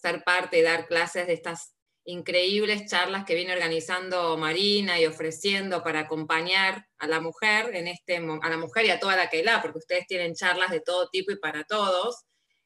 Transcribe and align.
ser 0.00 0.22
parte 0.24 0.58
y 0.58 0.62
dar 0.62 0.86
clases 0.86 1.26
de 1.26 1.34
estas 1.34 1.74
increíbles 2.04 2.86
charlas 2.86 3.24
que 3.24 3.34
viene 3.34 3.52
organizando 3.52 4.36
Marina 4.36 4.98
y 4.98 5.06
ofreciendo 5.06 5.82
para 5.82 6.00
acompañar 6.00 6.86
a 6.98 7.06
la 7.06 7.20
mujer 7.20 7.74
en 7.74 7.88
este 7.88 8.16
a 8.16 8.48
la 8.48 8.56
mujer 8.56 8.86
y 8.86 8.90
a 8.90 8.98
toda 8.98 9.16
la 9.16 9.28
que 9.28 9.44
la, 9.44 9.60
porque 9.60 9.78
ustedes 9.78 10.06
tienen 10.06 10.34
charlas 10.34 10.70
de 10.70 10.80
todo 10.80 11.08
tipo 11.10 11.32
y 11.32 11.38
para 11.38 11.64
todos. 11.64 12.24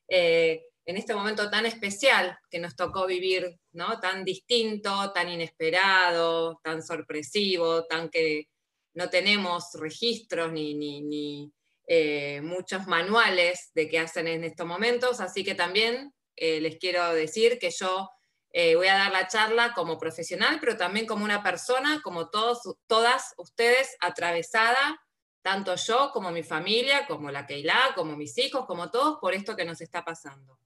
Eh, 0.09 0.63
en 0.87 0.97
este 0.97 1.15
momento 1.15 1.51
tan 1.51 1.65
especial 1.67 2.39
que 2.51 2.59
nos 2.59 2.77
tocó 2.77 3.07
vivir, 3.07 3.59
¿no? 3.73 4.01
Tan 4.01 4.25
distinto, 4.25 5.13
tan 5.13 5.31
inesperado, 5.31 6.61
tan 6.63 6.83
sorpresivo, 6.83 7.87
tan 7.87 8.11
que 8.11 8.49
no 8.93 9.09
tenemos 9.09 9.73
registros 9.75 10.53
ni, 10.53 10.75
ni, 10.75 11.53
eh, 11.87 12.41
muchos 12.43 12.87
manuales 12.87 13.71
de 13.75 13.89
qué 13.89 13.99
hacen 13.99 14.29
en 14.29 14.45
estos 14.45 14.67
momentos, 14.67 15.21
así 15.21 15.45
que 15.45 15.55
también 15.55 16.14
eh, 16.37 16.61
les 16.61 16.79
quiero 16.79 17.13
decir 17.15 17.59
que 17.59 17.71
yo 17.71 18.11
eh, 18.57 18.77
voy 18.77 18.87
a 18.87 18.95
dar 18.95 19.11
la 19.11 19.27
charla 19.27 19.73
como 19.75 19.99
profesional, 19.99 20.59
pero 20.61 20.77
también 20.77 21.07
como 21.07 21.25
una 21.25 21.43
persona, 21.43 22.01
como 22.03 22.31
todos, 22.31 22.77
todas 22.87 23.35
ustedes, 23.37 23.97
atravesada, 24.01 25.01
tanto 25.43 25.75
yo 25.75 26.11
como 26.13 26.31
mi 26.31 26.45
familia, 26.45 27.07
como 27.07 27.33
la 27.33 27.47
Keila, 27.47 27.93
como 27.97 28.17
mis 28.17 28.39
hijos, 28.39 28.65
como 28.67 28.93
todos, 28.93 29.19
por 29.21 29.35
esto 29.35 29.57
que 29.57 29.65
nos 29.65 29.81
está 29.81 30.05
pasando. 30.05 30.59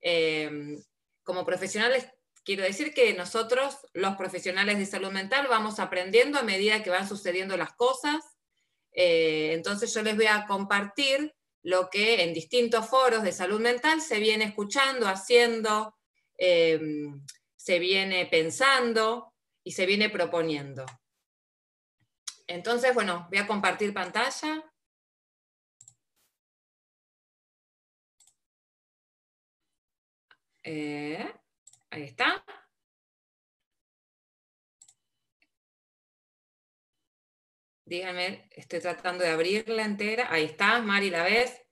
Em, 0.00 0.78
como 1.22 1.46
profesionales, 1.46 2.06
quiero 2.44 2.64
decir 2.64 2.92
que 2.92 3.14
nosotros, 3.14 3.78
los 3.94 4.16
profesionales 4.16 4.76
de 4.76 4.84
salud 4.84 5.10
mental, 5.10 5.46
vamos 5.48 5.80
aprendiendo 5.80 6.38
a 6.38 6.42
medida 6.42 6.82
que 6.82 6.90
van 6.90 7.08
sucediendo 7.08 7.56
las 7.56 7.72
cosas. 7.72 8.22
Eh, 8.92 9.52
entonces 9.54 9.92
yo 9.94 10.02
les 10.02 10.16
voy 10.16 10.26
a 10.26 10.46
compartir 10.46 11.34
lo 11.62 11.90
que 11.90 12.22
en 12.22 12.34
distintos 12.34 12.88
foros 12.88 13.22
de 13.22 13.32
salud 13.32 13.60
mental 13.60 14.00
se 14.00 14.18
viene 14.18 14.44
escuchando, 14.44 15.06
haciendo, 15.06 15.94
Em, 16.44 17.24
se 17.56 17.78
viene 17.78 18.26
pensando 18.26 19.32
y 19.62 19.72
se 19.72 19.86
viene 19.86 20.10
proponiendo. 20.10 20.84
Entonces, 22.48 22.92
bueno, 22.94 23.28
voy 23.30 23.38
a 23.38 23.46
compartir 23.46 23.94
pantalla. 23.94 24.64
Eh, 30.64 31.32
ahí 31.90 32.02
está. 32.02 32.44
Díganme, 37.84 38.48
estoy 38.50 38.80
tratando 38.80 39.24
de 39.24 39.30
abrirla 39.30 39.84
entera. 39.84 40.28
Ahí 40.30 40.44
está, 40.44 40.80
Mari, 40.80 41.10
¿la 41.10 41.24
ves? 41.24 41.62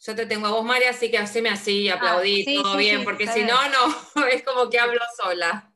yo 0.00 0.14
te 0.14 0.26
tengo 0.26 0.46
a 0.46 0.50
vos, 0.50 0.64
María, 0.64 0.90
así 0.90 1.10
que 1.10 1.18
haceme 1.18 1.48
así, 1.48 1.88
ah, 1.88 1.94
aplaudí, 1.94 2.44
todo 2.62 2.76
bien, 2.76 3.04
porque 3.04 3.26
si 3.26 3.42
no, 3.42 3.56
no, 3.68 4.26
es 4.28 4.42
como 4.42 4.70
que 4.70 4.78
hablo 4.78 5.00
sola. 5.16 5.72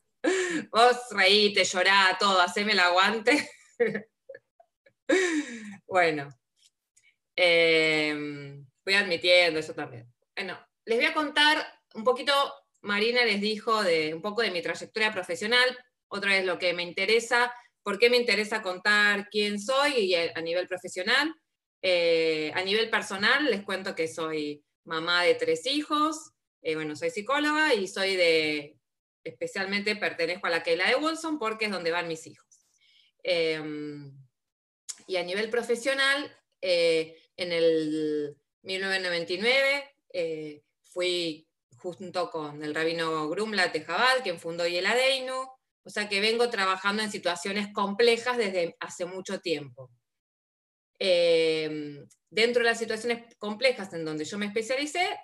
Vos 0.70 0.96
reíte, 1.10 1.64
llorá, 1.64 2.16
todo, 2.20 2.40
haceme 2.40 2.72
el 2.72 2.78
aguante. 2.78 3.50
bueno, 5.86 6.28
em, 7.34 8.64
voy 8.84 8.94
admitiendo 8.94 9.58
eso 9.58 9.74
también. 9.74 10.06
Bueno, 10.36 10.58
les 10.84 10.98
voy 10.98 11.06
a 11.06 11.14
contar 11.14 11.80
un 11.94 12.04
poquito, 12.04 12.32
Marina 12.82 13.24
les 13.24 13.40
dijo 13.40 13.82
de 13.82 14.14
un 14.14 14.22
poco 14.22 14.42
de 14.42 14.52
mi 14.52 14.62
trayectoria 14.62 15.12
profesional, 15.12 15.76
otra 16.06 16.30
vez 16.30 16.44
lo 16.44 16.58
que 16.58 16.72
me 16.74 16.84
interesa, 16.84 17.52
por 17.82 17.98
qué 17.98 18.10
me 18.10 18.16
interesa 18.16 18.62
contar 18.62 19.28
quién 19.30 19.60
soy 19.60 19.92
y 19.98 20.14
a 20.14 20.40
nivel 20.40 20.68
profesional. 20.68 21.34
Eh, 21.82 22.52
a 22.54 22.62
nivel 22.62 22.88
personal, 22.90 23.44
les 23.46 23.64
cuento 23.64 23.96
que 23.96 24.06
soy 24.06 24.64
mamá 24.84 25.24
de 25.24 25.34
tres 25.34 25.66
hijos, 25.66 26.30
eh, 26.62 26.76
bueno, 26.76 26.94
soy 26.94 27.10
psicóloga 27.10 27.74
y 27.74 27.88
soy 27.88 28.14
de, 28.14 28.76
especialmente 29.24 29.96
pertenezco 29.96 30.46
a 30.46 30.50
la 30.50 30.62
Keila 30.62 30.88
de 30.88 30.94
Wilson 30.94 31.40
porque 31.40 31.64
es 31.64 31.72
donde 31.72 31.90
van 31.90 32.06
mis 32.06 32.24
hijos. 32.28 32.66
Em, 33.24 34.16
y 35.08 35.16
a 35.16 35.24
nivel 35.24 35.50
profesional, 35.50 36.32
eh, 36.60 37.20
en 37.36 37.50
el 37.50 38.36
1999 38.62 40.64
fui 40.82 41.48
junto 41.78 42.30
con 42.30 42.62
el 42.62 42.74
rabino 42.74 43.28
Grumla 43.28 43.72
Tejabal, 43.72 44.22
quien 44.22 44.38
fundó 44.38 44.68
Yeladeinu, 44.68 45.48
o 45.84 45.90
sea 45.90 46.08
que 46.08 46.20
vengo 46.20 46.48
trabajando 46.50 47.02
en 47.02 47.10
situaciones 47.10 47.72
complejas 47.72 48.36
desde 48.36 48.76
hace 48.80 49.04
mucho 49.04 49.40
tiempo. 49.40 49.90
Em, 50.98 52.06
dentro 52.30 52.62
de 52.62 52.70
las 52.70 52.78
situaciones 52.78 53.34
complejas 53.38 53.92
en 53.92 54.04
donde 54.04 54.24
yo 54.24 54.38
me 54.38 54.46
especialicé, 54.46 55.18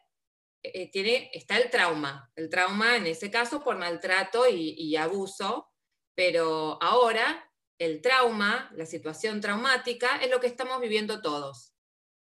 eh, 0.62 0.90
tiene, 0.90 1.30
está 1.32 1.56
el 1.56 1.70
trauma. 1.70 2.30
El 2.34 2.50
trauma 2.50 2.96
en 2.96 3.06
ese 3.06 3.30
caso 3.30 3.62
por 3.62 3.78
maltrato 3.78 4.48
y, 4.48 4.74
y 4.76 4.96
abuso, 4.96 5.70
pero 6.16 6.82
ahora 6.82 7.48
el 7.78 8.02
trauma, 8.02 8.70
la 8.74 8.86
situación 8.86 9.40
traumática, 9.40 10.16
es 10.16 10.30
lo 10.30 10.40
que 10.40 10.48
estamos 10.48 10.80
viviendo 10.80 11.22
todos. 11.22 11.74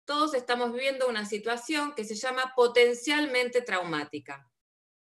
Todos 0.06 0.36
estamos 0.36 0.72
viviendo 0.72 1.08
una 1.08 1.26
situación 1.26 1.96
que 1.96 2.06
se 2.06 2.16
llama 2.16 2.53
potencialmente 2.56 3.62
traumática 3.62 4.50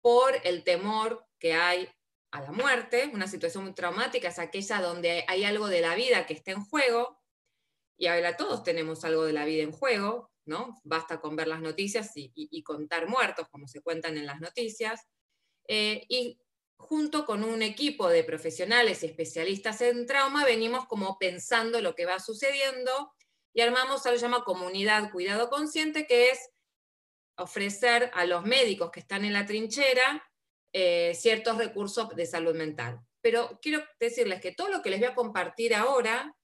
por 0.02 0.36
el 0.44 0.66
temor 0.66 1.26
que 1.40 1.54
hay 1.54 1.90
a 2.34 2.42
la 2.42 2.52
muerte. 2.52 3.10
Una 3.14 3.28
situación 3.28 3.64
muy 3.64 3.74
traumática 3.74 4.28
es 4.28 4.40
aquella 4.40 4.82
donde 4.82 5.24
hay 5.28 5.44
algo 5.44 5.68
de 5.68 5.82
la 5.82 5.96
vida 5.96 6.26
que 6.26 6.34
está 6.34 6.52
en 6.52 6.66
juego, 6.66 7.22
y 7.96 8.08
ahora 8.08 8.36
todos 8.36 8.64
tenemos 8.64 9.06
algo 9.06 9.24
de 9.24 9.34
la 9.34 9.46
vida 9.46 9.62
en 9.62 9.72
juego, 9.72 10.32
¿no? 10.46 10.82
Basta 10.84 11.22
con 11.22 11.36
ver 11.36 11.48
las 11.48 11.62
noticias 11.62 12.12
y, 12.16 12.64
contar 12.64 13.08
muertos, 13.08 13.48
como 13.50 13.68
se 13.68 13.82
cuentan 13.82 14.18
en 14.18 14.26
las 14.26 14.42
noticias. 14.42 15.08
Eh, 15.68 16.04
y 16.10 16.40
junto 16.76 17.26
con 17.26 17.44
un 17.44 17.62
equipo 17.62 18.10
de 18.10 18.24
profesionales 18.24 19.04
y 19.04 19.06
especialistas 19.06 19.82
en 19.82 20.08
trauma, 20.08 20.44
venimos 20.44 20.88
como 20.88 21.20
pensando 21.20 21.82
lo 21.82 21.94
que 21.94 22.06
va 22.06 22.20
sucediendo 22.20 23.14
y 23.54 23.62
armamos 23.62 24.06
algo 24.06 24.16
que 24.16 24.20
se 24.20 24.26
llama 24.26 24.44
comunidad 24.44 25.12
cuidado 25.12 25.50
consciente, 25.52 26.08
que 26.08 26.32
es 26.32 26.50
ofrecer 27.38 28.10
a 28.16 28.26
los 28.26 28.44
médicos 28.44 28.90
que 28.90 29.02
están 29.02 29.24
en 29.24 29.34
la 29.34 29.46
trinchera 29.46 30.24
eh, 30.74 31.14
ciertos 31.16 31.58
recursos 31.58 32.10
de 32.16 32.26
salud 32.26 32.56
mental. 32.56 33.00
Pero 33.22 33.60
quiero 33.62 33.84
decirles 34.00 34.42
que 34.42 34.52
todo 34.52 34.70
lo 34.70 34.82
que 34.82 34.90
les 34.90 35.00
voy 35.00 35.10
a 35.10 35.16
compartir 35.16 35.74
ahora 35.74 36.36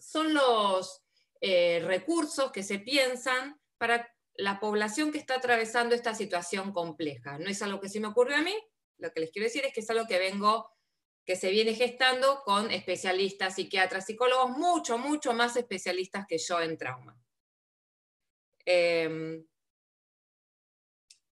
son 0.00 0.32
los 0.32 1.02
eh, 1.40 1.82
recursos 1.84 2.52
que 2.52 2.62
se 2.62 2.78
piensan 2.78 3.60
para 3.78 4.08
la 4.34 4.60
población 4.60 5.12
que 5.12 5.18
está 5.18 5.34
atravesando 5.34 5.94
esta 5.94 6.14
situación 6.14 6.72
compleja. 6.72 7.38
No 7.38 7.50
es 7.50 7.62
algo 7.62 7.80
que 7.80 7.88
se 7.88 8.00
me 8.00 8.08
ocurrió 8.08 8.36
a 8.36 8.42
mí, 8.42 8.54
lo 8.98 9.12
que 9.12 9.20
les 9.20 9.30
quiero 9.30 9.46
decir 9.46 9.64
es 9.64 9.74
que 9.74 9.80
es 9.80 9.90
algo 9.90 10.06
que 10.06 10.18
vengo, 10.18 10.70
que 11.24 11.36
se 11.36 11.50
viene 11.50 11.74
gestando 11.74 12.42
con 12.44 12.70
especialistas, 12.70 13.56
psiquiatras, 13.56 14.06
psicólogos, 14.06 14.50
mucho, 14.50 14.98
mucho 14.98 15.32
más 15.32 15.56
especialistas 15.56 16.26
que 16.26 16.38
yo 16.38 16.60
en 16.60 16.78
trauma. 16.78 17.16
Em, 18.64 19.44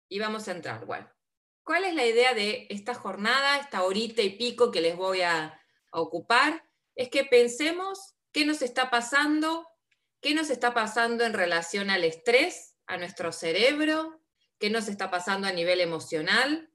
y 0.10 0.20
vamos 0.20 0.48
a 0.48 0.52
entrar. 0.52 0.86
Bueno, 0.86 1.10
¿cuál 1.68 1.84
es 1.84 1.94
la 1.94 2.06
idea 2.06 2.34
de 2.34 2.66
esta 2.70 2.96
jornada, 2.96 3.58
esta 3.58 3.84
horita 3.84 4.22
y 4.22 4.38
pico 4.38 4.72
que 4.72 4.80
les 4.80 4.96
voy 4.96 5.22
a 5.22 5.62
ocupar? 5.92 6.64
Es 6.96 7.10
que 7.10 7.26
pensemos 7.26 8.16
qué 8.32 8.46
nos 8.46 8.62
está 8.62 8.90
pasando, 8.90 9.68
qué 10.22 10.34
nos 10.34 10.50
está 10.50 10.74
pasando 10.74 11.26
en 11.26 11.34
relación 11.34 11.90
al 11.90 12.06
estrés, 12.06 12.78
a 12.88 12.96
nuestro 12.96 13.34
cerebro, 13.34 14.22
qué 14.60 14.70
nos 14.70 14.88
está 14.88 15.12
pasando 15.12 15.46
a 15.46 15.52
nivel 15.52 15.82
emocional, 15.82 16.72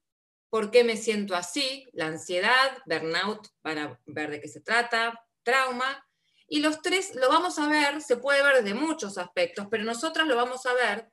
por 0.51 0.71
qué 0.71 0.85
me 0.85 0.99
siento 0.99 1.35
así, 1.35 1.89
la 1.95 2.09
ansiedad, 2.09 2.77
burnout, 2.85 3.49
para 3.63 3.99
ver 4.05 4.31
de 4.31 4.43
qué 4.43 4.49
se 4.49 4.61
trata, 4.61 5.19
trauma. 5.43 6.07
Y 6.47 6.61
los 6.61 6.83
tres 6.83 7.15
lo 7.15 7.31
vamos 7.31 7.59
a 7.59 7.67
ver, 7.67 8.03
se 8.03 8.19
puede 8.19 8.43
ver 8.43 8.63
desde 8.63 8.75
muchos 8.75 9.17
aspectos, 9.17 9.69
pero 9.71 9.85
nosotros 9.85 10.29
lo 10.29 10.37
vamos 10.37 10.67
a 10.67 10.75
ver 10.75 11.11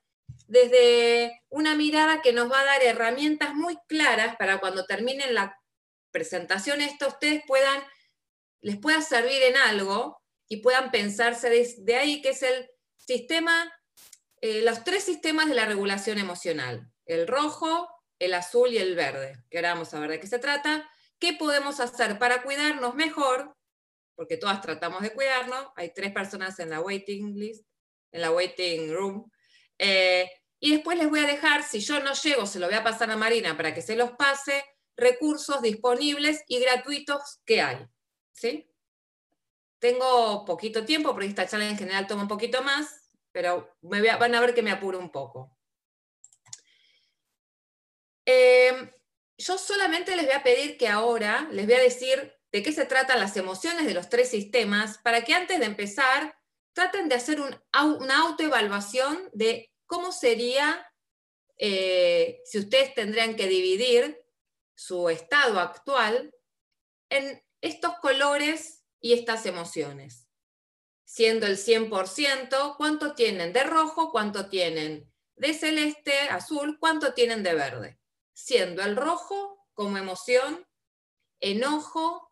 desde 0.47 1.41
una 1.49 1.75
mirada 1.75 2.21
que 2.21 2.33
nos 2.33 2.51
va 2.51 2.61
a 2.61 2.65
dar 2.65 2.83
herramientas 2.83 3.53
muy 3.53 3.77
claras 3.87 4.35
para 4.37 4.59
cuando 4.59 4.85
terminen 4.85 5.33
la 5.33 5.59
presentación 6.11 6.81
esto 6.81 7.07
ustedes 7.07 7.43
puedan, 7.45 7.81
les 8.61 8.77
pueda 8.77 9.01
servir 9.01 9.41
en 9.43 9.57
algo 9.57 10.21
y 10.47 10.57
puedan 10.57 10.91
pensarse 10.91 11.49
desde 11.49 11.95
ahí, 11.95 12.21
que 12.21 12.29
es 12.29 12.41
el 12.41 12.69
sistema, 12.97 13.71
eh, 14.41 14.61
los 14.63 14.83
tres 14.83 15.03
sistemas 15.03 15.47
de 15.47 15.55
la 15.55 15.65
regulación 15.65 16.17
emocional, 16.17 16.91
el 17.05 17.27
rojo, 17.27 17.87
el 18.17 18.33
azul 18.33 18.69
y 18.73 18.77
el 18.77 18.95
verde, 18.95 19.35
que 19.49 19.57
ahora 19.57 19.73
vamos 19.73 19.93
a 19.93 19.99
ver 19.99 20.11
de 20.11 20.19
qué 20.19 20.27
se 20.27 20.39
trata, 20.39 20.89
qué 21.19 21.33
podemos 21.33 21.79
hacer 21.79 22.17
para 22.17 22.41
cuidarnos 22.41 22.95
mejor, 22.95 23.55
porque 24.15 24.37
todas 24.37 24.61
tratamos 24.61 25.01
de 25.01 25.13
cuidarnos, 25.13 25.67
hay 25.75 25.93
tres 25.93 26.11
personas 26.11 26.59
en 26.59 26.71
la 26.71 26.81
waiting 26.81 27.35
list, 27.35 27.65
en 28.11 28.21
la 28.21 28.31
waiting 28.31 28.91
room, 28.93 29.31
eh, 29.79 30.29
y 30.59 30.71
después 30.71 30.97
les 30.97 31.09
voy 31.09 31.21
a 31.21 31.27
dejar, 31.27 31.63
si 31.63 31.79
yo 31.79 32.01
no 32.01 32.13
llego, 32.13 32.45
se 32.45 32.59
lo 32.59 32.67
voy 32.67 32.75
a 32.75 32.83
pasar 32.83 33.09
a 33.09 33.17
Marina 33.17 33.55
para 33.55 33.73
que 33.73 33.81
se 33.81 33.95
los 33.95 34.11
pase, 34.11 34.63
recursos 34.97 35.61
disponibles 35.61 36.43
y 36.47 36.59
gratuitos 36.59 37.39
que 37.45 37.61
hay. 37.61 37.87
¿sí? 38.33 38.69
Tengo 39.79 40.43
poquito 40.43 40.83
tiempo, 40.83 41.13
porque 41.13 41.27
esta 41.27 41.47
charla 41.47 41.69
en 41.69 41.77
general 41.77 42.07
toma 42.07 42.23
un 42.23 42.27
poquito 42.27 42.61
más, 42.61 43.09
pero 43.31 43.73
me 43.81 44.01
van 44.01 44.35
a 44.35 44.41
ver 44.41 44.53
que 44.53 44.61
me 44.61 44.71
apuro 44.71 44.99
un 44.99 45.09
poco. 45.09 45.57
Eh, 48.25 48.93
yo 49.37 49.57
solamente 49.57 50.15
les 50.15 50.25
voy 50.25 50.35
a 50.35 50.43
pedir 50.43 50.77
que 50.77 50.89
ahora 50.89 51.47
les 51.51 51.65
voy 51.65 51.75
a 51.75 51.81
decir 51.81 52.35
de 52.51 52.61
qué 52.61 52.73
se 52.73 52.85
tratan 52.85 53.19
las 53.19 53.37
emociones 53.37 53.85
de 53.85 53.93
los 53.93 54.09
tres 54.09 54.29
sistemas 54.29 54.97
para 54.97 55.23
que 55.23 55.33
antes 55.33 55.59
de 55.59 55.65
empezar 55.65 56.38
traten 56.73 57.09
de 57.09 57.15
hacer 57.15 57.39
una 57.41 58.19
autoevaluación 58.19 59.29
de 59.33 59.71
cómo 59.85 60.11
sería 60.11 60.85
eh, 61.57 62.39
si 62.45 62.59
ustedes 62.59 62.93
tendrían 62.93 63.35
que 63.35 63.47
dividir 63.47 64.21
su 64.75 65.09
estado 65.09 65.59
actual 65.59 66.33
en 67.09 67.43
estos 67.59 67.95
colores 67.99 68.85
y 69.01 69.13
estas 69.13 69.45
emociones. 69.45 70.27
Siendo 71.03 71.47
el 71.47 71.57
100%, 71.57 72.77
¿cuánto 72.77 73.13
tienen 73.13 73.51
de 73.51 73.63
rojo? 73.63 74.11
¿Cuánto 74.11 74.47
tienen 74.47 75.11
de 75.35 75.53
celeste, 75.53 76.17
azul? 76.29 76.77
¿Cuánto 76.79 77.13
tienen 77.13 77.43
de 77.43 77.55
verde? 77.55 77.99
Siendo 78.33 78.81
el 78.83 78.95
rojo 78.95 79.67
como 79.73 79.97
emoción, 79.97 80.65
enojo, 81.41 82.31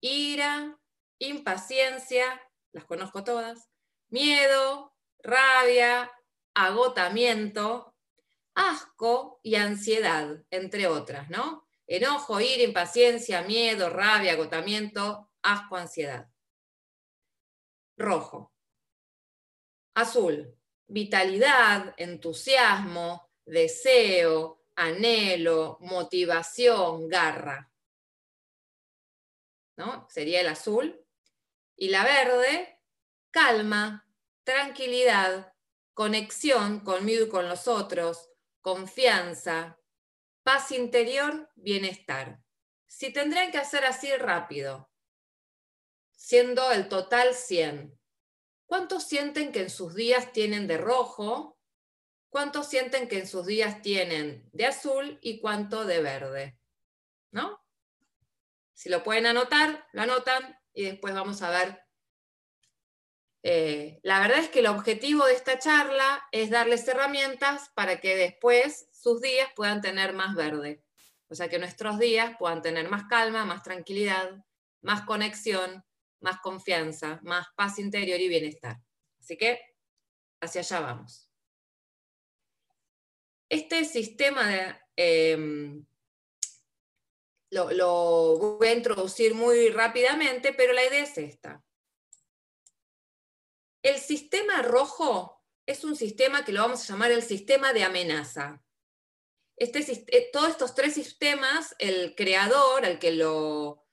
ira, 0.00 0.80
impaciencia, 1.18 2.40
las 2.72 2.84
conozco 2.84 3.24
todas, 3.24 3.68
miedo, 4.08 4.94
rabia, 5.22 6.10
agotamiento, 6.54 7.94
asco 8.54 9.40
y 9.42 9.54
ansiedad, 9.54 10.44
entre 10.50 10.86
otras, 10.86 11.30
¿no? 11.30 11.66
Enojo, 11.86 12.40
ira, 12.40 12.62
impaciencia, 12.62 13.42
miedo, 13.42 13.88
rabia, 13.88 14.32
agotamiento, 14.32 15.30
asco, 15.42 15.76
ansiedad. 15.76 16.28
Rojo. 17.96 18.52
Azul, 19.94 20.54
vitalidad, 20.86 21.94
entusiasmo, 21.96 23.30
deseo, 23.44 24.64
anhelo, 24.76 25.78
motivación, 25.80 27.08
garra. 27.08 27.72
¿No? 29.76 30.08
Sería 30.10 30.40
el 30.40 30.48
azul. 30.48 31.04
Y 31.80 31.88
la 31.88 32.02
verde, 32.02 32.82
calma, 33.30 34.06
tranquilidad, 34.42 35.54
conexión 35.94 36.80
conmigo 36.80 37.26
y 37.26 37.28
con 37.28 37.48
los 37.48 37.68
otros, 37.68 38.30
confianza, 38.60 39.78
Paz 40.48 40.72
interior, 40.72 41.52
bienestar. 41.56 42.40
Si 42.86 43.12
tendrían 43.12 43.50
que 43.50 43.58
hacer 43.58 43.84
así 43.84 44.10
rápido, 44.16 44.90
siendo 46.10 46.72
el 46.72 46.88
total 46.88 47.34
100, 47.34 48.00
¿cuántos 48.64 49.06
sienten 49.06 49.52
que 49.52 49.60
en 49.60 49.68
sus 49.68 49.94
días 49.94 50.32
tienen 50.32 50.66
de 50.66 50.78
rojo? 50.78 51.60
¿Cuántos 52.30 52.66
sienten 52.66 53.08
que 53.08 53.18
en 53.18 53.28
sus 53.28 53.44
días 53.44 53.82
tienen 53.82 54.48
de 54.54 54.64
azul 54.64 55.18
y 55.20 55.38
cuánto 55.38 55.84
de 55.84 56.00
verde? 56.00 56.58
¿No? 57.30 57.62
Si 58.72 58.88
lo 58.88 59.04
pueden 59.04 59.26
anotar, 59.26 59.86
lo 59.92 60.00
anotan 60.00 60.58
y 60.78 60.84
después 60.84 61.12
vamos 61.12 61.42
a 61.42 61.50
ver. 61.50 61.82
Eh, 63.42 63.98
la 64.04 64.20
verdad 64.20 64.38
es 64.38 64.48
que 64.48 64.60
el 64.60 64.68
objetivo 64.68 65.26
de 65.26 65.32
esta 65.32 65.58
charla 65.58 66.22
es 66.30 66.50
darles 66.50 66.86
herramientas 66.86 67.72
para 67.74 68.00
que 68.00 68.14
después 68.14 68.88
sus 68.92 69.20
días 69.20 69.48
puedan 69.56 69.80
tener 69.80 70.12
más 70.12 70.36
verde. 70.36 70.84
O 71.26 71.34
sea, 71.34 71.48
que 71.48 71.58
nuestros 71.58 71.98
días 71.98 72.36
puedan 72.38 72.62
tener 72.62 72.88
más 72.88 73.06
calma, 73.08 73.44
más 73.44 73.64
tranquilidad, 73.64 74.44
más 74.80 75.02
conexión, 75.02 75.84
más 76.20 76.38
confianza, 76.38 77.18
más 77.24 77.48
paz 77.56 77.80
interior 77.80 78.20
y 78.20 78.28
bienestar. 78.28 78.76
Así 79.18 79.36
que 79.36 79.60
hacia 80.40 80.60
allá 80.60 80.78
vamos. 80.78 81.28
Este 83.48 83.84
sistema 83.84 84.46
de, 84.46 84.76
em, 84.94 85.84
lo, 87.50 87.70
lo 87.72 88.56
voy 88.58 88.68
a 88.68 88.74
introducir 88.74 89.34
muy 89.34 89.70
rápidamente, 89.70 90.52
pero 90.52 90.72
la 90.72 90.84
idea 90.84 91.02
es 91.02 91.18
esta. 91.18 91.62
El 93.82 93.98
sistema 93.98 94.62
rojo 94.62 95.38
es 95.66 95.84
un 95.84 95.96
sistema 95.96 96.44
que 96.44 96.52
lo 96.52 96.62
vamos 96.62 96.82
a 96.82 96.92
llamar 96.92 97.12
el 97.12 97.22
sistema 97.22 97.72
de 97.72 97.84
amenaza. 97.84 98.62
Este, 99.58 99.80
eh, 100.08 100.30
todos 100.32 100.50
estos 100.50 100.74
tres 100.74 100.94
sistemas, 100.94 101.74
el 101.78 102.14
creador, 102.14 102.84
el 102.84 102.98
que 102.98 103.12
lo, 103.12 103.84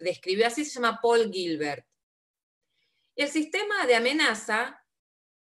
describió 0.00 0.46
así, 0.46 0.64
se 0.64 0.74
llama 0.74 1.00
Paul 1.02 1.32
Gilbert. 1.32 1.86
El 3.16 3.28
sistema 3.28 3.86
de 3.86 3.96
amenaza 3.96 4.84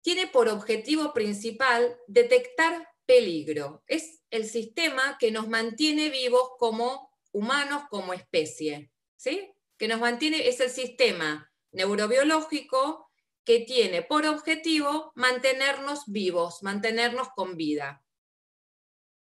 tiene 0.01 0.27
por 0.27 0.47
objetivo 0.47 1.13
principal 1.13 1.97
detectar 2.07 2.89
peligro. 3.05 3.83
Es 3.87 4.23
el 4.31 4.45
sistema 4.49 5.17
que 5.19 5.31
nos 5.31 5.47
mantiene 5.47 6.09
vivos 6.09 6.53
como 6.57 7.10
humanos, 7.31 7.83
como 7.89 8.13
especie. 8.13 8.91
¿sí? 9.15 9.53
Que 9.77 9.87
nos 9.87 9.99
mantiene, 9.99 10.47
es 10.47 10.59
el 10.59 10.69
sistema 10.69 11.51
neurobiológico 11.71 13.09
que 13.43 13.59
tiene 13.59 14.01
por 14.01 14.25
objetivo 14.25 15.11
mantenernos 15.15 16.03
vivos, 16.07 16.63
mantenernos 16.63 17.29
con 17.35 17.57
vida 17.57 18.03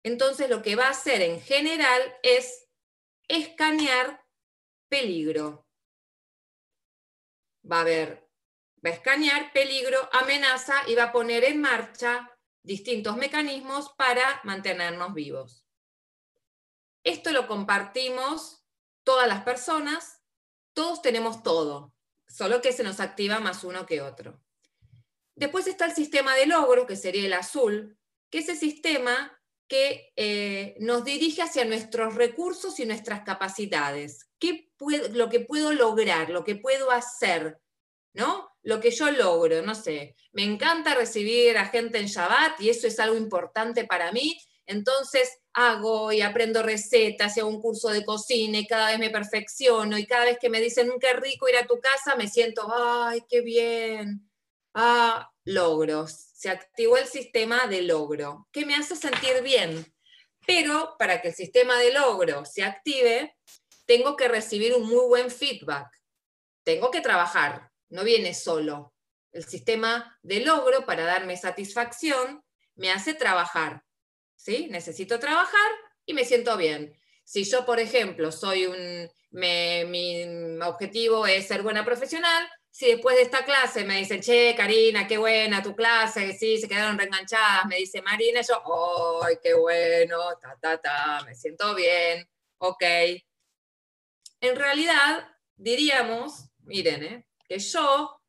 entonces 0.02 0.48
lo 0.48 0.62
que 0.62 0.76
va 0.76 0.86
a 0.86 0.90
hacer 0.90 1.20
en 1.22 1.40
general 1.40 2.00
es 2.22 2.68
escanear 3.28 4.24
peligro. 4.88 5.66
Va 7.70 7.82
a 7.82 7.84
ver, 7.84 8.28
va 8.84 8.90
a 8.90 8.94
escanear 8.94 9.52
peligro, 9.52 9.98
amenaza 10.12 10.74
y 10.88 10.94
va 10.94 11.04
a 11.04 11.12
poner 11.12 11.44
en 11.44 11.60
marcha 11.60 12.30
distintos 12.62 13.16
mecanismos 13.16 13.92
para 13.96 14.40
mantenernos 14.44 15.12
vivos. 15.12 15.66
Esto 17.04 17.32
lo 17.32 17.46
compartimos 17.46 18.64
todas 19.04 19.26
las 19.26 19.42
personas, 19.42 20.22
todos 20.72 21.02
tenemos 21.02 21.42
todo, 21.42 21.94
solo 22.28 22.60
que 22.60 22.72
se 22.72 22.82
nos 22.82 23.00
activa 23.00 23.40
más 23.40 23.64
uno 23.64 23.86
que 23.86 24.00
otro. 24.00 24.40
Después 25.34 25.66
está 25.66 25.86
el 25.86 25.94
sistema 25.94 26.34
de 26.34 26.46
logro, 26.46 26.86
que 26.86 26.96
sería 26.96 27.24
el 27.24 27.32
azul, 27.32 27.98
que 28.30 28.38
ese 28.38 28.54
sistema 28.54 29.40
que 29.70 30.12
eh, 30.16 30.76
nos 30.80 31.04
dirige 31.04 31.42
hacia 31.42 31.64
nuestros 31.64 32.16
recursos 32.16 32.80
y 32.80 32.86
nuestras 32.86 33.22
capacidades. 33.22 34.28
¿Qué 34.38 34.70
lo 35.12 35.28
que 35.28 35.40
puedo 35.40 35.72
lograr, 35.72 36.30
lo 36.30 36.42
que 36.42 36.56
puedo 36.56 36.90
hacer, 36.90 37.60
¿no? 38.12 38.50
Lo 38.62 38.80
que 38.80 38.90
yo 38.90 39.10
logro, 39.12 39.62
no 39.62 39.74
sé. 39.74 40.16
Me 40.32 40.42
encanta 40.42 40.94
recibir 40.94 41.56
a 41.56 41.66
gente 41.66 41.98
en 41.98 42.06
Shabbat 42.06 42.60
y 42.60 42.70
eso 42.70 42.86
es 42.86 42.98
algo 42.98 43.16
importante 43.16 43.84
para 43.84 44.10
mí. 44.10 44.40
Entonces 44.70 45.40
hago 45.52 46.12
y 46.12 46.20
aprendo 46.20 46.62
recetas 46.62 47.36
y 47.36 47.40
hago 47.40 47.48
un 47.48 47.60
curso 47.60 47.88
de 47.88 48.04
cocina 48.04 48.58
y 48.58 48.66
cada 48.68 48.90
vez 48.90 49.00
me 49.00 49.10
perfecciono 49.10 49.98
y 49.98 50.06
cada 50.06 50.26
vez 50.26 50.38
que 50.38 50.48
me 50.48 50.60
dicen, 50.60 50.92
qué 51.00 51.12
rico 51.14 51.48
ir 51.48 51.56
a 51.56 51.66
tu 51.66 51.80
casa, 51.80 52.14
me 52.14 52.28
siento, 52.28 52.72
ay, 52.72 53.24
qué 53.28 53.40
bien. 53.40 54.30
Ah, 54.74 55.28
logros 55.44 56.12
se 56.12 56.48
activó 56.48 56.96
el 56.96 57.06
sistema 57.06 57.66
de 57.66 57.82
logro, 57.82 58.48
que 58.52 58.64
me 58.64 58.76
hace 58.76 58.94
sentir 58.94 59.42
bien. 59.42 59.92
Pero 60.46 60.94
para 60.98 61.20
que 61.20 61.28
el 61.28 61.34
sistema 61.34 61.76
de 61.76 61.92
logro 61.92 62.44
se 62.44 62.62
active, 62.62 63.36
tengo 63.84 64.16
que 64.16 64.28
recibir 64.28 64.74
un 64.74 64.88
muy 64.88 65.06
buen 65.08 65.30
feedback. 65.30 65.88
Tengo 66.62 66.90
que 66.90 67.00
trabajar, 67.00 67.72
no 67.88 68.04
viene 68.04 68.34
solo. 68.34 68.94
El 69.32 69.44
sistema 69.44 70.18
de 70.22 70.40
logro 70.40 70.86
para 70.86 71.04
darme 71.04 71.36
satisfacción 71.36 72.42
me 72.76 72.90
hace 72.90 73.14
trabajar. 73.14 73.84
¿Sí? 74.40 74.68
Necesito 74.70 75.18
trabajar 75.18 75.70
y 76.06 76.14
me 76.14 76.24
siento 76.24 76.56
bien. 76.56 76.96
Si 77.24 77.44
yo, 77.44 77.64
por 77.64 77.78
ejemplo, 77.78 78.32
soy 78.32 78.66
un, 78.66 79.10
mi 79.30 80.60
objetivo 80.62 81.26
es 81.26 81.46
ser 81.46 81.62
buena 81.62 81.84
profesional, 81.84 82.48
si 82.70 82.86
después 82.86 83.16
de 83.16 83.22
esta 83.22 83.44
clase 83.44 83.84
me 83.84 83.98
dicen, 83.98 84.20
che, 84.20 84.54
Karina, 84.56 85.06
qué 85.06 85.18
buena 85.18 85.62
tu 85.62 85.74
clase, 85.74 86.32
sí, 86.32 86.58
se 86.58 86.68
quedaron 86.68 86.98
reenganchadas, 86.98 87.66
me 87.66 87.76
dice 87.76 88.00
Marina, 88.00 88.40
yo, 88.40 89.22
¡ay, 89.22 89.36
qué 89.42 89.54
bueno! 89.54 90.18
Ta, 90.40 90.56
ta, 90.60 90.78
ta, 90.78 91.22
me 91.24 91.34
siento 91.34 91.74
bien, 91.74 92.28
ok. 92.58 92.82
En 94.40 94.56
realidad, 94.56 95.28
diríamos, 95.56 96.48
miren, 96.60 97.02
¿eh? 97.04 97.26
que 97.46 97.58
yo, 97.58 98.20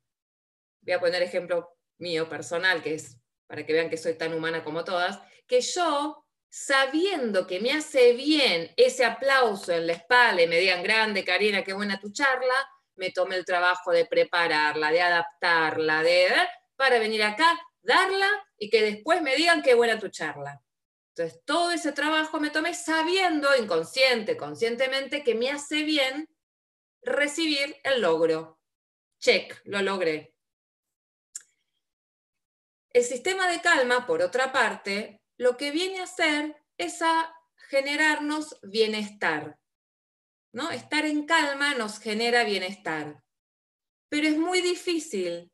voy 0.81 0.93
a 0.93 0.99
poner 0.99 1.21
ejemplo 1.21 1.77
mío 1.99 2.27
personal, 2.27 2.81
que 2.81 2.95
es 2.95 3.17
para 3.47 3.65
que 3.65 3.73
vean 3.73 3.89
que 3.89 3.97
soy 3.97 4.15
tan 4.15 4.33
humana 4.33 4.63
como 4.63 4.83
todas, 4.83 5.19
que 5.51 5.59
yo, 5.59 6.25
sabiendo 6.47 7.45
que 7.45 7.59
me 7.59 7.73
hace 7.73 8.13
bien 8.13 8.71
ese 8.77 9.03
aplauso 9.03 9.73
en 9.73 9.85
la 9.85 9.91
espalda 9.91 10.41
y 10.41 10.47
me 10.47 10.57
digan, 10.59 10.81
grande, 10.81 11.25
Karina, 11.25 11.61
qué 11.61 11.73
buena 11.73 11.99
tu 11.99 12.09
charla, 12.13 12.55
me 12.95 13.11
tomé 13.11 13.35
el 13.35 13.43
trabajo 13.43 13.91
de 13.91 14.05
prepararla, 14.05 14.91
de 14.91 15.01
adaptarla, 15.01 16.03
de 16.03 16.29
para 16.77 16.99
venir 16.99 17.21
acá, 17.21 17.59
darla 17.81 18.29
y 18.57 18.69
que 18.69 18.81
después 18.81 19.21
me 19.21 19.35
digan 19.35 19.61
qué 19.61 19.73
buena 19.73 19.99
tu 19.99 20.07
charla. 20.07 20.61
Entonces, 21.13 21.41
todo 21.43 21.71
ese 21.71 21.91
trabajo 21.91 22.39
me 22.39 22.49
tomé 22.49 22.73
sabiendo, 22.73 23.53
inconsciente, 23.53 24.37
conscientemente, 24.37 25.21
que 25.21 25.35
me 25.35 25.51
hace 25.51 25.83
bien 25.83 26.29
recibir 27.01 27.75
el 27.83 27.99
logro. 27.99 28.57
Check, 29.19 29.59
lo 29.65 29.81
logré. 29.81 30.33
El 32.91 33.03
sistema 33.03 33.51
de 33.51 33.59
calma, 33.59 34.07
por 34.07 34.21
otra 34.21 34.53
parte, 34.53 35.20
lo 35.41 35.57
que 35.57 35.71
viene 35.71 35.99
a 35.99 36.03
hacer 36.03 36.55
es 36.77 37.01
a 37.01 37.35
generarnos 37.67 38.59
bienestar. 38.61 39.57
¿no? 40.53 40.69
Estar 40.69 41.03
en 41.05 41.25
calma 41.25 41.73
nos 41.73 41.97
genera 41.97 42.43
bienestar. 42.43 43.23
Pero 44.07 44.27
es 44.27 44.37
muy 44.37 44.61
difícil 44.61 45.51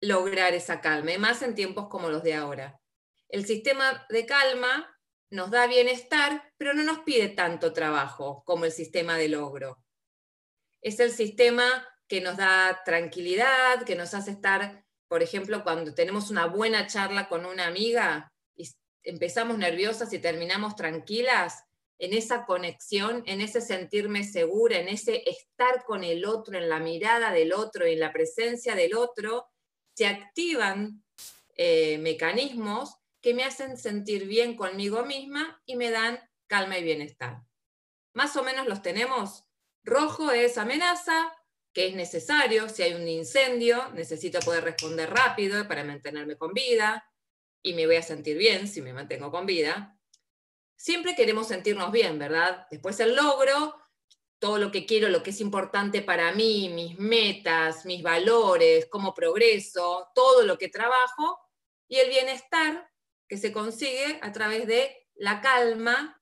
lograr 0.00 0.54
esa 0.54 0.80
calma, 0.80 1.12
y 1.12 1.18
más 1.18 1.42
en 1.42 1.54
tiempos 1.54 1.88
como 1.88 2.08
los 2.08 2.22
de 2.22 2.32
ahora. 2.32 2.80
El 3.28 3.44
sistema 3.44 4.06
de 4.08 4.24
calma 4.24 4.98
nos 5.30 5.50
da 5.50 5.66
bienestar, 5.66 6.50
pero 6.56 6.72
no 6.72 6.82
nos 6.82 7.00
pide 7.00 7.28
tanto 7.28 7.74
trabajo 7.74 8.42
como 8.46 8.64
el 8.64 8.72
sistema 8.72 9.18
de 9.18 9.28
logro. 9.28 9.84
Es 10.80 11.00
el 11.00 11.10
sistema 11.10 11.86
que 12.08 12.22
nos 12.22 12.38
da 12.38 12.82
tranquilidad, 12.82 13.84
que 13.84 13.94
nos 13.94 14.14
hace 14.14 14.30
estar, 14.30 14.86
por 15.06 15.22
ejemplo, 15.22 15.62
cuando 15.64 15.92
tenemos 15.92 16.30
una 16.30 16.46
buena 16.46 16.86
charla 16.86 17.28
con 17.28 17.44
una 17.44 17.66
amiga 17.66 18.31
empezamos 19.04 19.58
nerviosas 19.58 20.12
y 20.12 20.18
terminamos 20.18 20.76
tranquilas, 20.76 21.64
en 22.02 22.14
esa 22.14 22.46
conexión, 22.46 23.22
en 23.26 23.40
ese 23.40 23.60
sentirme 23.60 24.24
segura, 24.24 24.76
en 24.76 24.88
ese 24.88 25.22
estar 25.30 25.84
con 25.84 26.02
el 26.02 26.24
otro, 26.24 26.58
en 26.58 26.68
la 26.68 26.80
mirada 26.80 27.30
del 27.30 27.52
otro, 27.52 27.86
en 27.86 28.00
la 28.00 28.12
presencia 28.12 28.74
del 28.74 28.96
otro, 28.96 29.46
se 29.94 30.08
activan 30.08 31.04
eh, 31.54 31.98
mecanismos 31.98 32.96
que 33.20 33.34
me 33.34 33.44
hacen 33.44 33.76
sentir 33.76 34.26
bien 34.26 34.56
conmigo 34.56 35.04
misma 35.04 35.62
y 35.64 35.76
me 35.76 35.92
dan 35.92 36.18
calma 36.48 36.76
y 36.76 36.82
bienestar. 36.82 37.42
Más 38.14 38.34
o 38.36 38.42
menos 38.42 38.66
los 38.66 38.82
tenemos. 38.82 39.44
Rojo 39.84 40.32
es 40.32 40.58
amenaza, 40.58 41.32
que 41.72 41.86
es 41.86 41.94
necesario. 41.94 42.68
Si 42.68 42.82
hay 42.82 42.94
un 42.94 43.06
incendio, 43.06 43.90
necesito 43.92 44.40
poder 44.40 44.64
responder 44.64 45.08
rápido 45.08 45.68
para 45.68 45.84
mantenerme 45.84 46.36
con 46.36 46.52
vida 46.52 47.08
y 47.62 47.74
me 47.74 47.86
voy 47.86 47.96
a 47.96 48.02
sentir 48.02 48.36
bien 48.36 48.68
si 48.68 48.82
me 48.82 48.92
mantengo 48.92 49.30
con 49.30 49.46
vida. 49.46 49.98
Siempre 50.76 51.14
queremos 51.14 51.48
sentirnos 51.48 51.92
bien, 51.92 52.18
¿verdad? 52.18 52.66
Después 52.70 52.98
el 53.00 53.14
logro 53.14 53.76
todo 54.42 54.58
lo 54.58 54.72
que 54.72 54.86
quiero, 54.86 55.08
lo 55.08 55.22
que 55.22 55.30
es 55.30 55.40
importante 55.40 56.02
para 56.02 56.32
mí, 56.32 56.68
mis 56.68 56.98
metas, 56.98 57.86
mis 57.86 58.02
valores, 58.02 58.88
cómo 58.90 59.14
progreso, 59.14 60.08
todo 60.16 60.42
lo 60.42 60.58
que 60.58 60.68
trabajo, 60.68 61.38
y 61.86 61.98
el 61.98 62.08
bienestar 62.08 62.90
que 63.28 63.38
se 63.38 63.52
consigue 63.52 64.18
a 64.20 64.32
través 64.32 64.66
de 64.66 65.06
la 65.14 65.40
calma, 65.40 66.20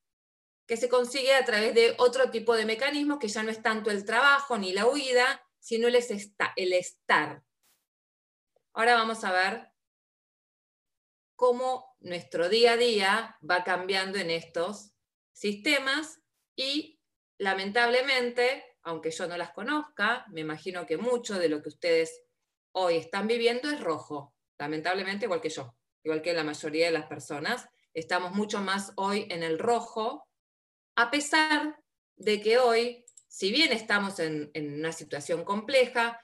que 0.66 0.76
se 0.76 0.90
consigue 0.90 1.34
a 1.34 1.46
través 1.46 1.74
de 1.74 1.94
otro 1.96 2.30
tipo 2.30 2.54
de 2.54 2.66
mecanismos 2.66 3.18
que 3.18 3.28
ya 3.28 3.42
no 3.42 3.50
es 3.50 3.62
tanto 3.62 3.90
el 3.90 4.04
trabajo 4.04 4.58
ni 4.58 4.74
la 4.74 4.86
huida, 4.86 5.42
sino 5.58 5.88
el, 5.88 5.96
el 6.56 6.72
estar. 6.74 7.42
Ahora 8.74 8.96
vamos 8.96 9.24
a 9.24 9.32
ver 9.32 9.69
cómo 11.40 11.96
nuestro 12.00 12.50
día 12.50 12.72
a 12.72 12.76
día 12.76 13.38
va 13.50 13.64
cambiando 13.64 14.18
en 14.18 14.28
estos 14.28 14.92
sistemas 15.32 16.20
y 16.54 17.00
lamentablemente, 17.38 18.62
aunque 18.82 19.10
yo 19.10 19.26
no 19.26 19.38
las 19.38 19.52
conozca, 19.52 20.26
me 20.28 20.42
imagino 20.42 20.84
que 20.84 20.98
mucho 20.98 21.38
de 21.38 21.48
lo 21.48 21.62
que 21.62 21.70
ustedes 21.70 22.24
hoy 22.72 22.96
están 22.98 23.26
viviendo 23.26 23.70
es 23.70 23.80
rojo, 23.80 24.34
lamentablemente 24.58 25.24
igual 25.24 25.40
que 25.40 25.48
yo, 25.48 25.74
igual 26.04 26.20
que 26.20 26.34
la 26.34 26.44
mayoría 26.44 26.84
de 26.84 26.92
las 26.92 27.06
personas, 27.06 27.66
estamos 27.94 28.32
mucho 28.32 28.60
más 28.60 28.92
hoy 28.96 29.26
en 29.30 29.42
el 29.42 29.58
rojo, 29.58 30.28
a 30.94 31.10
pesar 31.10 31.80
de 32.16 32.42
que 32.42 32.58
hoy, 32.58 33.06
si 33.28 33.50
bien 33.50 33.72
estamos 33.72 34.18
en, 34.18 34.50
en 34.52 34.74
una 34.74 34.92
situación 34.92 35.46
compleja, 35.46 36.20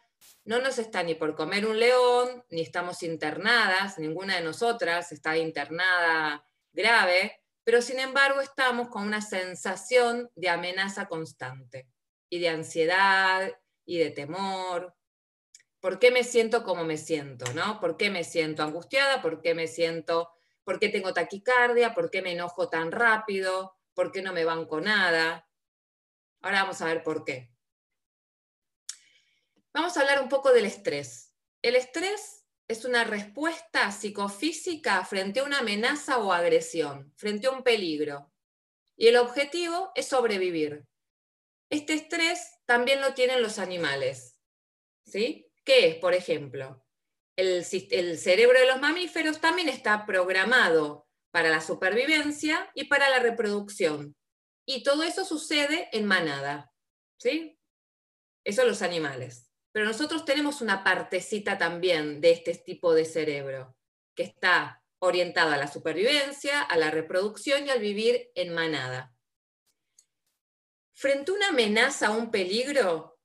no 0.46 0.60
nos 0.60 0.78
está 0.78 1.02
ni 1.02 1.16
por 1.16 1.34
comer 1.34 1.66
un 1.66 1.78
león, 1.78 2.44
ni 2.50 2.62
estamos 2.62 3.02
internadas, 3.02 3.98
ninguna 3.98 4.36
de 4.36 4.42
nosotras 4.42 5.10
está 5.10 5.36
internada 5.36 6.46
grave, 6.72 7.42
pero 7.64 7.82
sin 7.82 7.98
embargo 7.98 8.40
estamos 8.40 8.88
con 8.88 9.02
una 9.02 9.20
sensación 9.20 10.30
de 10.36 10.48
amenaza 10.48 11.08
constante 11.08 11.88
y 12.30 12.38
de 12.38 12.48
ansiedad 12.48 13.58
y 13.84 13.98
de 13.98 14.10
temor. 14.12 14.94
¿Por 15.80 15.98
qué 15.98 16.12
me 16.12 16.22
siento 16.22 16.62
como 16.62 16.84
me 16.84 16.96
siento? 16.96 17.52
¿no? 17.52 17.80
¿Por 17.80 17.96
qué 17.96 18.08
me 18.08 18.22
siento 18.22 18.62
angustiada? 18.62 19.20
¿Por 19.22 19.42
qué 19.42 19.52
me 19.52 19.66
siento, 19.66 20.30
por 20.62 20.78
qué 20.78 20.90
tengo 20.90 21.12
taquicardia? 21.12 21.92
¿Por 21.92 22.08
qué 22.08 22.22
me 22.22 22.32
enojo 22.32 22.68
tan 22.68 22.92
rápido? 22.92 23.76
¿Por 23.94 24.12
qué 24.12 24.22
no 24.22 24.32
me 24.32 24.44
banco 24.44 24.80
nada? 24.80 25.48
Ahora 26.40 26.62
vamos 26.62 26.80
a 26.82 26.86
ver 26.86 27.02
por 27.02 27.24
qué. 27.24 27.55
Vamos 29.76 29.94
a 29.94 30.00
hablar 30.00 30.22
un 30.22 30.30
poco 30.30 30.54
del 30.54 30.64
estrés. 30.64 31.34
El 31.60 31.76
estrés 31.76 32.46
es 32.66 32.86
una 32.86 33.04
respuesta 33.04 33.92
psicofísica 33.92 35.04
frente 35.04 35.40
a 35.40 35.44
una 35.44 35.58
amenaza 35.58 36.16
o 36.16 36.32
agresión, 36.32 37.12
frente 37.14 37.46
a 37.46 37.50
un 37.50 37.62
peligro. 37.62 38.32
Y 38.96 39.08
el 39.08 39.18
objetivo 39.18 39.92
es 39.94 40.08
sobrevivir. 40.08 40.86
Este 41.68 41.92
estrés 41.92 42.52
también 42.64 43.02
lo 43.02 43.12
tienen 43.12 43.42
los 43.42 43.58
animales. 43.58 44.40
¿sí? 45.04 45.52
¿Qué 45.62 45.88
es, 45.88 45.96
por 45.96 46.14
ejemplo? 46.14 46.82
El, 47.36 47.62
el 47.90 48.18
cerebro 48.18 48.58
de 48.58 48.66
los 48.68 48.80
mamíferos 48.80 49.42
también 49.42 49.68
está 49.68 50.06
programado 50.06 51.06
para 51.30 51.50
la 51.50 51.60
supervivencia 51.60 52.70
y 52.74 52.84
para 52.84 53.10
la 53.10 53.18
reproducción. 53.18 54.16
Y 54.64 54.84
todo 54.84 55.02
eso 55.02 55.26
sucede 55.26 55.90
en 55.92 56.06
manada. 56.06 56.72
¿sí? 57.18 57.58
Eso 58.42 58.64
los 58.64 58.80
animales. 58.80 59.45
Pero 59.76 59.88
nosotros 59.88 60.24
tenemos 60.24 60.62
una 60.62 60.82
partecita 60.82 61.58
también 61.58 62.22
de 62.22 62.30
este 62.30 62.54
tipo 62.54 62.94
de 62.94 63.04
cerebro, 63.04 63.76
que 64.14 64.22
está 64.22 64.82
orientado 65.00 65.52
a 65.52 65.58
la 65.58 65.70
supervivencia, 65.70 66.62
a 66.62 66.78
la 66.78 66.90
reproducción 66.90 67.66
y 67.66 67.68
al 67.68 67.80
vivir 67.80 68.30
en 68.34 68.54
manada. 68.54 69.14
Frente 70.94 71.30
a 71.30 71.34
una 71.34 71.48
amenaza, 71.48 72.06
a 72.06 72.12
un 72.12 72.30
peligro, 72.30 73.20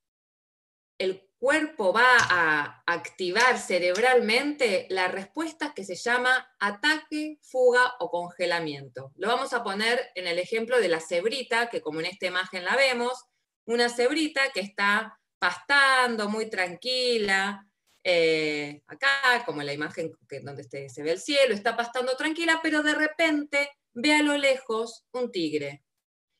el 0.97 1.25
cuerpo 1.37 1.93
va 1.93 2.17
a 2.19 2.83
activar 2.85 3.57
cerebralmente 3.57 4.87
la 4.89 5.07
respuesta 5.07 5.73
que 5.73 5.85
se 5.85 5.95
llama 5.95 6.53
ataque, 6.59 7.39
fuga 7.43 7.93
o 8.01 8.11
congelamiento. 8.11 9.13
Lo 9.15 9.29
vamos 9.29 9.53
a 9.53 9.63
poner 9.63 10.11
en 10.15 10.27
el 10.27 10.37
ejemplo 10.37 10.81
de 10.81 10.89
la 10.89 10.99
cebrita, 10.99 11.69
que 11.69 11.79
como 11.79 12.01
en 12.01 12.07
esta 12.07 12.25
imagen 12.25 12.65
la 12.65 12.75
vemos, 12.75 13.23
una 13.63 13.87
cebrita 13.87 14.51
que 14.51 14.59
está 14.59 15.17
pastando, 15.41 16.29
muy 16.29 16.51
tranquila. 16.51 17.67
Eh, 18.03 18.83
acá, 18.85 19.43
como 19.43 19.63
la 19.63 19.73
imagen 19.73 20.15
donde 20.43 20.61
este, 20.61 20.87
se 20.87 21.01
ve 21.01 21.13
el 21.13 21.19
cielo, 21.19 21.55
está 21.55 21.75
pastando 21.75 22.15
tranquila, 22.15 22.59
pero 22.61 22.83
de 22.83 22.93
repente 22.93 23.71
ve 23.93 24.13
a 24.13 24.21
lo 24.21 24.37
lejos 24.37 25.03
un 25.11 25.31
tigre. 25.31 25.83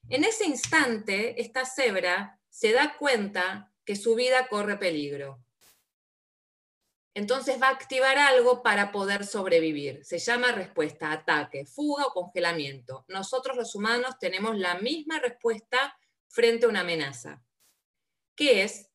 En 0.07 0.23
ese 0.23 0.45
instante, 0.45 1.41
esta 1.41 1.65
cebra 1.65 2.39
se 2.47 2.73
da 2.73 2.95
cuenta 2.99 3.71
que 3.85 3.95
su 3.95 4.13
vida 4.13 4.47
corre 4.47 4.77
peligro. 4.77 5.43
Entonces 7.15 7.59
va 7.59 7.69
a 7.69 7.71
activar 7.71 8.19
algo 8.19 8.61
para 8.61 8.91
poder 8.91 9.25
sobrevivir. 9.25 10.05
Se 10.05 10.19
llama 10.19 10.51
respuesta, 10.51 11.11
ataque, 11.11 11.65
fuga 11.65 12.05
o 12.05 12.13
congelamiento. 12.13 13.03
Nosotros 13.07 13.57
los 13.57 13.73
humanos 13.73 14.19
tenemos 14.19 14.55
la 14.57 14.75
misma 14.75 15.19
respuesta 15.19 15.97
frente 16.27 16.67
a 16.67 16.69
una 16.69 16.81
amenaza, 16.81 17.43
que 18.35 18.61
es 18.61 18.90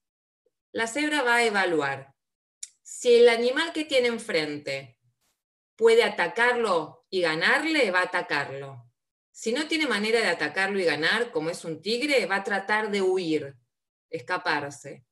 la 0.77 0.87
cebra 0.87 1.23
va 1.23 1.37
a 1.37 1.45
evaluar 1.45 2.15
si 2.83 3.17
el 3.17 3.31
animal 3.31 3.73
que 3.73 3.87
tiene 3.87 4.09
enfrente 4.09 5.01
puede 5.75 6.05
atacarlo 6.05 7.07
y 7.09 7.23
ganarle, 7.23 7.91
va 7.91 8.01
a 8.01 8.05
atacarlo. 8.05 8.85
Si 9.33 9.53
no 9.53 9.69
tiene 9.69 9.87
manera 9.87 10.21
de 10.21 10.29
atacarlo 10.29 10.79
y 10.79 10.85
ganar, 10.85 11.31
como 11.31 11.49
es 11.49 11.65
un 11.65 11.81
tigre, 11.81 12.27
va 12.27 12.37
a 12.37 12.45
tratar 12.45 12.91
de 12.91 13.01
huir, 13.01 13.57
escaparse. 14.11 15.07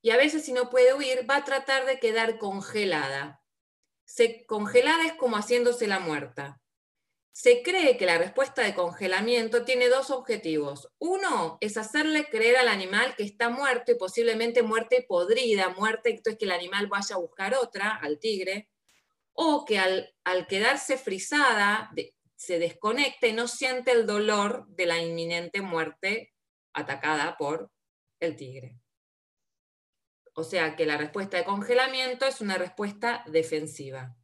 Y 0.00 0.10
a 0.10 0.16
veces 0.16 0.44
si 0.44 0.52
no 0.52 0.70
puede 0.70 0.94
huir, 0.94 1.28
va 1.28 1.38
a 1.38 1.44
tratar 1.44 1.86
de 1.86 1.98
quedar 1.98 2.38
congelada. 2.38 3.42
Se, 4.04 4.46
congelada 4.46 5.06
es 5.06 5.14
como 5.14 5.36
haciéndose 5.36 5.88
la 5.88 5.98
muerta. 5.98 6.62
Se 7.34 7.62
cree 7.64 7.96
que 7.96 8.06
la 8.06 8.16
respuesta 8.16 8.62
de 8.62 8.76
congelamiento 8.76 9.64
tiene 9.64 9.88
dos 9.88 10.10
objetivos. 10.10 10.88
Uno 11.00 11.58
es 11.60 11.76
hacerle 11.76 12.26
creer 12.26 12.58
al 12.58 12.68
animal 12.68 13.16
que 13.16 13.24
está 13.24 13.50
muerto 13.50 13.90
y 13.90 13.96
posiblemente 13.96 14.62
muerte 14.62 15.04
podrida, 15.08 15.70
muerte, 15.70 16.10
entonces 16.10 16.38
que 16.38 16.44
el 16.44 16.52
animal 16.52 16.86
vaya 16.86 17.16
a 17.16 17.18
buscar 17.18 17.56
otra, 17.56 17.96
al 17.96 18.20
tigre, 18.20 18.68
o 19.32 19.64
que 19.64 19.80
al, 19.80 20.14
quedarse 20.46 20.96
frisada 20.96 21.90
se 22.36 22.60
desconecte 22.60 23.26
y 23.26 23.32
no 23.32 23.48
siente 23.48 23.90
el 23.90 24.06
dolor 24.06 24.68
de 24.68 24.86
la 24.86 25.02
inminente 25.02 25.60
muerte 25.60 26.32
atacada 26.72 27.36
por 27.36 27.72
el 28.20 28.36
tigre. 28.36 28.78
O 30.34 30.44
sea 30.44 30.76
que 30.76 30.86
la 30.86 30.98
respuesta 30.98 31.36
de 31.36 31.44
congelamiento 31.44 32.26
es 32.26 32.40
una 32.40 32.58
respuesta 32.58 33.24
defensiva. 33.26 34.16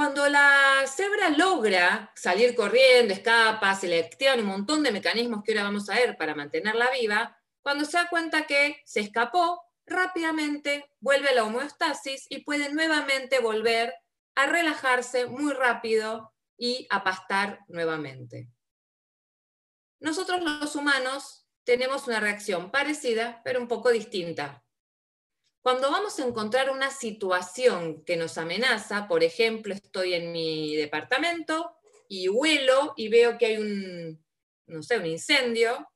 Cuando 0.00 0.26
la 0.30 0.82
cebra 0.86 1.28
logra 1.28 2.10
salir 2.16 2.54
corriendo, 2.54 3.12
escapa, 3.12 3.74
se 3.74 3.86
le 3.86 4.02
activan 4.02 4.40
un 4.40 4.46
montón 4.46 4.82
de 4.82 4.92
mecanismos 4.92 5.42
que 5.44 5.52
ahora 5.52 5.64
vamos 5.64 5.90
a 5.90 5.94
ver 5.94 6.16
para 6.16 6.34
mantenerla 6.34 6.90
viva, 6.90 7.38
cuando 7.60 7.84
se 7.84 7.98
da 7.98 8.08
cuenta 8.08 8.46
que 8.46 8.80
se 8.86 9.00
escapó, 9.00 9.60
rápidamente 9.84 10.90
vuelve 11.00 11.34
la 11.34 11.44
homeostasis 11.44 12.24
y 12.30 12.44
puede 12.44 12.72
nuevamente 12.72 13.40
volver 13.40 13.92
a 14.36 14.46
relajarse 14.46 15.26
muy 15.26 15.52
rápido 15.52 16.32
y 16.56 16.86
a 16.88 17.04
pastar 17.04 17.60
nuevamente. 17.68 18.48
Nosotros 19.98 20.40
los 20.40 20.76
humanos 20.76 21.46
tenemos 21.62 22.08
una 22.08 22.20
reacción 22.20 22.70
parecida, 22.70 23.42
pero 23.44 23.60
un 23.60 23.68
poco 23.68 23.90
distinta. 23.90 24.64
Cuando 25.62 25.90
vamos 25.90 26.18
a 26.18 26.26
encontrar 26.26 26.70
una 26.70 26.90
situación 26.90 28.02
que 28.04 28.16
nos 28.16 28.38
amenaza, 28.38 29.06
por 29.06 29.22
ejemplo, 29.22 29.74
estoy 29.74 30.14
en 30.14 30.32
mi 30.32 30.74
departamento 30.74 31.76
y 32.08 32.28
huelo 32.28 32.94
y 32.96 33.08
veo 33.08 33.36
que 33.36 33.46
hay 33.46 33.56
un, 33.58 34.24
no 34.66 34.82
sé, 34.82 34.98
un 34.98 35.06
incendio, 35.06 35.86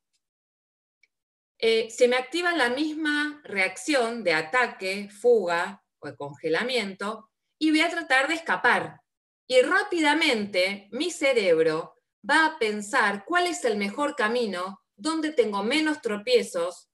eh, 1.58 1.88
se 1.90 2.08
me 2.08 2.16
activa 2.16 2.52
la 2.52 2.68
misma 2.68 3.40
reacción 3.44 4.22
de 4.22 4.34
ataque, 4.34 5.08
fuga 5.08 5.82
o 5.98 6.14
congelamiento 6.14 7.30
y 7.58 7.70
voy 7.70 7.80
a 7.80 7.90
tratar 7.90 8.28
de 8.28 8.34
escapar. 8.34 9.00
Y 9.46 9.62
rápidamente 9.62 10.88
mi 10.92 11.10
cerebro 11.10 11.94
va 12.28 12.46
a 12.46 12.58
pensar 12.58 13.24
cuál 13.24 13.46
es 13.46 13.64
el 13.64 13.78
mejor 13.78 14.14
camino, 14.14 14.80
dónde 14.94 15.30
tengo 15.30 15.62
menos 15.62 16.02
tropiezos. 16.02 16.90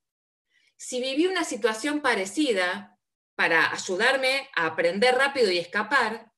Si 0.82 0.98
viví 0.98 1.26
una 1.26 1.44
situación 1.44 2.00
parecida, 2.00 2.98
para 3.34 3.70
ayudarme 3.70 4.48
a 4.56 4.64
aprender 4.64 5.14
rápido 5.14 5.50
y 5.50 5.58
escapar, 5.58 6.32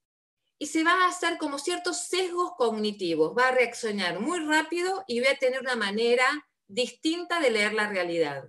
y 0.58 0.66
se 0.66 0.82
va 0.82 1.04
a 1.04 1.08
hacer 1.10 1.38
como 1.38 1.60
ciertos 1.60 2.08
sesgos 2.08 2.50
cognitivos, 2.56 3.36
va 3.38 3.48
a 3.48 3.52
reaccionar 3.52 4.18
muy 4.18 4.40
rápido 4.40 5.04
y 5.06 5.20
voy 5.20 5.28
a 5.28 5.38
tener 5.38 5.60
una 5.60 5.76
manera 5.76 6.26
distinta 6.66 7.38
de 7.38 7.50
leer 7.50 7.74
la 7.74 7.88
realidad. 7.88 8.48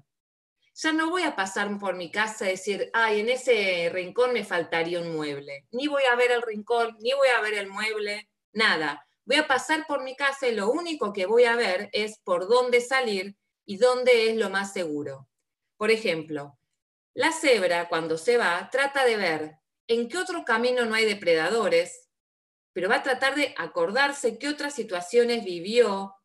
Ya 0.73 0.93
no 0.93 1.11
voy 1.11 1.21
a 1.23 1.35
pasar 1.35 1.69
por 1.77 1.95
mi 1.95 2.09
casa 2.09 2.47
y 2.47 2.53
decir, 2.53 2.89
ay, 2.91 3.19
en 3.19 3.29
ese 3.29 3.91
rincón 3.93 4.33
me 4.33 4.43
faltaría 4.43 4.99
un 4.99 5.15
mueble. 5.15 5.67
Ni 5.71 5.87
voy 5.87 6.05
a 6.11 6.15
ver 6.15 6.31
el 6.31 6.41
rincón, 6.41 6.97
ni 7.01 7.13
voy 7.13 7.27
a 7.27 7.41
ver 7.41 7.53
el 7.53 7.67
mueble, 7.67 8.31
nada. 8.51 9.05
Voy 9.25 9.37
a 9.37 9.47
pasar 9.47 9.85
por 9.85 10.03
mi 10.03 10.15
casa 10.15 10.47
y 10.47 10.55
lo 10.55 10.71
único 10.71 11.13
que 11.13 11.27
voy 11.27 11.43
a 11.43 11.55
ver 11.55 11.91
es 11.93 12.17
por 12.23 12.47
dónde 12.47 12.81
salir 12.81 13.37
y 13.63 13.77
dónde 13.77 14.31
es 14.31 14.37
lo 14.37 14.49
más 14.49 14.73
seguro. 14.73 15.27
Por 15.77 15.91
ejemplo, 15.91 16.57
la 17.13 17.31
cebra 17.31 17.89
cuando 17.89 18.17
se 18.17 18.37
va 18.37 18.69
trata 18.71 19.05
de 19.05 19.17
ver 19.17 19.57
en 19.87 20.09
qué 20.09 20.17
otro 20.17 20.45
camino 20.45 20.85
no 20.85 20.95
hay 20.95 21.05
depredadores, 21.05 22.09
pero 22.73 22.89
va 22.89 22.97
a 22.97 23.03
tratar 23.03 23.35
de 23.35 23.53
acordarse 23.57 24.39
qué 24.39 24.49
otras 24.49 24.73
situaciones 24.73 25.43
vivió, 25.43 26.15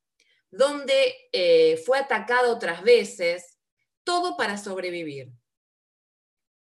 dónde 0.51 1.15
eh, 1.33 1.77
fue 1.85 1.99
atacado 1.99 2.55
otras 2.55 2.83
veces, 2.83 3.59
todo 4.03 4.37
para 4.37 4.57
sobrevivir. 4.57 5.31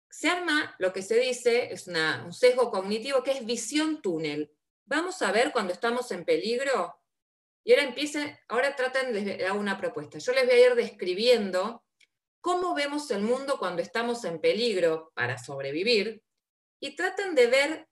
Se 0.10 0.30
arma 0.30 0.76
lo 0.80 0.94
que 0.94 1.02
se 1.02 1.20
dice, 1.20 1.74
es 1.74 1.88
un 1.88 2.32
sesgo 2.32 2.72
cognitivo 2.72 3.22
que 3.22 3.32
es 3.32 3.46
visión 3.46 4.02
túnel. 4.02 4.50
Vamos 4.86 5.22
a 5.22 5.32
ver 5.34 5.52
cuando 5.52 5.74
estamos 5.74 6.10
en 6.12 6.24
peligro. 6.24 6.96
Y 7.66 7.74
ahora 7.74 7.84
empiecen, 7.84 8.38
ahora 8.48 8.76
traten 8.78 9.12
de 9.12 9.38
dar 9.38 9.54
una 9.54 9.78
propuesta. 9.78 10.20
Yo 10.20 10.32
les 10.32 10.46
voy 10.46 10.54
a 10.54 10.68
ir 10.68 10.76
describiendo 10.76 11.85
cómo 12.46 12.76
vemos 12.76 13.10
el 13.10 13.24
mundo 13.24 13.58
cuando 13.58 13.82
estamos 13.82 14.24
en 14.24 14.40
peligro 14.40 15.12
para 15.16 15.36
sobrevivir 15.40 16.24
y 16.80 16.96
traten 16.96 17.34
de 17.34 17.48
ver 17.48 17.90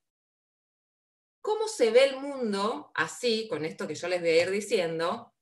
cómo 1.42 1.68
se 1.68 1.90
ve 1.90 2.04
el 2.04 2.18
mundo 2.18 2.92
así, 2.94 3.48
con 3.48 3.66
esto 3.66 3.88
que 3.88 3.96
yo 3.96 4.08
les 4.08 4.22
voy 4.22 4.30
a 4.30 4.44
ir 4.44 4.52
diciendo, 4.52 5.34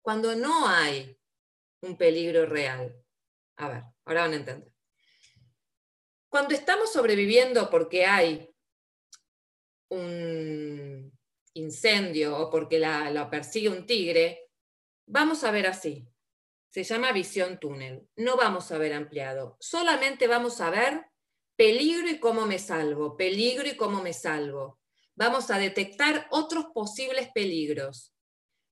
cuando 0.00 0.36
no 0.36 0.68
hay 0.68 1.18
un 1.80 1.96
peligro 1.96 2.46
real. 2.46 3.04
A 3.56 3.68
ver, 3.68 3.82
ahora 4.04 4.20
van 4.20 4.32
a 4.34 4.36
entender. 4.36 4.72
Cuando 6.28 6.54
estamos 6.54 6.92
sobreviviendo 6.92 7.68
porque 7.68 8.06
hay 8.06 8.48
un 9.90 11.12
incendio 11.54 12.38
o 12.38 12.48
porque 12.48 12.78
la, 12.78 13.28
persigue 13.28 13.70
un 13.70 13.86
tigre, 13.86 14.52
vamos 15.08 15.42
a 15.42 15.50
ver 15.50 15.66
así. 15.66 16.08
Se 16.72 16.82
llama 16.82 17.12
visión 17.12 17.60
túnel. 17.60 18.08
No 18.16 18.36
vamos 18.36 18.72
a 18.72 18.78
ver 18.78 18.92
ampliado. 18.92 19.56
Solamente 19.60 20.26
vamos 20.26 20.60
a 20.60 20.70
ver 20.70 21.06
peligro 21.54 22.08
y 22.08 22.18
cómo 22.18 22.46
me 22.46 22.58
salvo, 22.58 23.16
peligro 23.16 23.68
y 23.68 23.76
cómo 23.76 24.02
me 24.02 24.12
salvo. 24.12 24.80
Vamos 25.14 25.50
a 25.52 25.58
detectar 25.58 26.26
otros 26.30 26.66
posibles 26.74 27.28
peligros 27.32 28.12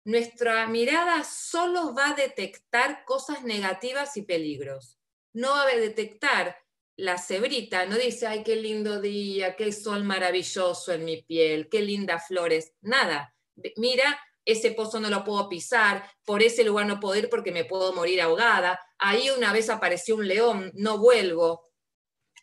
nuestra 0.04 0.66
mirada 0.66 1.24
solo 1.24 1.94
va 1.94 2.10
a 2.10 2.14
detectar 2.14 3.04
cosas 3.04 3.44
negativas 3.44 4.16
y 4.16 4.22
peligros. 4.22 4.98
No 5.32 5.50
va 5.50 5.68
a 5.68 5.76
detectar 5.76 6.56
la 6.96 7.18
cebrita, 7.18 7.86
no 7.86 7.96
dice, 7.96 8.26
ay, 8.26 8.42
qué 8.42 8.56
lindo 8.56 9.00
día, 9.00 9.56
qué 9.56 9.72
sol 9.72 10.04
maravilloso 10.04 10.92
en 10.92 11.04
mi 11.04 11.22
piel, 11.22 11.68
qué 11.68 11.82
lindas 11.82 12.26
flores, 12.26 12.72
nada. 12.80 13.34
Mira, 13.76 14.18
ese 14.44 14.72
pozo 14.72 15.00
no 15.00 15.10
lo 15.10 15.24
puedo 15.24 15.48
pisar, 15.48 16.10
por 16.24 16.42
ese 16.42 16.64
lugar 16.64 16.86
no 16.86 17.00
puedo 17.00 17.16
ir 17.16 17.28
porque 17.28 17.52
me 17.52 17.64
puedo 17.64 17.92
morir 17.92 18.20
ahogada, 18.20 18.80
ahí 18.98 19.30
una 19.30 19.52
vez 19.52 19.68
apareció 19.68 20.16
un 20.16 20.26
león, 20.26 20.70
no 20.74 20.98
vuelvo. 20.98 21.70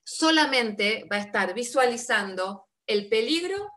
Solamente 0.04 1.06
va 1.12 1.18
a 1.18 1.22
estar 1.22 1.54
visualizando 1.54 2.68
el 2.86 3.10
peligro 3.10 3.70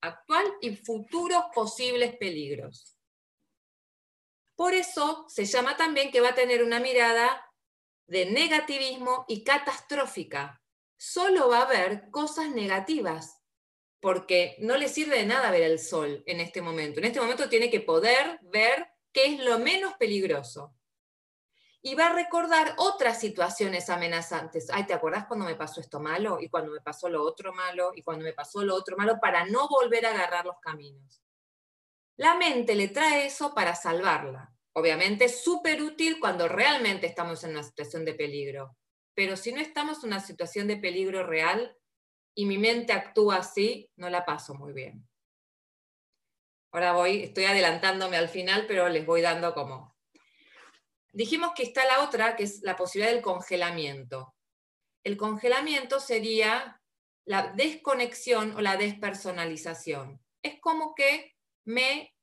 actual 0.00 0.44
y 0.60 0.76
futuros 0.76 1.44
posibles 1.54 2.16
peligros. 2.16 2.96
Por 4.54 4.74
eso 4.74 5.26
se 5.28 5.44
llama 5.44 5.76
también 5.76 6.10
que 6.10 6.20
va 6.20 6.30
a 6.30 6.34
tener 6.34 6.62
una 6.62 6.80
mirada 6.80 7.44
de 8.06 8.26
negativismo 8.26 9.24
y 9.28 9.44
catastrófica. 9.44 10.62
Solo 10.96 11.48
va 11.48 11.62
a 11.62 11.66
ver 11.66 12.10
cosas 12.10 12.50
negativas, 12.50 13.35
porque 14.00 14.56
no 14.58 14.76
le 14.76 14.88
sirve 14.88 15.18
de 15.18 15.26
nada 15.26 15.50
ver 15.50 15.62
el 15.62 15.78
sol 15.78 16.22
en 16.26 16.40
este 16.40 16.62
momento. 16.62 17.00
En 17.00 17.06
este 17.06 17.20
momento 17.20 17.48
tiene 17.48 17.70
que 17.70 17.80
poder 17.80 18.38
ver 18.42 18.86
qué 19.12 19.26
es 19.26 19.40
lo 19.40 19.58
menos 19.58 19.94
peligroso. 19.94 20.74
Y 21.82 21.94
va 21.94 22.08
a 22.08 22.14
recordar 22.14 22.74
otras 22.78 23.20
situaciones 23.20 23.88
amenazantes. 23.90 24.68
Ay, 24.72 24.86
¿te 24.86 24.92
acordás 24.92 25.26
cuando 25.26 25.46
me 25.46 25.54
pasó 25.54 25.80
esto 25.80 26.00
malo? 26.00 26.38
Y 26.40 26.48
cuando 26.48 26.72
me 26.72 26.80
pasó 26.80 27.08
lo 27.08 27.22
otro 27.22 27.52
malo, 27.52 27.92
y 27.94 28.02
cuando 28.02 28.24
me 28.24 28.32
pasó 28.32 28.64
lo 28.64 28.74
otro 28.74 28.96
malo, 28.96 29.18
para 29.20 29.46
no 29.46 29.68
volver 29.68 30.04
a 30.04 30.10
agarrar 30.10 30.46
los 30.46 30.58
caminos. 30.60 31.22
La 32.16 32.34
mente 32.34 32.74
le 32.74 32.88
trae 32.88 33.26
eso 33.26 33.54
para 33.54 33.74
salvarla. 33.74 34.52
Obviamente 34.72 35.26
es 35.26 35.42
súper 35.42 35.82
útil 35.82 36.18
cuando 36.18 36.48
realmente 36.48 37.06
estamos 37.06 37.44
en 37.44 37.50
una 37.50 37.62
situación 37.62 38.04
de 38.04 38.14
peligro. 38.14 38.76
Pero 39.14 39.36
si 39.36 39.52
no 39.52 39.60
estamos 39.60 40.02
en 40.02 40.08
una 40.08 40.20
situación 40.20 40.66
de 40.66 40.76
peligro 40.76 41.24
real 41.24 41.75
y 42.36 42.44
mi 42.44 42.58
mente 42.58 42.92
actúa 42.92 43.36
así, 43.36 43.90
no 43.96 44.10
la 44.10 44.24
paso 44.26 44.54
muy 44.54 44.74
bien. 44.74 45.08
Ahora 46.70 46.92
voy, 46.92 47.22
estoy 47.22 47.46
adelantándome 47.46 48.18
al 48.18 48.28
final, 48.28 48.66
pero 48.68 48.90
les 48.90 49.06
voy 49.06 49.22
dando 49.22 49.54
como. 49.54 49.96
Dijimos 51.12 51.52
que 51.56 51.62
está 51.62 51.86
la 51.86 52.04
otra, 52.04 52.36
que 52.36 52.44
es 52.44 52.60
la 52.62 52.76
posibilidad 52.76 53.14
del 53.14 53.22
congelamiento. 53.22 54.34
El 55.02 55.16
congelamiento 55.16 55.98
sería 55.98 56.82
la 57.24 57.54
desconexión 57.54 58.54
o 58.54 58.60
la 58.60 58.76
despersonalización. 58.76 60.22
Es 60.42 60.60
como 60.60 60.94
que 60.94 61.34
me 61.64 62.14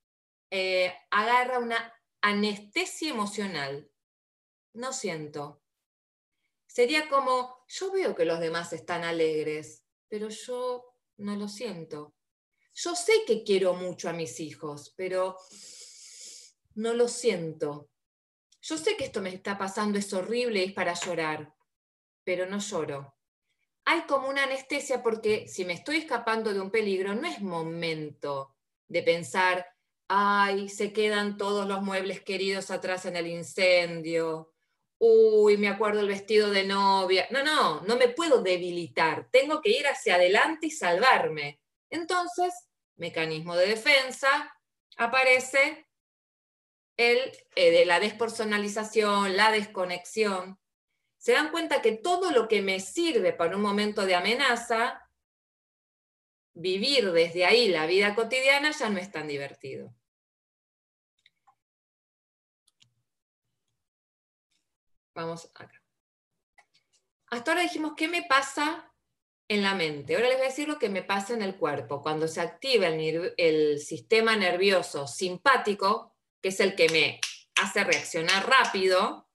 eh, 0.52 0.96
agarra 1.10 1.58
una 1.58 1.92
anestesia 2.22 3.10
emocional. 3.10 3.90
No 4.74 4.94
siento. 4.94 5.64
Sería 6.68 7.10
como, 7.10 7.66
yo 7.68 7.92
veo 7.92 8.16
que 8.16 8.26
los 8.26 8.40
demás 8.40 8.74
están 8.74 9.04
alegres, 9.04 9.83
pero 10.14 10.30
yo 10.30 10.94
no 11.18 11.36
lo 11.36 11.48
siento. 11.48 12.14
Yo 12.76 12.94
sé 12.94 13.24
que 13.26 13.44
quiero 13.44 13.74
mucho 13.74 14.08
a 14.08 14.14
mis 14.14 14.40
hijos, 14.40 14.94
pero 14.96 15.36
no 16.76 16.94
lo 16.94 17.08
siento. 17.08 17.90
Yo 18.62 18.78
sé 18.78 18.96
que 18.96 19.06
esto 19.06 19.24
me 19.24 19.34
está 19.34 19.58
pasando, 19.58 19.98
es 19.98 20.14
horrible 20.14 20.66
es 20.66 20.74
para 20.74 20.94
llorar, 20.94 21.56
pero 22.24 22.46
no 22.46 22.60
lloro. 22.60 23.18
Hay 23.86 24.02
como 24.02 24.30
una 24.30 24.44
anestesia 24.44 25.02
porque 25.02 25.48
si 25.48 25.66
me 25.66 25.74
estoy 25.74 25.96
escapando 25.96 26.54
de 26.54 26.62
un 26.62 26.70
peligro, 26.70 27.16
no 27.16 27.28
es 27.28 27.42
momento 27.42 28.56
de 28.88 29.02
pensar, 29.02 29.66
ay, 30.08 30.70
se 30.70 30.94
quedan 30.94 31.38
todos 31.38 31.68
los 31.68 31.82
muebles 31.82 32.22
queridos 32.22 32.70
atrás 32.70 33.08
en 33.08 33.16
el 33.16 33.26
incendio, 33.26 34.53
uy, 35.06 35.58
me 35.58 35.68
acuerdo 35.68 36.00
el 36.00 36.08
vestido 36.08 36.50
de 36.50 36.64
novia. 36.64 37.28
No, 37.30 37.44
no, 37.44 37.82
no 37.82 37.98
me 37.98 38.08
puedo 38.08 38.42
debilitar, 38.42 39.28
tengo 39.32 39.62
que 39.62 39.72
ir 39.72 39.86
hacia 39.86 40.16
adelante 40.16 40.68
y 40.68 40.72
salvarme. 40.72 41.60
Entonces, 41.90 42.54
mecanismo 42.96 43.58
de 43.58 43.68
defensa, 43.68 44.58
aparece 44.96 45.88
el 46.96 47.20
eh, 47.56 47.72
de 47.72 47.86
la 47.86 48.00
despersonalización, 48.00 49.36
la 49.36 49.52
desconexión. 49.52 50.58
Se 51.18 51.34
dan 51.34 51.52
cuenta 51.52 51.82
que 51.82 51.92
todo 51.92 52.32
lo 52.32 52.48
que 52.48 52.62
me 52.62 52.80
sirve 52.80 53.34
para 53.34 53.58
un 53.58 53.62
momento 53.62 54.06
de 54.06 54.16
amenaza 54.16 55.10
vivir 56.54 57.12
desde 57.12 57.46
ahí 57.46 57.68
la 57.68 57.88
vida 57.88 58.16
cotidiana 58.16 58.72
ya 58.72 58.90
no 58.90 59.00
es 59.00 59.12
tan 59.12 59.28
divertido. 59.28 59.94
Vamos 65.14 65.46
acá. 65.46 65.70
Hasta 67.28 67.52
ahora 67.52 67.64
dijimos, 67.64 67.94
¿qué 67.96 68.08
me 68.08 68.24
pasa 68.24 68.94
en 69.48 69.62
la 69.62 69.76
mente. 69.76 70.16
Ahora 70.16 70.28
les 70.28 70.38
voy 70.38 70.46
a 70.46 70.50
decir 70.50 70.68
lo 70.68 70.80
que 70.80 70.90
me 70.90 71.04
pasa 71.04 71.34
en 71.34 71.42
el 71.42 71.56
cuerpo. 71.56 72.02
Cuando 72.02 72.28
se 72.28 72.42
activa 72.42 72.88
el, 72.88 73.34
el 73.38 73.80
sistema 73.80 74.36
nervioso 74.36 75.08
simpático, 75.08 76.16
que 76.42 76.50
es 76.50 76.60
el 76.60 76.76
que 76.76 76.90
me 76.90 77.20
hace 77.62 77.84
reaccionar 77.84 78.48
rápido, 78.48 79.30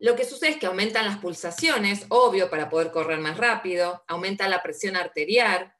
lo 0.00 0.14
que 0.14 0.24
sucede 0.24 0.50
es 0.50 0.56
que 0.58 0.66
aumentan 0.66 1.06
las 1.06 1.18
pulsaciones, 1.18 2.06
obvio, 2.08 2.50
para 2.50 2.68
poder 2.68 2.92
correr 2.92 3.18
más 3.18 3.36
rápido, 3.36 4.04
aumenta 4.06 4.48
la 4.48 4.62
presión 4.62 4.94
arterial, 4.96 5.74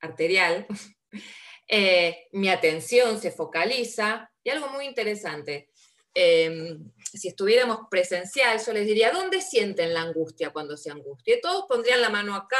arterial 0.00 0.66
eh, 1.68 2.28
mi 2.32 2.48
atención 2.48 3.20
se 3.20 3.30
focaliza, 3.30 4.28
y 4.42 4.50
algo 4.50 4.70
muy 4.70 4.86
interesante, 4.86 5.70
em, 6.14 6.92
si 7.02 7.28
estuviéramos 7.28 7.80
presencial, 7.90 8.58
yo 8.64 8.72
les 8.72 8.86
diría, 8.86 9.12
¿dónde 9.12 9.40
sienten 9.40 9.94
la 9.94 10.02
angustia 10.02 10.50
cuando 10.50 10.76
se 10.76 10.90
angustia? 10.90 11.40
todos 11.40 11.64
pondrían 11.68 12.00
la 12.00 12.10
mano 12.10 12.34
acá, 12.34 12.56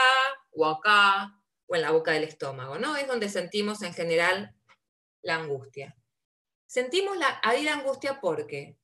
o 0.50 0.66
acá, 0.66 1.38
o 1.66 1.76
en 1.76 1.82
la 1.82 1.90
boca 1.90 2.12
del 2.12 2.24
estómago, 2.24 2.78
¿no? 2.78 2.96
Es 2.96 3.06
donde 3.06 3.28
sentimos 3.28 3.82
en 3.82 3.94
general 3.94 4.54
la 5.22 5.36
angustia. 5.36 5.96
Sentimos 6.66 7.16
la, 7.16 7.40
ahí 7.42 7.64
la 7.64 7.74
angustia 7.74 8.20
porque 8.20 8.78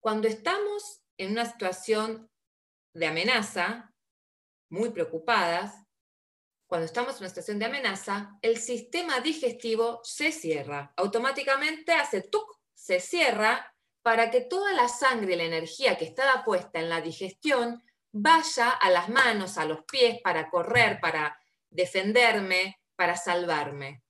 cuando 0.00 0.28
estamos 0.28 1.02
en 1.18 1.32
una 1.32 1.44
situación 1.46 2.30
de 2.94 3.06
amenaza, 3.06 3.92
muy 4.70 4.90
preocupadas, 4.90 5.86
cuando 6.66 6.86
estamos 6.86 7.14
en 7.14 7.20
una 7.20 7.28
situación 7.28 7.58
de 7.58 7.66
amenaza, 7.66 8.38
el 8.42 8.56
sistema 8.56 9.20
digestivo 9.20 10.00
se 10.02 10.32
cierra. 10.32 10.92
Automáticamente 10.96 11.92
hace 11.92 12.22
tuc, 12.22 12.58
se 12.74 13.00
cierra 13.00 13.72
para 14.06 14.30
que 14.30 14.40
toda 14.40 14.72
la 14.72 14.86
sangre 14.86 15.34
y 15.34 15.36
la 15.36 15.42
energía 15.42 15.98
que 15.98 16.04
estaba 16.04 16.44
puesta 16.44 16.78
en 16.78 16.88
la 16.88 17.00
digestión 17.00 17.82
vaya 18.12 18.70
a 18.70 18.88
las 18.88 19.08
manos, 19.08 19.58
a 19.58 19.64
los 19.64 19.82
pies, 19.82 20.20
para 20.22 20.48
correr, 20.48 21.00
para 21.00 21.36
defenderme, 21.70 22.80
para 22.94 23.16
salvarme. 23.16 24.04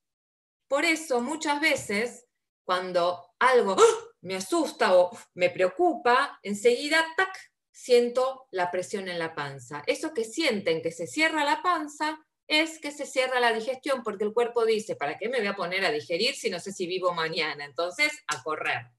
Por 0.68 0.84
eso 0.84 1.22
muchas 1.22 1.62
veces, 1.62 2.26
cuando 2.62 3.32
algo 3.38 3.74
¡ah! 3.78 4.04
me 4.20 4.36
asusta 4.36 4.94
o 4.98 5.16
me 5.32 5.48
preocupa, 5.48 6.40
enseguida, 6.42 7.02
tac, 7.16 7.34
siento 7.72 8.48
la 8.50 8.70
presión 8.70 9.08
en 9.08 9.18
la 9.18 9.34
panza. 9.34 9.82
Eso 9.86 10.12
que 10.12 10.24
sienten 10.24 10.82
que 10.82 10.92
se 10.92 11.06
cierra 11.06 11.42
la 11.42 11.62
panza 11.62 12.22
es 12.46 12.78
que 12.80 12.92
se 12.92 13.06
cierra 13.06 13.40
la 13.40 13.54
digestión 13.54 14.02
porque 14.02 14.24
el 14.24 14.34
cuerpo 14.34 14.66
dice, 14.66 14.94
¿para 14.94 15.16
qué 15.16 15.30
me 15.30 15.38
voy 15.38 15.46
a 15.46 15.56
poner 15.56 15.86
a 15.86 15.90
digerir 15.90 16.34
si 16.34 16.50
no 16.50 16.60
sé 16.60 16.70
si 16.70 16.86
vivo 16.86 17.14
mañana? 17.14 17.64
Entonces, 17.64 18.12
a 18.26 18.42
correr. 18.42 18.90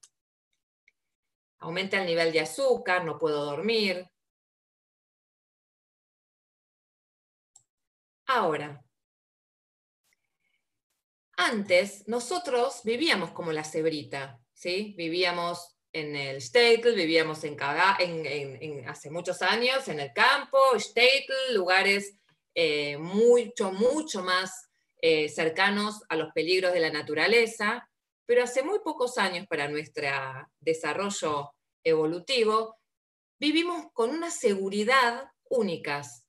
Aumenta 1.60 1.98
el 1.98 2.06
nivel 2.06 2.32
de 2.32 2.40
azúcar, 2.40 3.04
no 3.04 3.18
puedo 3.18 3.44
dormir. 3.44 4.08
Ahora, 8.26 8.84
antes 11.36 12.06
nosotros 12.06 12.82
vivíamos 12.84 13.30
como 13.30 13.52
la 13.52 13.64
cebrita, 13.64 14.38
¿sí? 14.52 14.94
Vivíamos 14.98 15.78
en 15.92 16.14
el 16.14 16.42
Statel, 16.42 16.94
vivíamos 16.94 17.42
en, 17.44 17.56
en, 17.98 18.88
hace 18.88 19.10
muchos 19.10 19.40
años 19.42 19.88
en 19.88 20.00
el 20.00 20.12
campo, 20.12 20.58
Statel, 20.76 21.54
lugares 21.54 22.18
eh, 22.54 22.98
mucho, 22.98 23.72
mucho 23.72 24.22
más 24.22 24.68
eh, 25.00 25.28
cercanos 25.28 26.02
a 26.08 26.16
los 26.16 26.32
peligros 26.32 26.72
de 26.72 26.80
la 26.80 26.90
naturaleza, 26.90 27.87
pero 28.28 28.42
hace 28.42 28.62
muy 28.62 28.80
pocos 28.80 29.16
años 29.16 29.46
para 29.46 29.68
nuestro 29.68 30.06
desarrollo 30.60 31.54
evolutivo, 31.82 32.76
vivimos 33.40 33.86
con 33.94 34.10
una 34.10 34.30
seguridad 34.30 35.30
únicas. 35.48 36.26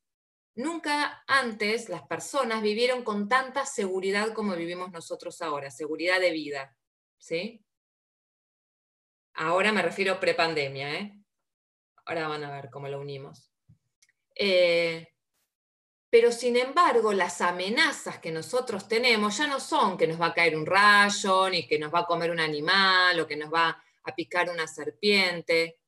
Nunca 0.55 1.25
antes 1.27 1.89
las 1.89 2.03
personas 2.07 2.62
vivieron 2.62 3.03
con 3.03 3.27
tanta 3.27 3.65
seguridad 3.65 4.31
como 4.33 4.55
vivimos 4.55 4.93
nosotros 4.93 5.41
ahora, 5.41 5.71
seguridad 5.71 6.21
de 6.21 6.31
vida. 6.31 6.73
¿sí? 7.17 7.65
Ahora 9.33 9.73
me 9.73 9.81
refiero 9.81 10.21
prepandemia, 10.21 11.01
¿eh? 11.01 11.19
Ahora 12.05 12.29
van 12.29 12.45
a 12.45 12.51
ver 12.51 12.69
cómo 12.69 12.88
lo 12.88 13.01
unimos. 13.01 13.51
Eh, 14.35 15.05
pero 16.10 16.32
sin 16.32 16.58
embargo, 16.58 17.13
las 17.13 17.41
amenazas 17.41 18.19
que 18.19 18.32
nosotros 18.32 18.88
tenemos 18.88 19.38
ya 19.38 19.48
no 19.48 19.60
son 19.60 19.98
que 19.98 20.08
nos 20.08 20.19
va 20.19 20.28
a 20.28 20.34
caer 20.34 20.58
un 20.58 20.65
rayo, 20.65 21.50
ni 21.50 21.67
que 21.67 21.78
nos 21.78 21.93
va 21.93 22.00
a 22.00 22.06
comer 22.06 22.32
un 22.32 22.39
animal, 22.39 23.19
o 23.19 23.28
que 23.28 23.36
nos 23.36 23.54
va 23.54 23.84
a 24.04 24.15
picar 24.15 24.50
una 24.50 24.67
serpiente. 24.67 25.80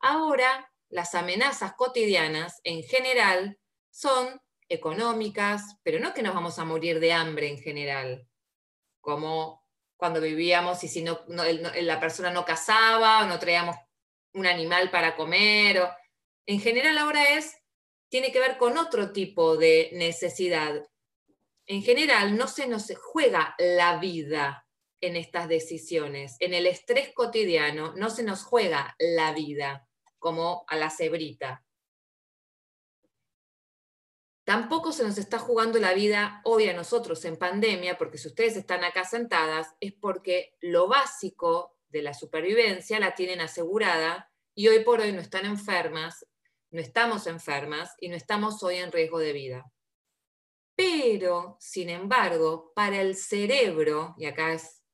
Ahora, 0.00 0.72
las 0.88 1.14
amenazas 1.14 1.74
cotidianas 1.74 2.60
en 2.64 2.82
general 2.84 3.58
son 3.90 4.40
económicas, 4.68 5.76
pero 5.82 5.98
no 6.00 6.14
que 6.14 6.22
nos 6.22 6.34
vamos 6.34 6.58
a 6.58 6.64
morir 6.64 6.98
de 6.98 7.12
hambre 7.12 7.48
en 7.48 7.58
general, 7.58 8.28
como 9.00 9.64
cuando 9.96 10.20
vivíamos 10.20 10.82
y 10.84 10.88
si 10.88 11.02
no, 11.02 11.20
la 11.28 12.00
persona 12.00 12.30
no 12.30 12.44
cazaba 12.44 13.22
o 13.22 13.26
no 13.26 13.38
traíamos 13.38 13.76
un 14.32 14.46
animal 14.46 14.90
para 14.90 15.16
comer. 15.16 15.80
O, 15.80 15.90
en 16.46 16.60
general 16.60 16.98
ahora 16.98 17.24
es, 17.30 17.56
tiene 18.08 18.32
que 18.32 18.40
ver 18.40 18.56
con 18.58 18.78
otro 18.78 19.12
tipo 19.12 19.56
de 19.56 19.90
necesidad. 19.92 20.86
En 21.66 21.82
general 21.82 22.36
no 22.36 22.48
se 22.48 22.66
nos 22.66 22.92
juega 22.96 23.54
la 23.58 23.98
vida 23.98 24.66
en 25.00 25.16
estas 25.16 25.48
decisiones. 25.48 26.36
En 26.40 26.54
el 26.54 26.66
estrés 26.66 27.12
cotidiano 27.12 27.94
no 27.96 28.10
se 28.10 28.22
nos 28.22 28.42
juega 28.42 28.94
la 28.98 29.32
vida 29.32 29.88
como 30.18 30.64
a 30.68 30.76
la 30.76 30.90
cebrita. 30.90 31.64
Tampoco 34.44 34.92
se 34.92 35.02
nos 35.02 35.18
está 35.18 35.40
jugando 35.40 35.80
la 35.80 35.92
vida 35.92 36.40
hoy 36.44 36.68
a 36.68 36.72
nosotros 36.72 37.24
en 37.24 37.36
pandemia, 37.36 37.98
porque 37.98 38.16
si 38.16 38.28
ustedes 38.28 38.56
están 38.56 38.84
acá 38.84 39.04
sentadas 39.04 39.74
es 39.80 39.92
porque 39.92 40.54
lo 40.60 40.86
básico 40.86 41.76
de 41.88 42.02
la 42.02 42.14
supervivencia 42.14 43.00
la 43.00 43.16
tienen 43.16 43.40
asegurada 43.40 44.30
y 44.54 44.68
hoy 44.68 44.84
por 44.84 45.00
hoy 45.00 45.12
no 45.12 45.20
están 45.20 45.46
enfermas, 45.46 46.24
no 46.76 46.80
estamos 46.80 47.26
enfermas 47.26 47.94
y 47.98 48.08
no 48.08 48.14
estamos 48.14 48.62
hoy 48.62 48.76
en 48.76 48.92
riesgo 48.92 49.18
de 49.18 49.32
vida. 49.32 49.72
Pero, 50.76 51.56
sin 51.58 51.90
embargo, 51.90 52.72
para 52.74 53.00
el 53.00 53.16
cerebro, 53.16 54.14
y 54.16 54.26
acá 54.26 54.52
es, 54.52 54.84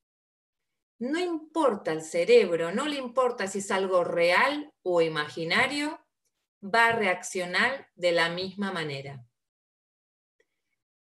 no 0.99 1.19
importa 1.19 1.93
el 1.93 2.03
cerebro, 2.03 2.73
no 2.73 2.87
le 2.87 2.97
importa 2.97 3.47
si 3.47 3.59
es 3.59 3.71
algo 3.71 4.03
real 4.03 4.73
o 4.83 5.03
imaginario, 5.03 6.01
va 6.65 6.87
a 6.87 6.97
reaccionar 6.97 7.91
de 7.97 8.13
la 8.13 8.31
misma 8.31 8.73
manera 8.73 9.23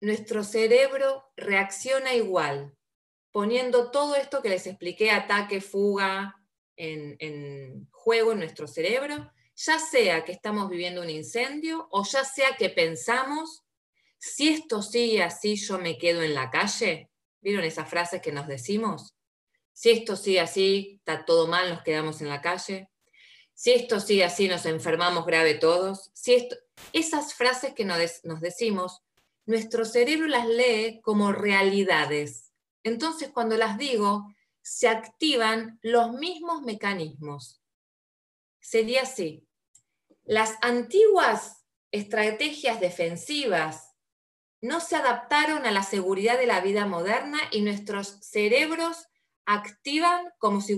nuestro 0.00 0.44
cerebro 0.44 1.24
reacciona 1.36 2.14
igual, 2.14 2.76
poniendo 3.32 3.90
todo 3.90 4.14
esto 4.14 4.42
que 4.42 4.50
les 4.50 4.66
expliqué, 4.66 5.10
ataque, 5.10 5.60
fuga, 5.60 6.40
en, 6.76 7.88
juego 7.90 8.32
en 8.32 8.38
nuestro 8.38 8.66
cerebro, 8.66 9.32
ya 9.56 9.78
sea 9.78 10.24
que 10.24 10.32
estamos 10.32 10.68
viviendo 10.68 11.00
un 11.00 11.10
incendio 11.10 11.88
o 11.90 12.04
ya 12.04 12.24
sea 12.24 12.56
que 12.56 12.68
pensamos, 12.68 13.64
si 14.18 14.48
esto 14.48 14.82
sigue 14.82 15.22
así, 15.22 15.56
yo 15.56 15.78
me 15.78 15.98
quedo 15.98 16.22
en 16.22 16.34
la 16.34 16.50
calle. 16.50 17.10
¿Vieron 17.40 17.64
esas 17.64 17.88
frases 17.88 18.20
que 18.20 18.32
nos 18.32 18.46
decimos? 18.46 19.14
Si 19.72 19.90
esto 19.90 20.16
sigue 20.16 20.40
así, 20.40 20.96
está 20.98 21.24
todo 21.24 21.46
mal, 21.46 21.70
nos 21.70 21.82
quedamos 21.82 22.20
en 22.20 22.28
la 22.28 22.40
calle. 22.40 22.90
Si 23.54 23.72
esto 23.72 24.00
sigue 24.00 24.24
así, 24.24 24.48
nos 24.48 24.66
enfermamos 24.66 25.24
grave 25.24 25.54
todos. 25.54 26.10
Si 26.12 26.34
esto, 26.34 26.56
esas 26.92 27.34
frases 27.34 27.72
que 27.74 27.84
nos 27.84 28.40
decimos 28.40 29.02
nuestro 29.46 29.84
cerebro 29.84 30.26
las 30.26 30.46
lee 30.46 31.00
como 31.02 31.32
realidades. 31.32 32.52
Entonces, 32.82 33.30
cuando 33.30 33.56
las 33.56 33.78
digo, 33.78 34.26
se 34.60 34.88
activan 34.88 35.78
los 35.82 36.12
mismos 36.12 36.62
mecanismos. 36.62 37.62
Sería 38.60 39.02
así. 39.02 39.45
Las 40.26 40.56
antiguas 40.60 41.64
estrategias 41.92 42.80
defensivas 42.80 43.94
no 44.60 44.80
se 44.80 44.96
adaptaron 44.96 45.64
a 45.66 45.70
la 45.70 45.84
seguridad 45.84 46.36
de 46.36 46.46
la 46.46 46.60
vida 46.60 46.84
moderna 46.84 47.38
y 47.52 47.62
nuestros 47.62 48.18
cerebros 48.22 49.06
activan 49.44 50.32
como 50.38 50.60
si, 50.60 50.76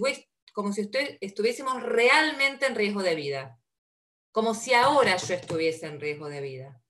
como 0.53 0.75
si 0.75 0.91
estuviésemos 1.23 1.83
realmente 1.83 2.67
en 2.67 2.75
riesgo 2.75 3.03
de 3.03 3.15
vida, 3.15 3.59
como 4.33 4.55
si 4.55 4.75
ahora 4.75 5.17
yo 5.17 5.35
estuviese 5.35 5.87
en 5.87 5.99
riesgo 5.99 6.29
de 6.29 6.43
vida. 6.43 6.83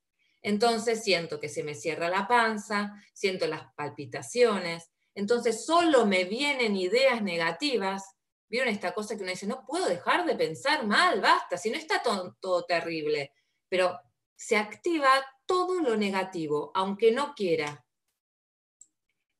Entonces 0.42 1.04
siento 1.04 1.38
que 1.38 1.48
se 1.48 1.62
me 1.62 1.76
cierra 1.76 2.10
la 2.10 2.26
panza, 2.26 2.92
siento 3.14 3.46
las 3.46 3.72
palpitaciones, 3.74 4.90
entonces 5.14 5.64
solo 5.64 6.06
me 6.06 6.24
vienen 6.24 6.74
ideas 6.74 7.22
negativas. 7.22 8.16
¿Vieron 8.48 8.68
esta 8.68 8.94
cosa 8.94 9.14
que 9.14 9.22
uno 9.22 9.30
dice, 9.30 9.46
no 9.46 9.64
puedo 9.66 9.86
dejar 9.86 10.24
de 10.24 10.34
pensar 10.34 10.86
mal, 10.86 11.20
basta, 11.20 11.58
si 11.58 11.70
no 11.70 11.76
está 11.76 12.02
todo, 12.02 12.64
terrible? 12.64 13.32
Pero 13.68 14.00
se 14.34 14.56
activa 14.56 15.10
todo 15.44 15.80
lo 15.80 15.96
negativo, 15.96 16.70
aunque 16.74 17.12
no 17.12 17.34
quiera. 17.34 17.84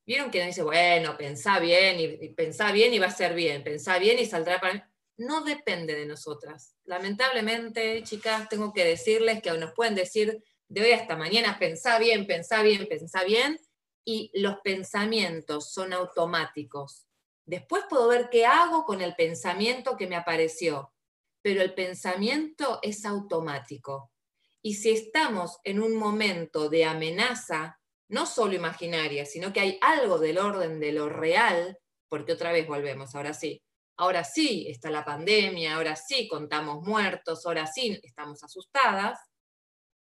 ¿Vieron 0.05 0.29
que 0.29 0.39
uno 0.39 0.47
dice, 0.47 0.63
bueno, 0.63 1.17
pensá 1.17 1.59
bien 1.59 1.99
y, 1.99 2.29
pensá 2.29 2.71
bien 2.71 2.93
y 2.93 2.99
va 2.99 3.07
a 3.07 3.11
ser 3.11 3.33
bien, 3.33 3.63
pensá 3.63 3.97
bien 3.97 4.19
y 4.19 4.25
saldrá 4.25 4.59
para... 4.59 4.91
no 5.17 5.43
depende 5.43 5.95
de 5.95 6.05
nosotras. 6.05 6.75
Lamentablemente, 6.85 8.03
chicas, 8.03 8.47
tengo 8.47 8.73
que 8.73 8.85
decirles 8.85 9.41
que 9.41 9.51
nos 9.53 9.73
pueden 9.73 9.95
decir 9.95 10.43
de 10.67 10.81
hoy 10.81 10.91
hasta 10.91 11.15
mañana, 11.15 11.57
pensá 11.57 11.97
bien, 11.97 12.27
pensá 12.27 12.61
bien, 12.61 12.87
pensá 12.87 13.23
bien, 13.23 13.59
y 14.05 14.31
los 14.35 14.59
pensamientos 14.61 15.71
son 15.71 15.93
automáticos. 15.93 17.08
Después 17.49 17.85
puedo 17.89 18.07
ver 18.07 18.29
qué 18.29 18.45
hago 18.45 18.85
con 18.85 19.01
el 19.01 19.15
pensamiento 19.15 19.97
que 19.97 20.05
me 20.05 20.15
apareció, 20.15 20.93
pero 21.41 21.63
el 21.63 21.73
pensamiento 21.73 22.77
es 22.83 23.05
automático. 23.05 24.11
Y 24.61 24.75
si 24.75 24.91
estamos 24.91 25.57
en 25.63 25.81
un 25.81 25.95
momento 25.95 26.69
de 26.69 26.85
amenaza, 26.85 27.79
no 28.07 28.27
solo 28.27 28.53
imaginaria, 28.53 29.25
sino 29.25 29.51
que 29.51 29.61
hay 29.61 29.79
algo 29.81 30.19
del 30.19 30.37
orden 30.37 30.79
de 30.79 30.91
lo 30.91 31.09
real, 31.09 31.79
porque 32.07 32.33
otra 32.33 32.51
vez 32.51 32.67
volvemos, 32.67 33.15
ahora 33.15 33.33
sí, 33.33 33.63
ahora 33.97 34.23
sí 34.23 34.67
está 34.69 34.91
la 34.91 35.03
pandemia, 35.03 35.75
ahora 35.75 35.95
sí 35.95 36.27
contamos 36.27 36.83
muertos, 36.83 37.47
ahora 37.47 37.65
sí 37.65 37.99
estamos 38.03 38.43
asustadas, 38.43 39.17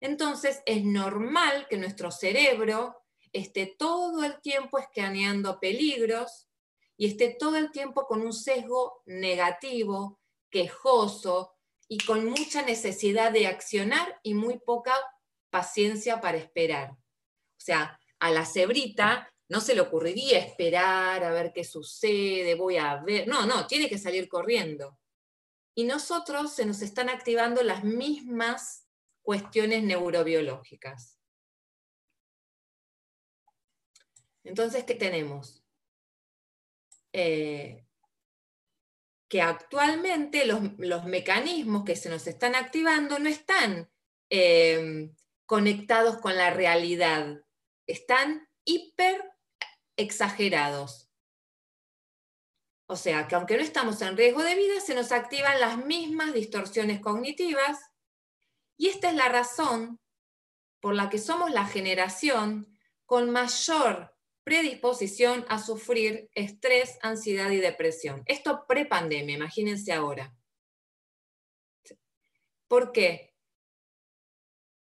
entonces 0.00 0.62
es 0.64 0.82
normal 0.82 1.66
que 1.68 1.76
nuestro 1.76 2.10
cerebro 2.10 2.96
esté 3.34 3.74
todo 3.78 4.24
el 4.24 4.40
tiempo 4.40 4.78
escaneando 4.78 5.60
peligros 5.60 6.48
y 6.96 7.06
esté 7.06 7.36
todo 7.38 7.56
el 7.56 7.70
tiempo 7.70 8.06
con 8.06 8.22
un 8.22 8.32
sesgo 8.32 9.02
negativo, 9.06 10.20
quejoso 10.50 11.54
y 11.88 11.98
con 11.98 12.26
mucha 12.26 12.62
necesidad 12.62 13.32
de 13.32 13.46
accionar 13.46 14.20
y 14.22 14.34
muy 14.34 14.58
poca 14.58 14.94
paciencia 15.50 16.20
para 16.20 16.38
esperar. 16.38 16.90
O 16.92 17.60
sea, 17.60 17.98
a 18.20 18.30
la 18.30 18.46
cebrita 18.46 19.28
no 19.48 19.60
se 19.60 19.74
le 19.74 19.80
ocurriría 19.80 20.38
esperar 20.38 21.22
a 21.24 21.32
ver 21.32 21.52
qué 21.52 21.64
sucede, 21.64 22.54
voy 22.54 22.76
a 22.76 22.96
ver. 23.02 23.28
No, 23.28 23.46
no, 23.46 23.66
tiene 23.66 23.88
que 23.88 23.98
salir 23.98 24.28
corriendo. 24.28 24.98
Y 25.74 25.84
nosotros 25.84 26.52
se 26.52 26.64
nos 26.64 26.82
están 26.82 27.08
activando 27.08 27.62
las 27.62 27.84
mismas 27.84 28.86
cuestiones 29.22 29.82
neurobiológicas. 29.82 31.18
Entonces, 34.44 34.84
¿qué 34.84 34.94
tenemos? 34.94 35.63
Eh, 37.16 37.86
que 39.28 39.40
actualmente 39.40 40.46
los, 40.46 41.04
mecanismos 41.04 41.84
que 41.84 41.94
se 41.94 42.08
nos 42.08 42.26
están 42.26 42.56
activando 42.56 43.20
no 43.20 43.28
están 43.28 43.88
eh, 44.30 45.12
conectados 45.46 46.18
con 46.18 46.36
la 46.36 46.50
realidad, 46.50 47.40
están 47.86 48.48
hiper 48.64 49.32
exagerados. 49.96 51.08
O 52.86 52.96
sea, 52.96 53.28
que 53.28 53.36
aunque 53.36 53.56
no 53.56 53.62
estamos 53.62 54.02
en 54.02 54.16
riesgo 54.16 54.42
de 54.42 54.56
vida, 54.56 54.80
se 54.80 54.96
nos 54.96 55.12
activan 55.12 55.60
las 55.60 55.78
mismas 55.86 56.34
distorsiones 56.34 57.00
cognitivas 57.00 57.78
y 58.76 58.88
esta 58.88 59.10
es 59.10 59.14
la 59.14 59.28
razón 59.28 60.00
por 60.80 60.96
la 60.96 61.10
que 61.10 61.18
somos 61.18 61.52
la 61.52 61.64
generación 61.64 62.76
con 63.06 63.30
mayor 63.30 64.13
predisposición 64.44 65.44
a 65.48 65.58
sufrir 65.58 66.28
estrés, 66.34 66.98
ansiedad 67.02 67.50
y 67.50 67.56
depresión. 67.56 68.22
Esto 68.26 68.64
pre-pandemia, 68.68 69.36
imagínense 69.36 69.92
ahora. 69.92 70.34
¿Por 72.68 72.92
qué? 72.92 73.34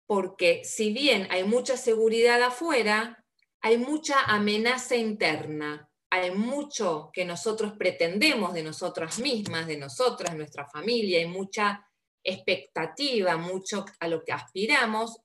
Porque 0.06 0.64
si 0.64 0.92
bien 0.92 1.26
hay 1.30 1.44
mucha 1.44 1.76
seguridad 1.76 2.42
afuera, 2.42 3.24
hay 3.60 3.78
mucha 3.78 4.20
amenaza 4.24 4.96
interna, 4.96 5.88
hay 6.10 6.30
mucho 6.30 7.10
que 7.12 7.24
nosotros 7.24 7.72
pretendemos 7.78 8.52
de 8.52 8.62
nosotras 8.62 9.18
mismas, 9.18 9.66
de 9.66 9.78
nosotras, 9.78 10.36
nuestra 10.36 10.68
familia, 10.68 11.20
hay 11.20 11.26
mucha 11.26 11.88
expectativa, 12.22 13.36
mucho 13.38 13.84
a 13.98 14.08
lo 14.08 14.22
que 14.22 14.32
aspiramos, 14.32 15.24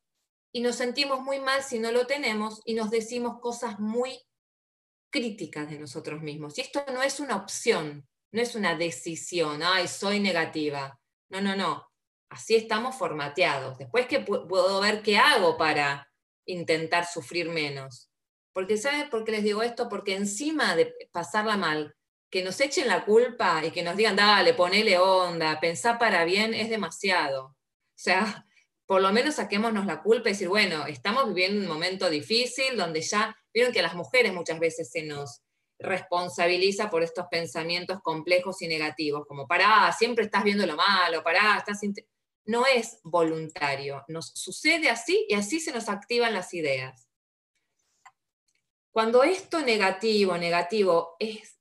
y 0.52 0.62
nos 0.62 0.78
sentimos 0.78 1.22
muy 1.22 1.40
mal 1.40 1.64
si 1.64 1.80
no 1.80 1.92
lo 1.92 2.08
tenemos 2.08 2.62
y 2.66 2.74
nos 2.74 2.90
decimos 2.90 3.40
cosas 3.40 3.80
muy 3.80 4.20
críticas 5.10 5.70
de 5.70 5.80
nosotros 5.80 6.22
mismos. 6.22 6.58
Y 6.58 6.62
esto 6.62 6.84
no 6.94 7.02
es 7.02 7.20
una 7.20 7.36
opción, 7.36 8.08
no 8.32 8.42
es 8.42 8.56
una 8.56 8.76
decisión, 8.76 9.62
ay, 9.64 9.88
soy 9.88 10.20
negativa. 10.20 11.00
No, 11.30 11.42
no, 11.42 11.56
no. 11.56 11.88
Así 12.30 12.56
estamos 12.56 12.96
formateados. 12.96 13.78
Después 13.78 14.08
que 14.08 14.20
puedo 14.20 14.82
ver 14.82 15.02
qué 15.02 15.18
hago 15.18 15.58
para 15.58 16.08
intentar 16.46 17.06
sufrir 17.06 17.50
menos. 17.50 18.12
Porque, 18.54 18.78
¿saben 18.78 19.10
por 19.10 19.24
qué 19.24 19.32
les 19.32 19.44
digo 19.44 19.64
esto? 19.64 19.90
Porque 19.90 20.16
encima 20.16 20.76
de 20.76 20.94
pasarla 21.12 21.58
mal, 21.58 21.96
que 22.30 22.44
nos 22.44 22.60
echen 22.60 22.88
la 22.88 23.06
culpa 23.06 23.64
y 23.66 23.72
que 23.72 23.82
nos 23.82 23.96
digan, 23.96 24.16
dale, 24.16 24.54
ponele 24.54 24.98
onda, 24.98 25.60
pensá 25.60 25.98
para 25.98 26.24
bien, 26.26 26.54
es 26.54 26.70
demasiado. 26.70 27.46
O 27.46 27.56
sea, 27.96 28.46
por 28.90 29.04
lo 29.04 29.14
menos 29.14 29.36
saquémonos 29.36 29.86
la 29.86 30.02
culpa 30.02 30.30
y 30.30 30.32
decir, 30.32 30.48
bueno, 30.48 30.88
estamos 30.88 31.28
viviendo 31.28 31.62
un 31.62 31.68
momento 31.68 32.10
difícil 32.10 32.76
donde 32.76 33.02
ya, 33.02 33.38
vieron 33.54 33.72
que 33.72 33.82
a 33.82 33.84
las 33.84 33.94
mujeres 33.94 34.34
muchas 34.34 34.60
veces 34.60 34.90
se 34.90 35.04
nos 35.04 35.44
responsabiliza 35.78 36.90
por 36.90 37.04
estos 37.04 37.28
pensamientos 37.30 38.02
complejos 38.02 38.64
y 38.64 38.68
negativos, 38.68 39.28
como, 39.28 39.48
pará, 39.48 39.92
siempre 39.92 40.26
estás 40.26 40.44
viendo 40.44 40.66
lo 40.66 40.76
malo, 40.76 41.22
pará, 41.24 41.58
estás... 41.60 41.82
No 42.46 42.66
es 42.66 43.00
voluntario, 43.04 44.04
nos 44.08 44.32
sucede 44.34 44.90
así 44.90 45.24
y 45.30 45.36
así 45.36 45.60
se 45.60 45.72
nos 45.72 45.88
activan 45.88 46.34
las 46.34 46.52
ideas. 46.56 47.08
Cuando 48.90 49.22
esto 49.22 49.62
negativo, 49.62 50.36
negativo 50.36 51.16
es 51.20 51.60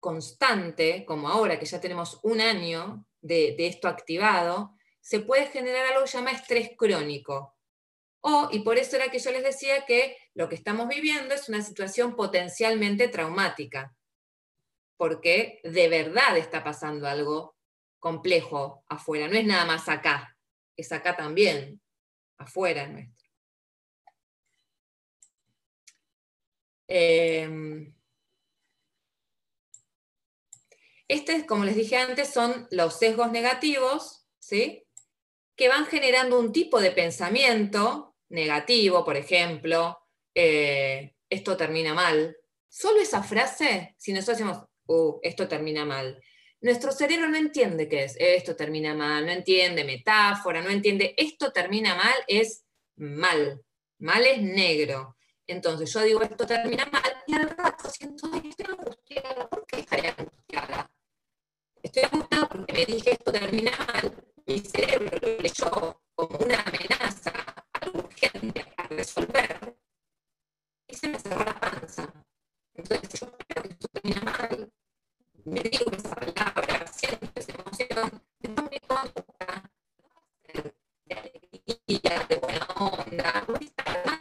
constante, 0.00 1.04
como 1.06 1.28
ahora 1.28 1.56
que 1.56 1.66
ya 1.66 1.80
tenemos 1.80 2.18
un 2.24 2.40
año 2.40 3.06
de, 3.20 3.54
esto 3.58 3.86
activado, 3.86 4.75
se 5.06 5.20
puede 5.20 5.46
generar 5.46 5.86
algo 5.86 6.02
que 6.02 6.08
se 6.08 6.18
llama 6.18 6.32
estrés 6.32 6.72
crónico. 6.76 7.56
O, 8.22 8.48
y 8.50 8.58
por 8.60 8.76
eso 8.76 8.96
era 8.96 9.08
que 9.08 9.20
yo 9.20 9.30
les 9.30 9.44
decía 9.44 9.86
que 9.86 10.16
lo 10.34 10.48
que 10.48 10.56
estamos 10.56 10.88
viviendo 10.88 11.32
es 11.32 11.48
una 11.48 11.62
situación 11.62 12.16
potencialmente 12.16 13.06
traumática, 13.06 13.94
porque 14.96 15.60
de 15.62 15.88
verdad 15.88 16.36
está 16.36 16.64
pasando 16.64 17.06
algo 17.06 17.56
complejo 18.00 18.84
afuera, 18.88 19.28
no 19.28 19.36
es 19.36 19.46
nada 19.46 19.64
más 19.64 19.88
acá, 19.88 20.36
es 20.76 20.90
acá 20.90 21.14
también, 21.14 21.80
afuera 22.38 22.88
nuestro. 22.88 23.30
Eh, 26.88 27.92
este, 31.06 31.46
como 31.46 31.62
les 31.62 31.76
dije 31.76 31.96
antes, 31.96 32.32
son 32.32 32.66
los 32.72 32.98
sesgos 32.98 33.30
negativos, 33.30 34.26
¿sí? 34.40 34.85
Que 35.56 35.68
van 35.68 35.86
generando 35.86 36.38
un 36.38 36.52
tipo 36.52 36.80
de 36.80 36.90
pensamiento 36.90 38.14
negativo, 38.28 39.04
por 39.04 39.16
ejemplo, 39.16 39.98
eh, 40.34 41.14
esto 41.28 41.56
termina 41.56 41.94
mal. 41.94 42.36
Solo 42.68 43.00
esa 43.00 43.22
frase, 43.22 43.94
si 43.96 44.12
nosotros 44.12 44.38
decimos, 44.38 44.64
uh, 44.86 45.18
esto 45.22 45.48
termina 45.48 45.84
mal, 45.84 46.20
nuestro 46.60 46.92
cerebro 46.92 47.28
no 47.28 47.36
entiende 47.36 47.88
qué 47.88 48.04
es, 48.04 48.16
esto 48.18 48.56
termina 48.56 48.94
mal, 48.94 49.24
no 49.24 49.32
entiende 49.32 49.84
metáfora, 49.84 50.60
no 50.60 50.70
entiende, 50.70 51.14
esto 51.16 51.52
termina 51.52 51.94
mal, 51.94 52.14
es 52.26 52.64
mal, 52.96 53.62
mal 53.98 54.26
es 54.26 54.42
negro. 54.42 55.16
Entonces 55.46 55.92
yo 55.92 56.02
digo, 56.02 56.22
esto 56.22 56.46
termina 56.46 56.84
mal, 56.86 57.22
y 57.26 57.34
al 57.34 57.50
rato 57.50 57.88
siento, 57.88 58.28
estoy 58.34 58.66
angustiada, 58.68 59.48
¿por 59.48 59.66
qué 59.66 59.80
estaría 59.80 60.14
angustiada? 60.18 60.90
Estoy 61.82 62.02
angustiada 62.02 62.48
porque 62.48 62.72
me 62.72 62.84
dije, 62.84 63.12
esto 63.12 63.32
termina 63.32 63.72
mal, 63.86 64.25
mi 64.46 64.58
cerebro 64.60 65.18
lo 65.20 65.42
leyó 65.42 66.00
como 66.14 66.38
una 66.38 66.60
amenaza, 66.62 67.32
algo 67.72 67.98
urgente 67.98 68.64
a 68.76 68.82
resolver, 68.88 69.76
y 70.88 70.94
se 70.94 71.08
me 71.08 71.18
cerró 71.18 71.44
la 71.44 71.58
panza. 71.58 72.12
Entonces 72.74 73.20
yo 73.20 73.36
creo 73.48 73.62
que 73.62 73.68
esto 73.70 73.88
termina 73.88 74.22
mal, 74.22 74.72
me 75.44 75.60
digo 75.60 75.90
esa 75.92 76.14
palabra, 76.14 76.86
siento 76.86 77.30
esa 77.34 77.52
emoción, 77.52 78.22
después 78.40 78.70
me 78.70 78.80
conducta, 78.80 79.70
de 81.04 81.14
alegría, 81.14 82.26
de 82.28 82.36
buena 82.36 82.66
onda, 82.76 83.46
estar 83.60 84.06
mal, 84.06 84.16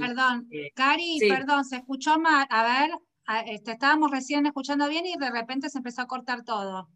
Perdón, 0.00 0.48
eh, 0.50 0.72
Cari, 0.74 1.18
perdón, 1.28 1.64
se 1.64 1.76
escuchó 1.76 2.18
mal. 2.18 2.46
A 2.50 2.62
ver, 2.64 2.90
este, 3.46 3.72
estábamos 3.72 4.10
recién 4.10 4.46
escuchando 4.46 4.88
bien 4.88 5.06
y 5.06 5.16
de 5.16 5.30
repente 5.30 5.68
se 5.68 5.78
empezó 5.78 6.02
a 6.02 6.06
cortar 6.06 6.44
todo. 6.44 6.88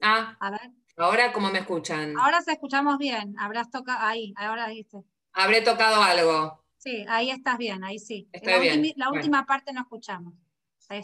Ah, 0.00 0.36
a 0.40 0.50
ver. 0.50 0.70
Ahora, 0.96 1.32
¿cómo 1.32 1.50
me 1.50 1.58
escuchan? 1.58 2.18
Ahora 2.18 2.40
se 2.40 2.52
escuchamos 2.52 2.98
bien. 2.98 3.34
Habrás 3.38 3.70
tocado 3.70 3.98
ahí, 4.06 4.32
ahora 4.36 4.68
viste. 4.68 4.98
Habré 5.32 5.60
tocado 5.60 6.02
algo. 6.02 6.64
Sí, 6.78 7.04
ahí 7.08 7.30
estás 7.30 7.58
bien, 7.58 7.84
ahí 7.84 7.98
sí. 7.98 8.28
la, 8.42 8.58
bien. 8.58 8.92
la 8.96 9.10
última 9.10 9.44
parte 9.44 9.72
no 9.72 9.82
escuchamos. 9.82 10.34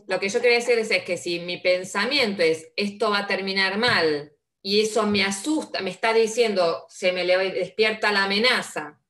Lo 0.07 0.21
que 0.21 0.29
yo 0.29 0.41
quería 0.41 0.59
decir 0.59 0.79
es, 0.79 0.91
es 0.91 1.05
que 1.05 1.17
si 1.17 1.41
mi 1.41 1.59
pensamiento 1.59 2.43
es 2.43 2.73
esto 2.77 3.11
va 3.11 3.21
a 3.21 3.27
terminar 3.27 3.79
mal 3.79 4.33
y 4.63 4.81
eso 4.81 5.07
me 5.07 5.25
asusta, 5.25 5.81
me 5.81 5.91
está 5.91 6.13
diciendo, 6.13 6.87
se 6.89 7.13
me 7.13 7.27
despierta 7.27 8.13
la 8.13 8.25
amenaza, 8.25 9.01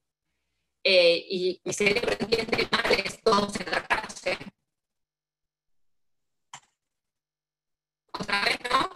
eh, 0.83 1.25
y 1.29 1.61
mi 1.65 1.73
cerebro 1.73 2.13
entiende 2.19 2.69
mal 2.73 2.93
es 3.05 3.23
todos 3.23 3.55
en 3.61 3.71
la 3.71 3.87
calle. 3.87 4.39
¿Otra 8.13 8.45
vez 8.45 8.59
no? 8.71 8.92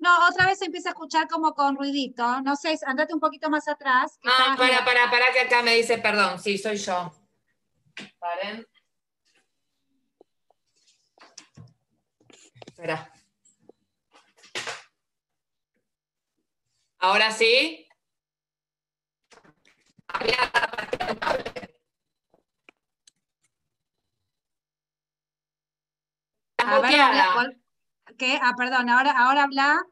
No, 0.00 0.28
otra 0.28 0.46
vez 0.46 0.58
se 0.58 0.64
empieza 0.64 0.88
a 0.88 0.92
escuchar 0.92 1.28
como 1.28 1.54
con 1.54 1.76
ruidito. 1.76 2.40
No 2.40 2.56
sé, 2.56 2.78
andate 2.86 3.12
un 3.12 3.20
poquito 3.20 3.50
más 3.50 3.68
atrás. 3.68 4.18
ah, 4.24 4.54
para, 4.56 4.84
para, 4.84 5.10
para, 5.10 5.32
que 5.32 5.40
acá 5.40 5.62
me 5.62 5.76
dice 5.76 5.98
perdón. 5.98 6.38
Sí, 6.38 6.56
soy 6.56 6.76
yo. 6.76 7.12
Paren. 8.18 8.66
Espera. 12.66 13.12
¿Ahora 16.98 17.30
sí? 17.30 17.86
A 26.58 26.80
ver, 26.80 27.59
Ah, 28.42 28.54
perdón, 28.56 28.88
ahora, 28.88 29.12
ahora 29.12 29.44
habla. 29.44 29.82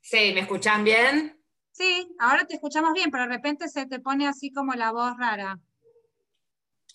Sí, 0.00 0.32
¿me 0.34 0.40
escuchan 0.40 0.84
bien? 0.84 1.42
Sí, 1.72 2.08
ahora 2.18 2.46
te 2.46 2.54
escuchamos 2.54 2.92
bien, 2.92 3.10
pero 3.10 3.24
de 3.24 3.34
repente 3.34 3.68
se 3.68 3.86
te 3.86 4.00
pone 4.00 4.26
así 4.26 4.52
como 4.52 4.74
la 4.74 4.92
voz 4.92 5.16
rara. 5.18 5.58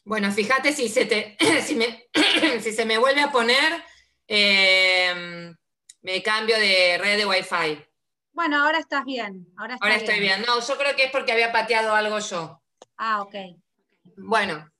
Bueno, 0.04 0.32
fíjate 0.32 0.74
si 0.74 0.90
se, 0.90 1.06
te, 1.06 1.38
si 2.62 2.74
se 2.74 2.86
me 2.86 2.98
vuelve 2.98 3.22
a 3.22 3.32
poner, 3.32 3.84
em, 4.28 5.56
me 6.02 6.24
cambio 6.24 6.58
de 6.58 6.98
red 6.98 7.18
de 7.18 7.26
Wi-Fi. 7.26 7.86
Bueno, 8.34 8.64
ahora 8.64 8.80
estás 8.80 9.06
bien. 9.06 9.46
Ahora, 9.58 9.78
ahora 9.80 9.96
estoy 9.96 10.20
bien. 10.20 10.44
No, 10.48 10.60
yo 10.60 10.78
creo 10.78 10.96
que 10.96 11.04
es 11.04 11.12
porque 11.12 11.34
había 11.34 11.52
pateado 11.52 11.94
algo 11.94 12.18
yo. 12.20 12.62
Ah, 12.98 13.22
ok. 13.22 13.36
Bueno, 14.18 14.72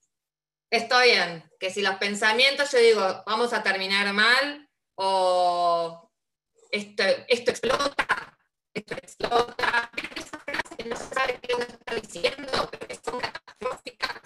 estoy 0.70 1.12
bien. 1.12 1.44
Que 1.60 1.70
si 1.70 1.82
los 1.82 1.96
pensamientos, 1.96 2.72
yo 2.72 2.80
digo, 2.80 3.24
vamos 3.26 3.54
a 3.54 3.62
terminar 3.62 4.12
mal, 4.14 4.61
o 4.96 6.12
esto, 6.72 7.04
esto 7.28 7.52
explota, 7.52 8.38
esto 8.74 8.94
explota. 8.96 9.92
Esas 10.16 10.44
frases 10.44 10.78
que 10.78 10.86
no 10.86 10.96
se 10.96 11.14
sabe 11.14 11.40
qué 11.42 11.56
uno 11.56 11.66
está 11.66 11.96
diciendo, 11.96 12.70
pero 12.72 12.88
que 12.88 12.96
son 12.96 13.20
catastróficas. 13.20 14.22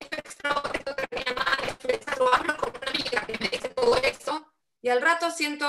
Esto 0.00 0.16
explota, 0.16 0.70
esto 0.74 0.94
termina 0.94 1.34
mal, 1.34 1.68
esto 1.68 1.88
es 1.88 2.08
hablo 2.08 2.56
con 2.56 2.70
una 2.70 2.90
amiga 2.90 3.26
que 3.26 3.38
me 3.38 3.48
dice 3.48 3.68
todo 3.68 3.96
eso, 3.96 4.46
y 4.80 4.88
al 4.88 5.00
rato 5.00 5.30
siento 5.30 5.66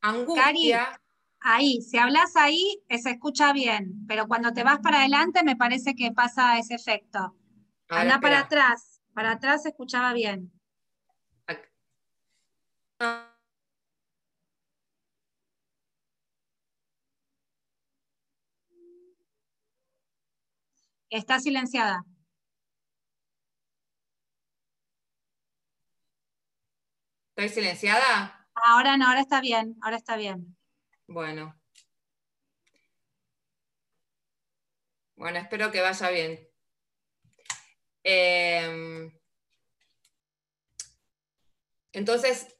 angustia 0.00 1.00
ahí, 1.44 1.82
si 1.82 1.98
hablas 1.98 2.36
ahí, 2.36 2.82
se 2.88 3.10
escucha 3.10 3.52
bien, 3.52 4.06
pero 4.08 4.26
cuando 4.26 4.52
te 4.52 4.64
vas 4.64 4.80
para 4.80 5.00
adelante 5.00 5.44
me 5.44 5.56
parece 5.56 5.94
que 5.94 6.10
pasa 6.10 6.58
ese 6.58 6.74
efecto. 6.74 7.36
Anda 7.88 8.18
para 8.18 8.40
atrás, 8.40 9.02
para 9.12 9.32
atrás 9.32 9.62
se 9.62 9.68
escuchaba 9.68 10.14
bien. 10.14 10.50
Está 21.10 21.38
silenciada. 21.38 22.04
¿Estoy 27.36 27.48
silenciada? 27.48 28.48
Ahora 28.54 28.96
no, 28.96 29.08
ahora 29.08 29.20
está 29.20 29.40
bien, 29.40 29.76
ahora 29.82 29.96
está 29.96 30.16
bien. 30.16 30.56
Bueno. 31.06 31.54
Bueno, 35.16 35.38
espero 35.38 35.70
que 35.70 35.80
vaya 35.80 36.10
bien. 36.10 36.48
Em, 38.04 39.10
entonces, 41.92 42.53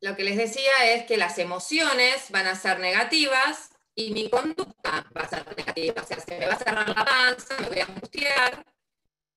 lo 0.00 0.16
que 0.16 0.24
les 0.24 0.36
decía 0.36 0.92
es 0.94 1.04
que 1.04 1.16
las 1.16 1.38
emociones 1.38 2.30
van 2.30 2.46
a 2.46 2.54
ser 2.54 2.80
negativas 2.80 3.70
y 3.94 4.12
mi 4.12 4.30
conducta 4.30 5.06
va 5.16 5.22
a 5.22 5.28
ser 5.28 5.46
negativa. 5.56 6.02
O 6.02 6.06
sea, 6.06 6.20
se 6.20 6.38
me 6.38 6.46
va 6.46 6.54
a 6.54 6.58
cerrar 6.58 6.88
la 6.88 7.04
panza, 7.04 7.56
me 7.60 7.68
voy 7.68 7.80
a 7.80 7.84
angustiar 7.84 8.64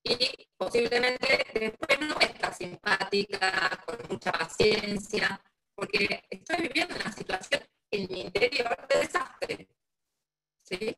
y 0.04 0.50
posiblemente 0.58 1.46
después 1.54 2.00
no 2.02 2.20
estar 2.20 2.54
simpática, 2.54 3.84
con 3.86 3.98
mucha 4.10 4.32
paciencia, 4.32 5.42
porque 5.76 6.24
estoy 6.30 6.68
viviendo 6.68 6.96
una 6.96 7.12
situación 7.12 7.64
en 7.92 8.08
mi 8.12 8.22
interior 8.22 8.88
de 8.88 9.00
desastre. 9.00 9.68
¿Sí? 10.64 10.96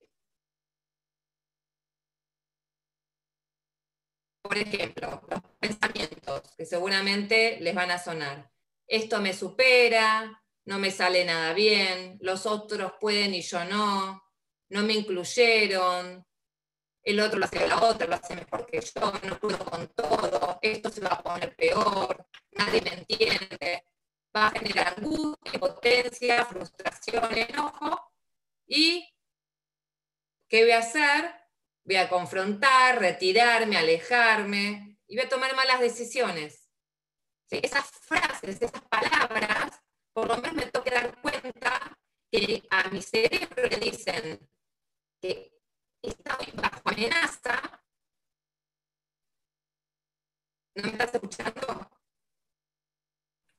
Por 4.41 4.57
ejemplo, 4.57 5.21
los 5.29 5.41
pensamientos 5.59 6.41
que 6.55 6.65
seguramente 6.65 7.59
les 7.61 7.75
van 7.75 7.91
a 7.91 7.97
sonar. 7.97 8.54
Esto 8.87 9.21
me 9.21 9.33
supera, 9.33 10.41
no 10.65 10.79
me 10.79 10.91
sale 10.91 11.25
nada 11.25 11.53
bien, 11.53 12.17
los 12.21 12.45
otros 12.45 12.93
pueden 12.99 13.33
y 13.33 13.41
yo 13.41 13.63
no, 13.65 14.23
no 14.69 14.83
me 14.83 14.93
incluyeron, 14.93 16.25
el 17.03 17.19
otro 17.19 17.39
lo 17.39 17.45
hace 17.45 17.67
la 17.67 17.83
otra, 17.83 18.07
lo 18.07 18.15
hace 18.15 18.35
mejor 18.35 18.65
que 18.65 18.81
yo, 18.81 19.13
no 19.23 19.39
puedo 19.39 19.59
con 19.59 19.87
todo, 19.89 20.59
esto 20.61 20.89
se 20.89 21.01
va 21.01 21.09
a 21.09 21.23
poner 21.23 21.55
peor, 21.55 22.27
nadie 22.51 22.81
me 22.81 22.93
entiende 22.93 23.85
va 24.35 24.47
a 24.47 24.51
generar 24.51 24.95
angustia, 24.97 25.53
impotencia, 25.53 26.45
frustración, 26.45 27.37
enojo. 27.37 28.11
¿Y 28.67 29.13
qué 30.49 30.63
voy 30.63 30.71
a 30.71 30.79
hacer? 30.79 31.31
Voy 31.85 31.95
a 31.95 32.09
confrontar, 32.09 32.99
retirarme, 32.99 33.77
alejarme 33.77 34.97
y 35.07 35.15
voy 35.15 35.25
a 35.25 35.29
tomar 35.29 35.55
malas 35.55 35.79
decisiones. 35.79 36.64
Esas 37.63 37.89
frases, 37.89 38.61
esas 38.61 38.81
palabras, 38.83 39.81
por 40.13 40.27
lo 40.27 40.37
menos 40.37 40.53
me 40.53 40.65
tengo 40.67 40.83
que 40.83 40.91
dar 40.91 41.21
cuenta 41.21 41.97
que 42.31 42.63
a 42.69 42.89
mi 42.89 43.01
cerebro 43.01 43.67
le 43.69 43.77
dicen 43.77 44.49
que 45.21 45.51
está 46.01 46.37
bajo 46.55 46.81
amenaza. 46.85 47.61
¿No 50.75 50.83
me 50.83 50.89
estás 50.89 51.13
escuchando? 51.15 51.89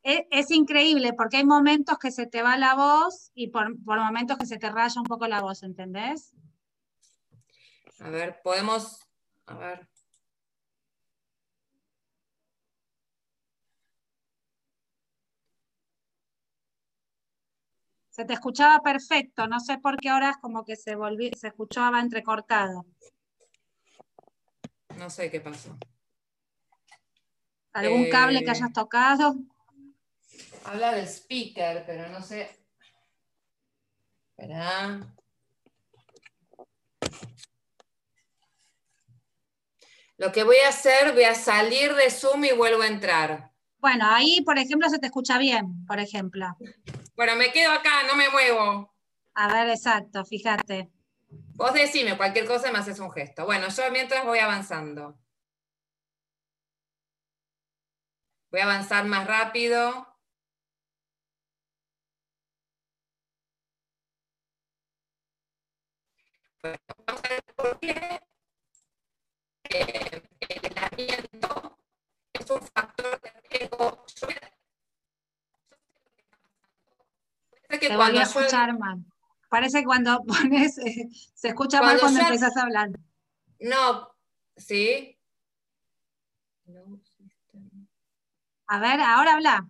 es, 0.07 0.51
increíble 0.51 1.13
porque 1.15 1.39
hay 1.39 1.45
momentos 1.45 1.99
que 1.99 2.13
se 2.13 2.27
te 2.27 2.43
va 2.43 2.57
la 2.57 2.75
voz 2.75 3.33
y 3.35 3.49
por, 3.49 3.77
momentos 3.85 4.39
que 4.39 4.47
se 4.47 4.59
te 4.59 4.71
raya 4.71 5.01
un 5.01 5.07
poco 5.07 5.27
la 5.27 5.41
voz, 5.41 5.63
¿entendés? 5.63 6.33
A 7.99 8.11
ver, 8.11 8.41
podemos, 8.43 9.01
a 9.47 9.55
ver. 9.55 9.89
Se 18.17 18.25
te 18.25 18.33
escuchaba 18.33 18.81
perfecto, 18.83 19.47
no 19.47 19.61
sé 19.61 19.77
por 19.77 19.99
qué 19.99 20.09
ahora 20.09 20.31
es 20.31 20.39
como 20.39 20.65
que 20.65 20.75
se 20.75 20.95
volvió, 20.95 21.29
se 21.39 21.49
escuchaba 21.49 22.01
entrecortado. 22.01 22.87
No 24.97 25.11
sé 25.11 25.31
qué 25.31 25.39
pasó. 25.39 25.77
¿Algún 27.75 28.09
cable 28.09 28.39
que 28.43 28.47
eh, 28.47 28.53
hayas 28.53 28.73
tocado? 28.73 29.35
Habla 30.65 30.95
del 30.95 31.05
speaker, 31.05 31.85
pero 31.85 32.09
no 32.09 32.23
sé. 32.23 32.49
Espera. 34.31 35.15
Lo 40.17 40.33
que 40.33 40.43
voy 40.43 40.57
a 40.65 40.71
hacer, 40.71 41.13
voy 41.13 41.25
a 41.25 41.35
salir 41.35 41.95
de 41.95 42.11
Zoom 42.11 42.47
y 42.47 42.53
vuelvo 42.53 42.81
a 42.81 42.87
entrar. 42.87 43.53
Bueno, 43.77 44.07
ahí, 44.09 44.41
por 44.41 44.57
ejemplo, 44.57 44.89
se 44.89 44.99
te 44.99 45.09
escucha 45.09 45.37
bien, 45.37 45.85
por 45.85 46.01
ejemplo. 46.01 46.57
Bueno, 47.17 47.35
me 47.37 47.51
quedo 47.51 47.73
acá, 47.73 48.03
no 48.07 48.15
me 48.15 48.29
muevo. 48.29 48.95
A 49.35 49.53
ver, 49.53 49.71
exacto, 49.71 50.25
fíjate. 50.25 50.91
Vos 51.55 51.73
decime 51.73 52.17
cualquier 52.17 52.47
cosa 52.47 52.71
me 52.71 52.79
haces 52.79 52.99
un 53.01 53.11
gesto. 53.11 53.47
Bueno, 53.47 53.69
yo 53.69 53.91
mientras 53.91 54.25
voy 54.25 54.39
avanzando. 54.39 55.19
Voy 58.51 58.61
a 58.61 58.65
avanzar 58.65 59.07
más 59.07 59.27
rápido. 59.27 60.07
vamos 67.07 67.23
a 67.25 67.29
ver 67.29 67.45
por 67.55 67.79
qué 67.79 68.21
eh, 69.71 70.23
el 70.49 70.79
aislamiento 70.79 71.79
es 72.33 72.51
un 72.51 72.61
factor 72.61 73.21
de 73.21 73.31
riesgo. 73.51 74.06
Que 77.69 77.79
Te 77.79 77.97
voy 77.97 78.17
a 78.17 78.23
escuchar 78.23 78.79
mal. 78.79 79.05
Parece 79.49 79.81
que 79.81 79.85
cuando 79.85 80.25
pones, 80.27 80.79
eh, 80.79 81.09
se 81.35 81.49
escucha 81.49 81.83
mal 81.83 81.99
cuando 81.99 82.21
empiezas 82.21 82.57
a 82.57 82.63
hablar. 82.63 82.91
No, 83.61 84.15
¿sí? 84.57 85.19
A 88.69 88.81
ver, 88.81 89.01
ahora 89.01 89.35
habla. 89.35 89.69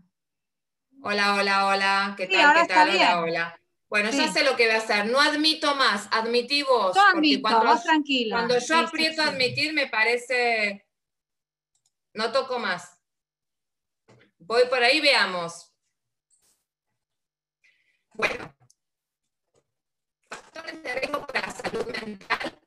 Hola, 1.02 1.34
hola, 1.34 1.66
hola. 1.66 2.14
¿Qué 2.16 2.26
tal? 2.26 2.62
¿Qué 2.62 2.74
tal? 2.74 2.90
Hola, 2.90 3.20
hola. 3.20 3.60
Bueno, 3.88 4.10
ya 4.10 4.32
sé 4.32 4.42
lo 4.42 4.56
que 4.56 4.66
voy 4.66 4.74
a 4.74 4.78
hacer. 4.78 5.06
No 5.06 5.20
admito 5.20 5.74
más, 5.76 6.08
admití 6.10 6.62
vos. 6.62 6.94
Yo 6.94 7.02
admito, 7.02 7.42
cuando, 7.42 7.66
vos 7.66 7.82
tranquila. 7.82 8.36
Cuando 8.36 8.58
yo 8.58 8.78
aprieto 8.78 9.22
admitir 9.22 9.72
me 9.72 9.86
parece... 9.86 10.86
No 12.14 12.32
toco 12.32 12.58
más. 12.58 12.98
Voy 14.38 14.62
por 14.68 14.82
ahí, 14.82 15.00
veamos. 15.00 15.75
Bueno, 18.16 18.56
factores 20.30 20.82
de 20.82 20.94
riesgo 20.94 21.26
para 21.26 21.46
la 21.46 21.52
salud 21.52 21.86
mental 22.00 22.58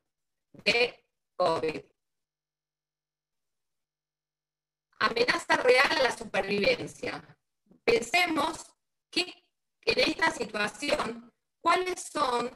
de 0.52 1.04
COVID. 1.34 1.82
Amenaza 5.00 5.56
real 5.56 5.90
a 5.90 6.02
la 6.02 6.16
supervivencia. 6.16 7.36
Pensemos 7.82 8.64
que 9.10 9.22
en 9.80 9.98
esta 9.98 10.30
situación, 10.30 11.32
¿cuáles 11.60 12.00
son 12.02 12.48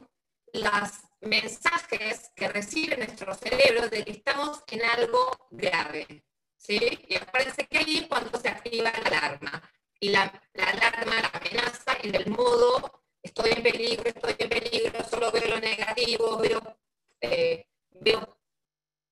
los 0.53 0.91
mensajes 1.19 2.31
que 2.33 2.47
recibe 2.47 2.95
nuestro 2.95 3.33
cerebro 3.33 3.89
de 3.89 4.05
que 4.05 4.11
estamos 4.11 4.63
en 4.67 4.85
algo 4.85 5.49
grave? 5.51 6.25
¿sí? 6.55 6.79
Y 7.09 7.15
acuérdense 7.15 7.67
que 7.67 7.77
ahí 7.77 8.07
cuando 8.07 8.39
se 8.39 8.47
activa 8.47 8.91
la 8.91 9.17
alarma. 9.17 9.61
Y 9.99 10.09
la, 10.09 10.23
alarma, 10.53 11.21
la 11.21 11.31
amenaza 11.33 11.97
en 12.03 12.15
el 12.15 12.27
modo 12.27 13.03
estoy 13.21 13.51
en 13.51 13.63
peligro, 13.63 14.07
estoy 14.07 14.35
en 14.37 14.49
peligro, 14.49 15.03
solo 15.03 15.31
veo 15.31 15.47
lo 15.47 15.59
negativo, 15.59 16.37
veo, 16.37 16.77
eh, 17.21 17.67
veo 17.91 18.37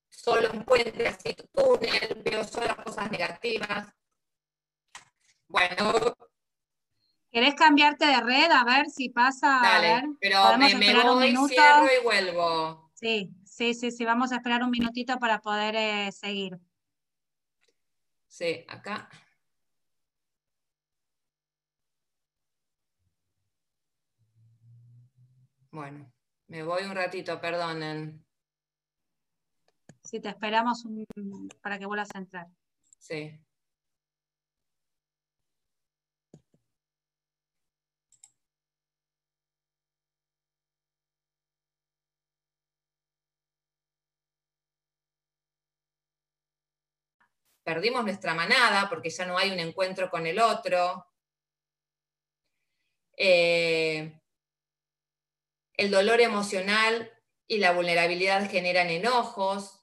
solo 0.10 0.52
un 0.52 0.64
puente, 0.64 1.08
así 1.08 1.36
túnel, 1.52 2.22
veo 2.24 2.44
solo 2.44 2.68
las 2.68 2.78
cosas 2.78 3.12
negativas. 3.12 3.88
Bueno. 5.48 6.16
¿Querés 7.32 7.56
cambiarte 7.56 8.06
de 8.06 8.22
red? 8.22 8.52
A 8.52 8.64
ver 8.64 8.90
si 8.90 9.10
pasa. 9.10 9.60
Dale, 9.62 10.04
pero 10.20 10.58
me, 10.58 10.76
me 10.76 11.04
voy, 11.04 11.36
cierro 11.48 11.88
y 12.00 12.04
vuelvo. 12.04 12.92
Sí, 12.94 13.34
sí, 13.44 13.74
sí, 13.74 13.90
sí, 13.90 14.06
vamos 14.06 14.32
a 14.32 14.36
esperar 14.36 14.64
un 14.64 14.70
minutito 14.70 15.18
para 15.18 15.42
poder 15.42 15.76
eh, 15.76 16.12
seguir. 16.12 16.60
Sí, 18.28 18.64
acá. 18.68 19.10
Bueno, 25.74 26.14
me 26.50 26.62
voy 26.62 26.84
un 26.84 26.94
ratito, 26.94 27.42
perdonen. 27.42 28.24
Sí, 30.04 30.20
te 30.20 30.30
esperamos 30.30 30.84
para 31.64 31.80
que 31.80 31.88
vuelvas 31.88 32.14
a 32.14 32.20
entrar. 32.20 32.48
Sí. 33.00 33.44
perdimos 47.64 48.04
nuestra 48.04 48.34
manada 48.34 48.90
porque 48.90 49.10
ya 49.10 49.26
no 49.26 49.38
hay 49.38 49.50
un 49.50 49.60
encuentro 49.60 50.10
con 50.10 50.28
el 50.28 50.38
otro. 50.38 51.08
Eh, 53.18 54.23
el 55.76 55.92
dolor 55.92 56.22
emocional 56.22 57.12
y 57.48 57.58
la 57.58 57.72
vulnerabilidad 57.72 58.50
generan 58.50 58.90
enojos, 58.90 59.82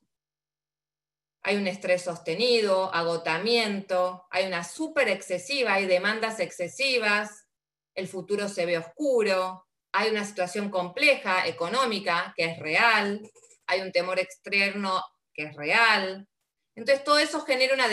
hay 1.42 1.56
un 1.56 1.66
estrés 1.66 2.02
sostenido, 2.02 2.92
agotamiento, 2.94 4.26
hay 4.30 4.46
una 4.46 4.62
súper 4.62 5.08
excesiva, 5.08 5.74
hay 5.74 5.86
demandas 5.86 6.38
excesivas, 6.38 7.46
el 7.94 8.08
futuro 8.08 8.48
se 8.48 8.66
ve 8.66 8.78
oscuro, 8.78 9.66
hay 9.92 10.10
una 10.10 10.24
situación 10.24 10.70
compleja 10.70 11.46
económica 11.46 12.34
que 12.36 12.44
es 12.44 12.58
real, 12.58 13.20
hay 13.66 13.80
un 13.80 13.92
temor 13.92 14.18
externo 14.18 15.02
que 15.32 15.44
es 15.44 15.56
real, 15.56 16.28
entonces 16.74 17.04
todo 17.04 17.18
eso 17.18 17.40
genera 17.42 17.74
una, 17.74 17.88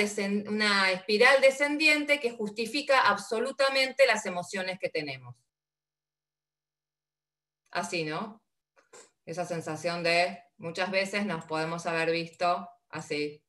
una 0.49 0.91
espiral 0.91 1.41
descendiente 1.41 2.19
que 2.19 2.31
justifica 2.31 3.01
absolutamente 3.01 4.05
las 4.05 4.25
emociones 4.25 4.79
que 4.79 4.89
tenemos. 4.89 5.35
Así, 7.77 8.03
¿no? 8.03 8.41
Esa 9.23 9.45
sensación 9.45 10.01
de 10.01 10.43
muchas 10.57 10.89
veces 10.89 11.27
nos 11.27 11.45
podemos 11.45 11.85
haber 11.85 12.09
visto 12.09 12.67
así. 12.89 13.45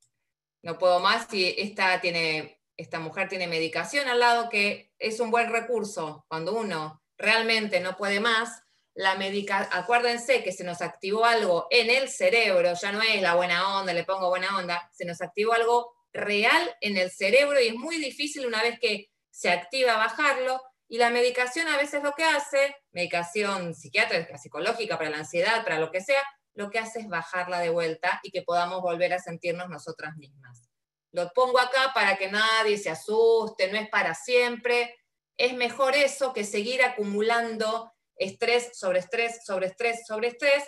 No 0.60 0.76
puedo 0.76 1.00
más 1.00 1.28
si 1.30 1.54
esta, 1.56 1.98
tiene, 2.02 2.60
esta 2.76 2.98
mujer 2.98 3.30
tiene 3.30 3.46
medicación 3.46 4.06
al 4.06 4.20
lado, 4.20 4.50
que 4.50 4.92
es 4.98 5.18
un 5.20 5.30
buen 5.30 5.50
recurso 5.50 6.26
cuando 6.28 6.52
uno 6.52 7.02
realmente 7.16 7.80
no 7.80 7.96
puede 7.96 8.20
más, 8.20 8.62
la 8.92 9.14
medica, 9.14 9.66
acuérdense 9.72 10.42
que 10.42 10.52
se 10.52 10.62
nos 10.62 10.82
activó 10.82 11.24
algo 11.24 11.66
en 11.70 11.88
el 11.88 12.10
cerebro, 12.10 12.74
ya 12.74 12.92
no 12.92 13.00
es 13.00 13.22
la 13.22 13.34
buena 13.34 13.78
onda, 13.78 13.94
le 13.94 14.04
pongo 14.04 14.28
buena 14.28 14.58
onda, 14.58 14.90
se 14.92 15.06
nos 15.06 15.22
activó 15.22 15.54
algo 15.54 15.94
real 16.12 16.76
en 16.82 16.98
el 16.98 17.10
cerebro 17.10 17.58
y 17.58 17.68
es 17.68 17.74
muy 17.76 17.96
difícil 17.96 18.44
una 18.44 18.62
vez 18.62 18.78
que 18.78 19.10
se 19.30 19.48
activa 19.50 19.96
bajarlo. 19.96 20.60
Y 20.86 20.98
la 20.98 21.08
medicación 21.08 21.68
a 21.68 21.78
veces 21.78 22.02
lo 22.02 22.12
que 22.12 22.24
hace, 22.24 22.74
medicación 22.98 23.76
psiquiátrica, 23.76 24.36
psicológica, 24.38 24.98
para 24.98 25.10
la 25.10 25.18
ansiedad, 25.18 25.62
para 25.62 25.78
lo 25.78 25.92
que 25.92 26.00
sea, 26.00 26.22
lo 26.54 26.68
que 26.68 26.80
hace 26.80 26.98
es 26.98 27.08
bajarla 27.08 27.60
de 27.60 27.70
vuelta 27.70 28.18
y 28.24 28.32
que 28.32 28.42
podamos 28.42 28.82
volver 28.82 29.12
a 29.12 29.20
sentirnos 29.20 29.68
nosotras 29.68 30.16
mismas. 30.16 30.68
Lo 31.12 31.30
pongo 31.32 31.60
acá 31.60 31.92
para 31.94 32.16
que 32.16 32.28
nadie 32.28 32.76
se 32.76 32.90
asuste, 32.90 33.70
no 33.70 33.78
es 33.78 33.88
para 33.88 34.14
siempre. 34.14 34.96
Es 35.36 35.54
mejor 35.54 35.94
eso 35.94 36.32
que 36.32 36.42
seguir 36.42 36.82
acumulando 36.82 37.92
estrés 38.16 38.76
sobre 38.76 38.98
estrés 38.98 39.44
sobre 39.46 39.66
estrés 39.66 40.04
sobre 40.04 40.28
estrés, 40.28 40.64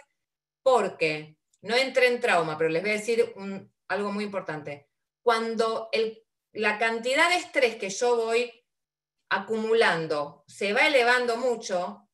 porque 0.62 1.36
no 1.62 1.74
entré 1.74 2.06
en 2.06 2.20
trauma, 2.20 2.56
pero 2.56 2.70
les 2.70 2.82
voy 2.82 2.92
a 2.92 2.94
decir 2.94 3.34
algo 3.88 4.12
muy 4.12 4.22
importante. 4.22 4.88
Cuando 5.20 5.90
la 6.52 6.78
cantidad 6.78 7.28
de 7.28 7.36
estrés 7.36 7.74
que 7.74 7.90
yo 7.90 8.14
voy 8.14 8.52
acumulando 9.30 10.44
se 10.46 10.72
va 10.72 10.86
elevando 10.86 11.36
mucho, 11.36 12.06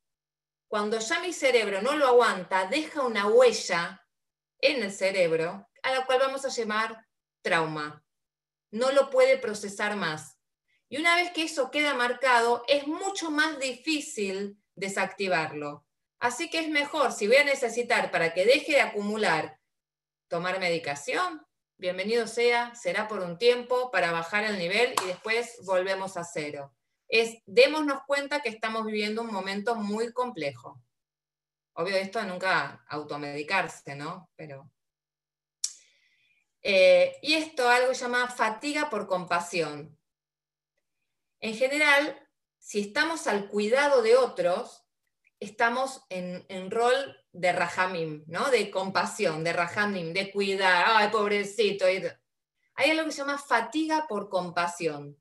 cuando 0.76 0.98
ya 0.98 1.20
mi 1.20 1.32
cerebro 1.32 1.80
no 1.80 1.96
lo 1.96 2.06
aguanta, 2.06 2.66
deja 2.66 3.00
una 3.00 3.26
huella 3.28 4.06
en 4.60 4.82
el 4.82 4.92
cerebro, 4.92 5.66
a 5.82 5.90
la 5.90 6.04
cual 6.04 6.18
vamos 6.18 6.44
a 6.44 6.50
llamar 6.50 7.02
trauma. 7.40 8.04
No 8.70 8.92
lo 8.92 9.08
puede 9.08 9.38
procesar 9.38 9.96
más. 9.96 10.38
Y 10.90 10.98
una 10.98 11.14
vez 11.14 11.30
que 11.30 11.44
eso 11.44 11.70
queda 11.70 11.94
marcado, 11.94 12.62
es 12.68 12.86
mucho 12.86 13.30
más 13.30 13.58
difícil 13.58 14.62
desactivarlo. 14.74 15.86
Así 16.18 16.50
que 16.50 16.58
es 16.58 16.68
mejor, 16.68 17.10
si 17.12 17.26
voy 17.26 17.36
a 17.36 17.44
necesitar 17.44 18.10
para 18.10 18.34
que 18.34 18.44
deje 18.44 18.72
de 18.72 18.82
acumular, 18.82 19.58
tomar 20.28 20.60
medicación, 20.60 21.40
bienvenido 21.78 22.26
sea, 22.26 22.74
será 22.74 23.08
por 23.08 23.20
un 23.20 23.38
tiempo 23.38 23.90
para 23.90 24.12
bajar 24.12 24.44
el 24.44 24.58
nivel 24.58 24.94
y 25.02 25.06
después 25.06 25.56
volvemos 25.64 26.18
a 26.18 26.24
cero. 26.24 26.76
Es, 27.08 27.38
démonos 27.46 28.02
cuenta 28.06 28.40
que 28.40 28.48
estamos 28.48 28.84
viviendo 28.84 29.22
un 29.22 29.32
momento 29.32 29.74
muy 29.76 30.12
complejo. 30.12 30.82
Obvio, 31.74 31.96
esto 31.96 32.22
nunca 32.22 32.84
automedicarse, 32.88 33.94
¿no? 33.94 34.30
Pero. 34.34 34.70
Eh, 36.62 37.18
y 37.22 37.34
esto 37.34 37.68
algo 37.68 37.94
se 37.94 38.00
llama 38.00 38.28
fatiga 38.28 38.90
por 38.90 39.06
compasión. 39.06 39.96
En 41.40 41.54
general, 41.54 42.18
si 42.58 42.80
estamos 42.80 43.26
al 43.26 43.48
cuidado 43.48 44.02
de 44.02 44.16
otros, 44.16 44.84
estamos 45.38 46.04
en, 46.08 46.70
rol 46.70 47.16
de 47.32 47.52
rajamim, 47.52 48.24
¿no? 48.26 48.50
De 48.50 48.70
compasión, 48.70 49.44
de 49.44 49.52
rajamim, 49.52 50.12
de 50.12 50.32
cuidar, 50.32 50.84
ay, 50.88 51.10
pobrecito. 51.10 51.84
Hay 51.84 52.90
algo 52.90 53.04
que 53.04 53.12
se 53.12 53.18
llama 53.18 53.38
fatiga 53.38 54.06
por 54.08 54.28
compasión. 54.28 55.16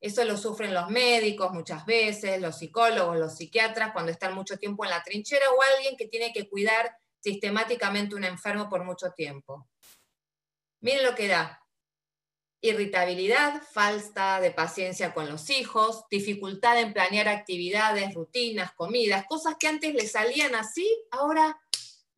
Eso 0.00 0.24
lo 0.24 0.36
sufren 0.38 0.72
los 0.72 0.88
médicos 0.88 1.52
muchas 1.52 1.84
veces, 1.84 2.40
los 2.40 2.56
psicólogos, 2.56 3.18
los 3.18 3.36
psiquiatras, 3.36 3.92
cuando 3.92 4.10
están 4.10 4.34
mucho 4.34 4.56
tiempo 4.56 4.84
en 4.84 4.90
la 4.90 5.02
trinchera 5.02 5.50
o 5.50 5.62
alguien 5.76 5.96
que 5.96 6.08
tiene 6.08 6.32
que 6.32 6.48
cuidar 6.48 6.96
sistemáticamente 7.18 8.14
un 8.14 8.24
enfermo 8.24 8.68
por 8.68 8.82
mucho 8.82 9.12
tiempo. 9.12 9.68
Miren 10.80 11.04
lo 11.04 11.14
que 11.14 11.28
da 11.28 11.60
irritabilidad, 12.62 13.62
falta 13.62 14.40
de 14.40 14.50
paciencia 14.50 15.14
con 15.14 15.28
los 15.28 15.48
hijos, 15.50 16.04
dificultad 16.10 16.78
en 16.78 16.92
planear 16.92 17.28
actividades, 17.28 18.14
rutinas, 18.14 18.72
comidas, 18.72 19.24
cosas 19.26 19.56
que 19.58 19.68
antes 19.68 19.94
le 19.94 20.06
salían 20.06 20.54
así, 20.54 20.86
ahora 21.10 21.58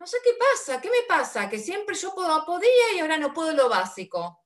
no 0.01 0.07
sé 0.07 0.17
qué 0.25 0.33
pasa, 0.37 0.81
qué 0.81 0.89
me 0.89 1.07
pasa, 1.07 1.49
que 1.49 1.59
siempre 1.59 1.95
yo 1.95 2.13
podía 2.45 2.95
y 2.95 2.99
ahora 2.99 3.19
no 3.19 3.33
puedo 3.33 3.53
lo 3.53 3.69
básico. 3.69 4.41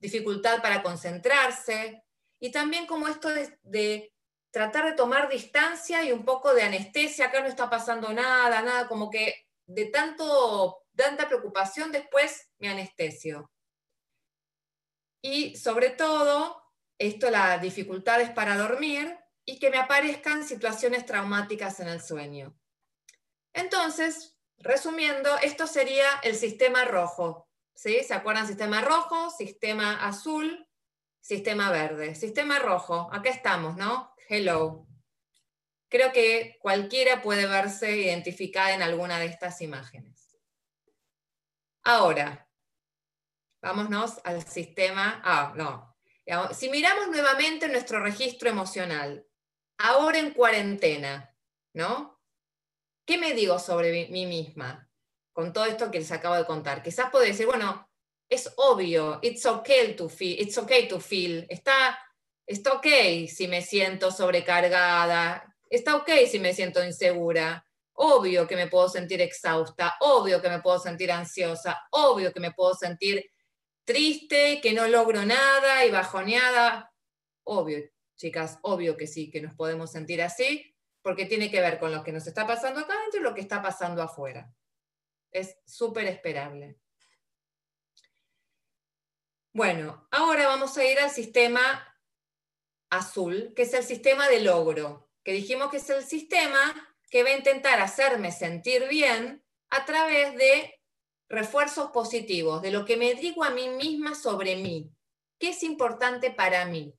Dificultad 0.00 0.60
para 0.60 0.82
concentrarse 0.82 2.04
y 2.42 2.50
también 2.50 2.88
como 2.88 3.06
esto 3.06 3.28
de, 3.62 4.12
tratar 4.50 4.86
de 4.86 4.96
tomar 4.96 5.28
distancia 5.28 6.02
y 6.02 6.10
un 6.10 6.24
poco 6.24 6.52
de 6.52 6.64
anestesia, 6.64 7.26
acá 7.26 7.40
no 7.40 7.46
está 7.46 7.70
pasando 7.70 8.12
nada, 8.12 8.60
nada, 8.62 8.88
como 8.88 9.10
que 9.10 9.46
de 9.64 9.86
tanto, 9.86 10.82
tanta 10.96 11.28
preocupación 11.28 11.92
después 11.92 12.50
me 12.58 12.68
anestesio. 12.68 13.52
Y 15.22 15.54
sobre 15.54 15.90
todo, 15.90 16.60
esto, 16.98 17.30
las 17.30 17.62
dificultades 17.62 18.30
para 18.30 18.56
dormir 18.56 19.16
y 19.44 19.60
que 19.60 19.70
me 19.70 19.78
aparezcan 19.78 20.44
situaciones 20.44 21.06
traumáticas 21.06 21.78
en 21.78 21.86
el 21.86 22.02
sueño. 22.02 22.58
Entonces, 23.52 24.36
resumiendo, 24.56 25.38
esto 25.38 25.68
sería 25.68 26.08
el 26.24 26.34
sistema 26.34 26.84
rojo. 26.86 27.48
¿sí? 27.72 28.02
¿Se 28.02 28.14
acuerdan? 28.14 28.48
Sistema 28.48 28.80
rojo, 28.80 29.30
sistema 29.30 30.04
azul, 30.04 30.66
sistema 31.22 31.70
verde. 31.70 32.14
Sistema 32.14 32.58
rojo, 32.58 33.08
acá 33.12 33.30
estamos, 33.30 33.76
¿no? 33.78 34.14
Hello. 34.28 34.86
Creo 35.88 36.12
que 36.12 36.58
cualquiera 36.60 37.22
puede 37.22 37.46
verse 37.46 37.96
identificada 37.96 38.74
en 38.74 38.82
alguna 38.82 39.18
de 39.18 39.26
estas 39.26 39.62
imágenes. 39.62 40.38
Ahora, 41.84 42.50
vámonos 43.62 44.20
al 44.24 44.46
sistema. 44.46 45.22
Ah, 45.24 45.52
no. 45.56 45.96
Si 46.54 46.70
miramos 46.70 47.08
nuevamente 47.08 47.68
nuestro 47.68 48.00
registro 48.00 48.48
emocional, 48.48 49.26
ahora 49.78 50.18
en 50.18 50.32
cuarentena, 50.32 51.36
¿no? 51.72 52.20
¿Qué 53.04 53.18
me 53.18 53.34
digo 53.34 53.58
sobre 53.58 54.08
mí 54.08 54.26
misma 54.26 54.88
con 55.32 55.52
todo 55.52 55.66
esto 55.66 55.90
que 55.90 55.98
les 55.98 56.12
acabo 56.12 56.36
de 56.36 56.46
contar? 56.46 56.82
Quizás 56.82 57.10
puedo 57.10 57.24
decir, 57.24 57.46
bueno, 57.46 57.91
es 58.32 58.50
obvio, 58.56 59.18
it's 59.20 59.44
okay 59.44 59.94
to 59.94 60.08
feel, 60.08 60.40
it's 60.40 60.56
okay 60.56 60.88
to 60.88 60.98
feel, 60.98 61.46
está, 61.50 61.98
está 62.46 62.72
ok 62.72 63.28
si 63.28 63.46
me 63.46 63.60
siento 63.60 64.10
sobrecargada, 64.10 65.54
está 65.68 65.96
ok 65.96 66.08
si 66.30 66.38
me 66.38 66.54
siento 66.54 66.82
insegura, 66.82 67.66
obvio 67.92 68.48
que 68.48 68.56
me 68.56 68.68
puedo 68.68 68.88
sentir 68.88 69.20
exhausta, 69.20 69.96
obvio 70.00 70.40
que 70.40 70.48
me 70.48 70.62
puedo 70.62 70.78
sentir 70.78 71.12
ansiosa, 71.12 71.82
obvio 71.90 72.32
que 72.32 72.40
me 72.40 72.52
puedo 72.52 72.74
sentir 72.74 73.22
triste, 73.84 74.60
que 74.62 74.72
no 74.72 74.88
logro 74.88 75.26
nada 75.26 75.84
y 75.84 75.90
bajoneada, 75.90 76.90
obvio, 77.44 77.80
chicas, 78.16 78.58
obvio 78.62 78.96
que 78.96 79.06
sí, 79.06 79.30
que 79.30 79.42
nos 79.42 79.54
podemos 79.54 79.92
sentir 79.92 80.22
así, 80.22 80.74
porque 81.02 81.26
tiene 81.26 81.50
que 81.50 81.60
ver 81.60 81.78
con 81.78 81.92
lo 81.92 82.02
que 82.02 82.12
nos 82.12 82.26
está 82.26 82.46
pasando 82.46 82.80
acá 82.80 82.94
adentro 82.94 83.20
y 83.20 83.24
lo 83.24 83.34
que 83.34 83.42
está 83.42 83.60
pasando 83.60 84.00
afuera. 84.00 84.50
Es 85.30 85.58
súper 85.66 86.06
esperable. 86.06 86.78
Bueno, 89.54 90.08
ahora 90.10 90.46
vamos 90.46 90.78
a 90.78 90.84
ir 90.84 90.98
al 90.98 91.10
sistema 91.10 91.94
azul, 92.90 93.52
que 93.54 93.62
es 93.62 93.74
el 93.74 93.84
sistema 93.84 94.28
de 94.28 94.40
logro, 94.40 95.10
que 95.22 95.32
dijimos 95.32 95.70
que 95.70 95.76
es 95.76 95.90
el 95.90 96.02
sistema 96.02 96.88
que 97.10 97.22
va 97.22 97.28
a 97.28 97.36
intentar 97.36 97.78
hacerme 97.78 98.32
sentir 98.32 98.88
bien 98.88 99.44
a 99.68 99.84
través 99.84 100.34
de 100.36 100.80
refuerzos 101.28 101.90
positivos, 101.90 102.62
de 102.62 102.70
lo 102.70 102.86
que 102.86 102.96
me 102.96 103.12
digo 103.12 103.44
a 103.44 103.50
mí 103.50 103.68
misma 103.68 104.14
sobre 104.14 104.56
mí, 104.56 104.90
qué 105.38 105.50
es 105.50 105.62
importante 105.62 106.30
para 106.30 106.64
mí. 106.64 106.94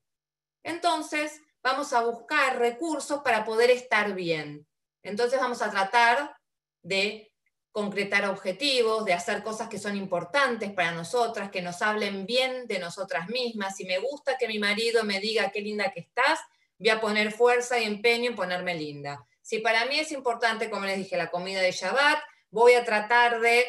Entonces, 0.63 1.41
vamos 1.63 1.91
a 1.91 2.03
buscar 2.03 2.59
recursos 2.59 3.21
para 3.23 3.45
poder 3.45 3.71
estar 3.71 4.13
bien. 4.13 4.67
Entonces, 5.01 5.39
vamos 5.39 5.63
a 5.63 5.71
tratar 5.71 6.37
de 6.83 7.32
concretar 7.73 8.25
objetivos, 8.25 9.03
de 9.03 9.13
hacer 9.13 9.41
cosas 9.43 9.67
que 9.67 9.79
son 9.79 9.97
importantes 9.97 10.71
para 10.71 10.91
nosotras, 10.91 11.49
que 11.49 11.63
nos 11.63 11.81
hablen 11.81 12.27
bien 12.27 12.67
de 12.67 12.77
nosotras 12.77 13.27
mismas. 13.29 13.75
Si 13.75 13.83
me 13.83 13.97
gusta 13.97 14.37
que 14.37 14.47
mi 14.47 14.59
marido 14.59 15.03
me 15.03 15.19
diga 15.19 15.49
qué 15.49 15.59
linda 15.59 15.91
que 15.91 16.01
estás, 16.01 16.39
voy 16.77 16.89
a 16.89 17.01
poner 17.01 17.31
fuerza 17.31 17.79
y 17.79 17.85
empeño 17.85 18.29
en 18.29 18.35
ponerme 18.35 18.75
linda. 18.75 19.25
Si 19.41 19.57
para 19.57 19.85
mí 19.85 19.99
es 19.99 20.11
importante, 20.11 20.69
como 20.69 20.85
les 20.85 20.97
dije, 20.97 21.17
la 21.17 21.31
comida 21.31 21.61
de 21.61 21.71
Shabbat, 21.71 22.19
voy 22.51 22.73
a 22.75 22.85
tratar 22.85 23.41
de... 23.41 23.65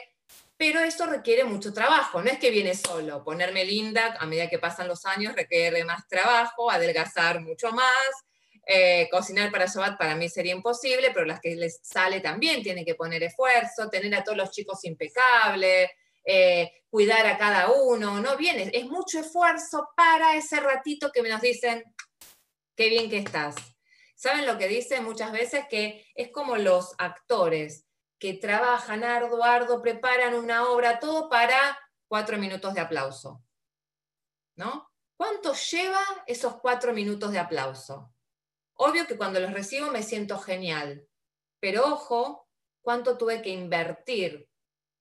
Pero 0.59 0.81
eso 0.81 1.07
requiere 1.07 1.45
mucho 1.45 1.73
trabajo, 1.73 2.23
no 2.23 2.31
es 2.31 2.39
que 2.39 2.51
viene 2.51 2.75
solo. 2.75 3.25
Ponerme 3.25 3.65
linda 3.65 4.17
a 4.21 4.27
medida 4.27 4.51
que 4.51 4.59
pasan 4.59 4.87
los 4.87 5.07
años 5.07 5.35
requiere 5.35 5.83
más 5.85 6.07
trabajo, 6.07 6.71
adelgazar 6.71 7.41
mucho 7.41 7.73
más, 7.73 8.11
eh, 8.67 9.09
cocinar 9.11 9.51
para 9.51 9.67
Shabbat 9.67 9.99
para 9.99 10.17
mí 10.17 10.29
sería 10.29 10.55
imposible, 10.55 11.11
pero 11.13 11.27
las 11.27 11.41
que 11.41 11.55
les 11.55 11.81
sale 11.83 12.21
también 12.21 12.63
tienen 12.63 12.85
que 12.85 12.95
poner 12.95 13.23
esfuerzo, 13.23 13.91
tener 13.91 14.15
a 14.15 14.25
todos 14.25 14.39
los 14.39 14.51
chicos 14.51 14.85
impecables, 14.85 15.91
eh, 16.25 16.85
cuidar 16.89 17.27
a 17.27 17.37
cada 17.37 17.71
uno, 17.71 18.21
no 18.21 18.37
viene, 18.37 18.71
es 18.73 18.87
mucho 18.87 19.19
esfuerzo 19.19 19.91
para 19.97 20.37
ese 20.37 20.61
ratito 20.61 21.13
que 21.13 21.23
nos 21.23 21.41
dicen, 21.41 21.85
qué 22.75 22.89
bien 22.89 23.11
que 23.11 23.19
estás. 23.19 23.57
¿Saben 24.15 24.47
lo 24.47 24.57
que 24.57 24.69
dicen 24.69 25.05
muchas 25.05 25.33
veces? 25.33 25.67
Que 25.69 26.07
es 26.15 26.31
como 26.31 26.57
los 26.57 26.95
actores 26.99 27.85
que 28.19 28.33
trabajan 28.33 29.05
arduo, 29.05 29.45
arduo, 29.45 29.83
preparan 29.83 30.35
una 30.35 30.69
obra, 30.69 30.99
todo 30.99 31.29
para 31.29 31.79
cuatro 32.09 32.39
minutos 32.39 32.73
de 32.73 32.81
aplauso. 32.81 33.43
¿No? 34.57 34.91
¿Cuánto 35.17 35.53
lleva 35.53 36.01
esos 36.27 36.57
cuatro 36.57 36.95
minutos 36.95 37.33
de 37.33 37.39
aplauso? 37.39 38.14
Obvio 38.77 39.07
que 39.07 39.17
cuando 39.17 39.41
los 39.41 39.53
recibo 39.53 39.91
me 39.91 40.03
siento 40.03 40.39
genial, 40.39 41.07
pero 41.61 41.85
ojo, 41.85 42.49
cuánto 42.83 43.17
tuve 43.17 43.41
que 43.41 43.51
invertir 43.51 44.49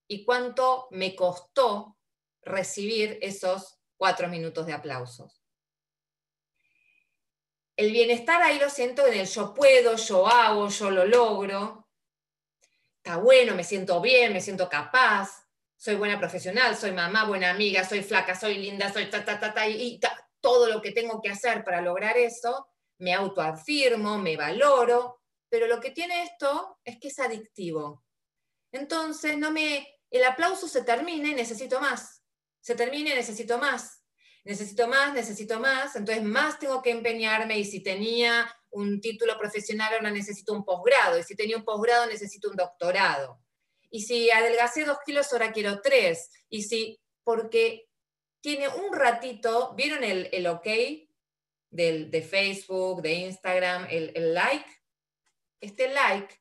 y 0.08 0.24
cuánto 0.26 0.88
me 0.92 1.16
costó 1.16 1.98
recibir 2.42 3.18
esos 3.22 3.80
cuatro 3.98 4.28
minutos 4.28 4.66
de 4.68 4.74
aplausos. 4.74 5.42
El 7.76 7.92
bienestar 7.92 8.42
ahí 8.44 8.60
lo 8.60 8.70
siento 8.70 9.08
en 9.08 9.16
el 9.16 9.28
yo 9.28 9.54
puedo, 9.54 9.96
yo 9.96 10.28
hago, 10.28 10.70
yo 10.70 10.92
lo 10.92 11.06
logro. 11.06 11.90
Está 12.98 13.18
bueno, 13.18 13.56
me 13.56 13.64
siento 13.64 14.00
bien, 14.00 14.32
me 14.32 14.40
siento 14.40 14.70
capaz, 14.70 15.48
soy 15.76 15.96
buena 15.96 16.20
profesional, 16.20 16.78
soy 16.78 16.92
mamá, 16.92 17.26
buena 17.26 17.50
amiga, 17.50 17.84
soy 17.84 18.04
flaca, 18.04 18.36
soy 18.36 18.60
linda, 18.60 18.94
soy 18.94 19.10
ta, 19.10 19.26
ta, 19.26 19.40
ta, 19.40 19.54
ta, 19.54 19.68
y 19.68 20.00
todo 20.40 20.68
lo 20.68 20.82
que 20.82 20.92
tengo 20.92 21.20
que 21.22 21.30
hacer 21.30 21.64
para 21.64 21.82
lograr 21.82 22.18
eso 22.18 22.73
me 23.00 23.14
autoafirmo, 23.14 24.18
me 24.18 24.38
valoro, 24.38 25.22
pero 25.50 25.68
lo 25.68 25.80
que 25.80 25.92
tiene 25.92 26.24
esto 26.24 26.80
es 26.84 27.00
que 27.00 27.10
es 27.10 27.20
adictivo. 27.20 28.04
Entonces, 28.72 29.38
no 29.38 29.52
me, 29.52 30.00
el 30.10 30.24
aplauso 30.24 30.68
se 30.68 30.84
termina 30.84 31.32
necesito 31.32 31.80
más. 31.80 32.24
Se 32.60 32.76
termina 32.76 33.14
necesito 33.14 33.58
más. 33.58 34.04
Necesito 34.46 34.88
más, 34.88 35.14
necesito 35.14 35.60
más, 35.60 35.96
entonces 35.96 36.22
más 36.22 36.60
tengo 36.60 36.82
que 36.82 36.92
empeñarme 36.92 37.58
y 37.58 37.64
si 37.64 37.82
tenía 37.82 38.54
un 38.72 39.00
título 39.00 39.38
profesional 39.38 39.94
ahora 39.94 40.12
necesito 40.12 40.52
un 40.52 40.66
posgrado 40.66 41.18
y 41.18 41.24
si 41.24 41.34
tenía 41.34 41.56
un 41.56 41.64
posgrado 41.64 42.08
necesito 42.08 42.50
un 42.50 42.58
doctorado. 42.58 43.40
Y 43.90 44.02
si 44.02 44.32
adelgacé 44.32 44.84
dos 44.84 44.98
kilos 45.06 45.32
ahora 45.32 45.54
quiero 45.54 45.80
tres. 45.80 46.30
Y 46.50 46.64
si, 46.64 47.00
porque 47.24 47.88
tiene 48.42 48.68
un 48.68 48.92
ratito, 48.94 49.74
¿vieron 49.76 50.04
el, 50.04 50.30
el 50.34 50.48
ok? 50.48 50.68
De 51.74 52.22
Facebook, 52.22 53.02
de 53.02 53.14
Instagram, 53.14 53.88
el, 53.90 54.34
like, 54.34 54.66
este 55.60 55.92
like 55.92 56.36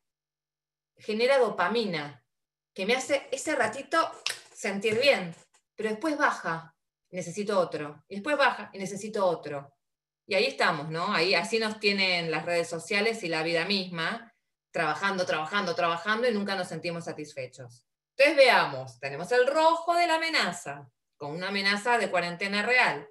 genera 0.97 1.39
dopamina, 1.39 2.22
que 2.74 2.87
me 2.87 2.95
hace 2.95 3.28
ese 3.33 3.55
ratito 3.57 4.11
sentir 4.55 5.01
bien, 5.01 5.35
pero 5.74 5.89
después 5.89 6.16
baja, 6.16 6.76
necesito 7.11 7.59
otro, 7.59 8.05
y 8.09 8.16
después 8.16 8.37
baja 8.37 8.70
y 8.72 8.78
necesito 8.78 9.24
otro. 9.26 9.74
Y 10.26 10.35
ahí 10.35 10.47
estamos, 10.47 10.89
¿no? 10.91 11.12
Ahí 11.12 11.35
así 11.35 11.59
nos 11.59 11.80
tienen 11.80 12.30
las 12.30 12.45
redes 12.45 12.68
sociales 12.68 13.22
y 13.24 13.28
la 13.28 13.43
vida 13.43 13.64
misma, 13.64 14.33
trabajando, 14.70 15.26
trabajando, 15.26 15.74
trabajando 15.74 16.28
y 16.28 16.33
nunca 16.33 16.55
nos 16.55 16.68
sentimos 16.68 17.05
satisfechos. 17.05 17.87
Entonces 18.16 18.37
veamos, 18.37 19.01
tenemos 19.01 19.33
el 19.33 19.47
rojo 19.47 19.95
de 19.95 20.07
la 20.07 20.16
amenaza, 20.16 20.89
con 21.16 21.33
una 21.33 21.49
amenaza 21.49 21.99
de 21.99 22.11
cuarentena 22.11 22.62
real 22.62 23.09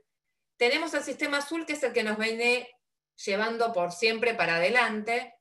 tenemos 0.62 0.94
el 0.94 1.02
sistema 1.02 1.40
azul, 1.40 1.66
que 1.66 1.74
es 1.74 1.82
el 1.82 1.92
que 1.92 2.04
nos 2.04 2.20
viene 2.20 2.70
llevando 3.26 3.74
por 3.74 3.92
siempre 3.92 4.36
para 4.36 4.58
adelante. 4.58 5.34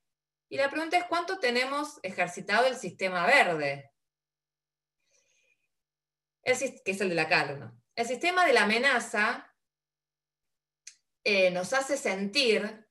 Y 0.48 0.56
la 0.56 0.70
pregunta 0.70 0.96
es, 0.96 1.04
¿cuánto 1.04 1.38
tenemos 1.38 2.00
ejercitado 2.02 2.66
el 2.66 2.74
sistema 2.74 3.26
verde? 3.26 3.92
que 6.42 6.90
es 6.90 7.00
el 7.02 7.10
de 7.10 7.14
la 7.14 7.28
calma. 7.28 7.78
El 7.94 8.06
sistema 8.06 8.46
de 8.46 8.54
la 8.54 8.62
amenaza 8.62 9.54
eh, 11.22 11.50
nos 11.50 11.74
hace 11.74 11.98
sentir 11.98 12.88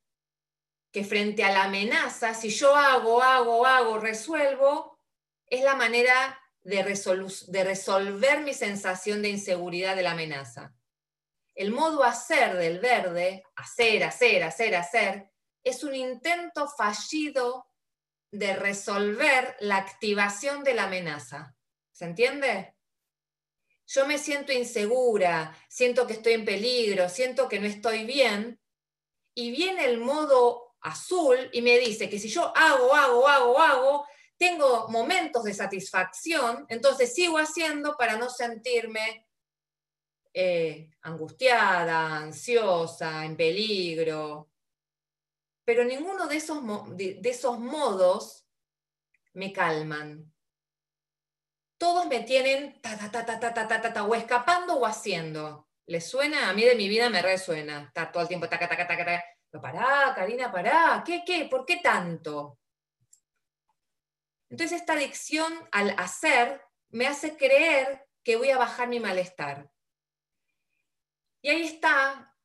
que 0.91 1.03
frente 1.03 1.43
a 1.43 1.51
la 1.51 1.63
amenaza, 1.63 2.35
si 2.35 2.51
yo 2.51 2.75
hago, 2.75 3.23
hago, 3.23 3.65
hago, 3.65 3.97
resuelvo, 3.97 4.99
es 5.47 5.63
la 5.63 5.73
manera 5.73 6.39
de 6.61 6.83
resolver 6.83 8.41
mi 8.41 8.53
sensación 8.53 9.23
de 9.23 9.29
inseguridad 9.29 9.95
de 9.95 10.03
la 10.03 10.11
amenaza. 10.11 10.75
El 11.59 11.71
modo 11.71 12.05
hacer 12.05 12.55
del 12.55 12.79
verde, 12.79 13.43
hacer, 13.57 14.05
hacer, 14.05 14.43
hacer, 14.43 14.75
hacer, 14.75 15.29
es 15.61 15.83
un 15.83 15.93
intento 15.93 16.69
fallido 16.69 17.67
de 18.31 18.55
resolver 18.55 19.57
la 19.59 19.75
activación 19.75 20.63
de 20.63 20.73
la 20.73 20.83
amenaza. 20.85 21.57
¿Se 21.91 22.05
entiende? 22.05 22.77
Yo 23.87 24.07
me 24.07 24.17
siento 24.17 24.53
insegura, 24.53 25.53
siento 25.67 26.07
que 26.07 26.13
estoy 26.13 26.31
en 26.31 26.45
peligro, 26.45 27.09
siento 27.09 27.49
que 27.49 27.59
no 27.59 27.67
estoy 27.67 28.05
bien, 28.05 28.61
y 29.35 29.51
viene 29.51 29.83
el 29.83 29.97
modo 29.97 30.77
azul 30.79 31.49
y 31.51 31.61
me 31.61 31.77
dice 31.77 32.09
que 32.09 32.19
si 32.19 32.29
yo 32.29 32.55
hago, 32.55 32.95
hago, 32.95 33.27
hago, 33.27 33.59
hago, 33.59 34.07
tengo 34.37 34.87
momentos 34.87 35.43
de 35.43 35.53
satisfacción, 35.53 36.65
entonces 36.69 37.13
sigo 37.13 37.37
haciendo 37.37 37.97
para 37.97 38.15
no 38.15 38.29
sentirme 38.29 39.28
eh, 40.33 40.91
angustiada, 41.01 42.17
ansiosa, 42.17 43.25
en 43.25 43.35
peligro. 43.35 44.49
Pero 45.65 45.83
ninguno 45.83 46.27
de 46.27 46.37
esos, 46.37 46.61
de, 46.97 47.19
esos 47.23 47.59
modos 47.59 48.47
me 49.33 49.53
calman. 49.53 50.31
Todos 51.77 52.07
me 52.07 52.21
tienen 52.21 52.81
ta, 52.81 52.97
ta, 52.97 53.09
ta, 53.11 53.25
ta, 53.25 53.53
ta, 53.53 53.67
ta, 53.67 53.93
ta, 53.93 54.03
o 54.03 54.15
escapando 54.15 54.75
o 54.75 54.85
haciendo. 54.85 55.67
¿Les 55.85 56.07
suena? 56.07 56.49
A 56.49 56.53
mí 56.53 56.63
de 56.63 56.75
mi 56.75 56.89
vida 56.89 57.09
me 57.09 57.21
resuena. 57.21 57.83
Estar 57.83 58.11
todo 58.11 58.23
el 58.23 58.27
tiempo 58.27 58.49
taca, 58.49 58.67
taca, 58.67 58.87
taca, 58.87 59.23
Pero 59.49 59.61
pará, 59.61 60.13
Karina, 60.15 60.51
pará, 60.51 61.03
¿qué, 61.05 61.23
qué? 61.25 61.45
¿Por 61.45 61.65
qué 61.65 61.77
tanto? 61.77 62.59
Entonces 64.49 64.79
esta 64.79 64.93
adicción 64.93 65.53
al 65.71 65.95
hacer 65.97 66.61
me 66.89 67.07
hace 67.07 67.37
creer 67.37 68.07
que 68.23 68.35
voy 68.35 68.49
a 68.49 68.57
bajar 68.57 68.87
mi 68.87 68.99
malestar. 68.99 69.69
Y 71.41 71.49
ahí 71.49 71.63
está, 71.63 72.35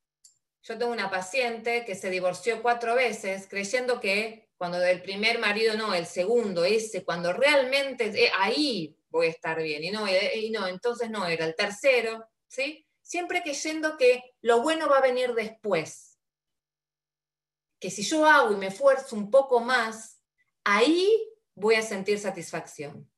yo 0.62 0.78
tengo 0.78 0.92
una 0.92 1.10
paciente 1.10 1.84
que 1.84 1.94
se 1.94 2.08
divorció 2.08 2.62
cuatro 2.62 2.94
veces 2.94 3.46
creyendo 3.48 4.00
que 4.00 4.48
cuando 4.56 4.78
del 4.78 5.02
primer 5.02 5.38
marido 5.38 5.76
no, 5.76 5.94
el 5.94 6.06
segundo, 6.06 6.64
ese, 6.64 7.04
cuando 7.04 7.32
realmente 7.32 8.06
eh, 8.06 8.30
ahí 8.38 8.96
voy 9.10 9.26
a 9.26 9.30
estar 9.30 9.62
bien. 9.62 9.84
Y 9.84 9.90
no, 9.90 10.06
y 10.08 10.50
no, 10.50 10.66
entonces 10.66 11.10
no, 11.10 11.26
era 11.26 11.44
el 11.44 11.54
tercero, 11.54 12.26
¿sí? 12.46 12.86
Siempre 13.02 13.42
creyendo 13.42 13.98
que 13.98 14.22
lo 14.40 14.62
bueno 14.62 14.88
va 14.88 14.98
a 14.98 15.02
venir 15.02 15.34
después. 15.34 16.18
Que 17.78 17.90
si 17.90 18.02
yo 18.02 18.24
hago 18.24 18.52
y 18.52 18.56
me 18.56 18.68
esfuerzo 18.68 19.16
un 19.16 19.30
poco 19.30 19.60
más, 19.60 20.22
ahí 20.64 21.28
voy 21.54 21.74
a 21.74 21.82
sentir 21.82 22.18
satisfacción. 22.18 23.10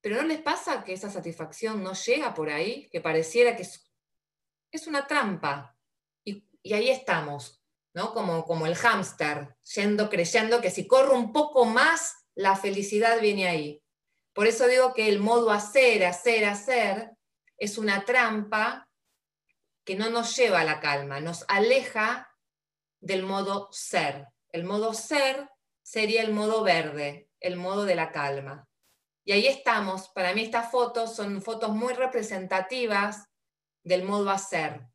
Pero 0.00 0.16
¿no 0.16 0.22
les 0.22 0.40
pasa 0.40 0.84
que 0.84 0.92
esa 0.92 1.10
satisfacción 1.10 1.82
no 1.82 1.94
llega 1.94 2.32
por 2.32 2.48
ahí? 2.48 2.88
Que 2.90 3.00
pareciera 3.00 3.56
que 3.56 3.66
es, 4.70 4.86
una 4.86 5.06
trampa. 5.06 5.76
Y, 6.24 6.44
ahí 6.72 6.90
estamos, 6.90 7.62
¿no? 7.94 8.12
Como, 8.12 8.44
como 8.44 8.66
el 8.66 8.74
hámster, 8.74 9.56
yendo 9.74 10.08
creyendo 10.10 10.60
que 10.60 10.70
si 10.70 10.86
corro 10.86 11.14
un 11.14 11.32
poco 11.32 11.64
más, 11.64 12.16
la 12.34 12.56
felicidad 12.56 13.20
viene 13.20 13.48
ahí. 13.48 13.82
Por 14.32 14.46
eso 14.46 14.66
digo 14.66 14.94
que 14.94 15.08
el 15.08 15.18
modo 15.18 15.50
hacer, 15.50 16.04
hacer, 16.04 16.44
hacer 16.44 17.10
es 17.56 17.78
una 17.78 18.04
trampa 18.04 18.88
que 19.84 19.96
no 19.96 20.10
nos 20.10 20.36
lleva 20.36 20.60
a 20.60 20.64
la 20.64 20.80
calma, 20.80 21.18
nos 21.20 21.44
aleja 21.48 22.32
del 23.00 23.22
modo 23.22 23.68
ser. 23.72 24.28
El 24.50 24.64
modo 24.64 24.94
ser 24.94 25.48
sería 25.82 26.22
el 26.22 26.32
modo 26.32 26.62
verde, 26.62 27.30
el 27.40 27.56
modo 27.56 27.84
de 27.84 27.94
la 27.94 28.12
calma. 28.12 28.68
Y 29.24 29.32
ahí 29.32 29.46
estamos. 29.46 30.08
Para 30.10 30.34
mí 30.34 30.42
estas 30.42 30.70
fotos 30.70 31.16
son 31.16 31.42
fotos 31.42 31.70
muy 31.70 31.94
representativas 31.94 33.27
del 33.88 34.04
modo 34.04 34.30
hacer. 34.30 34.86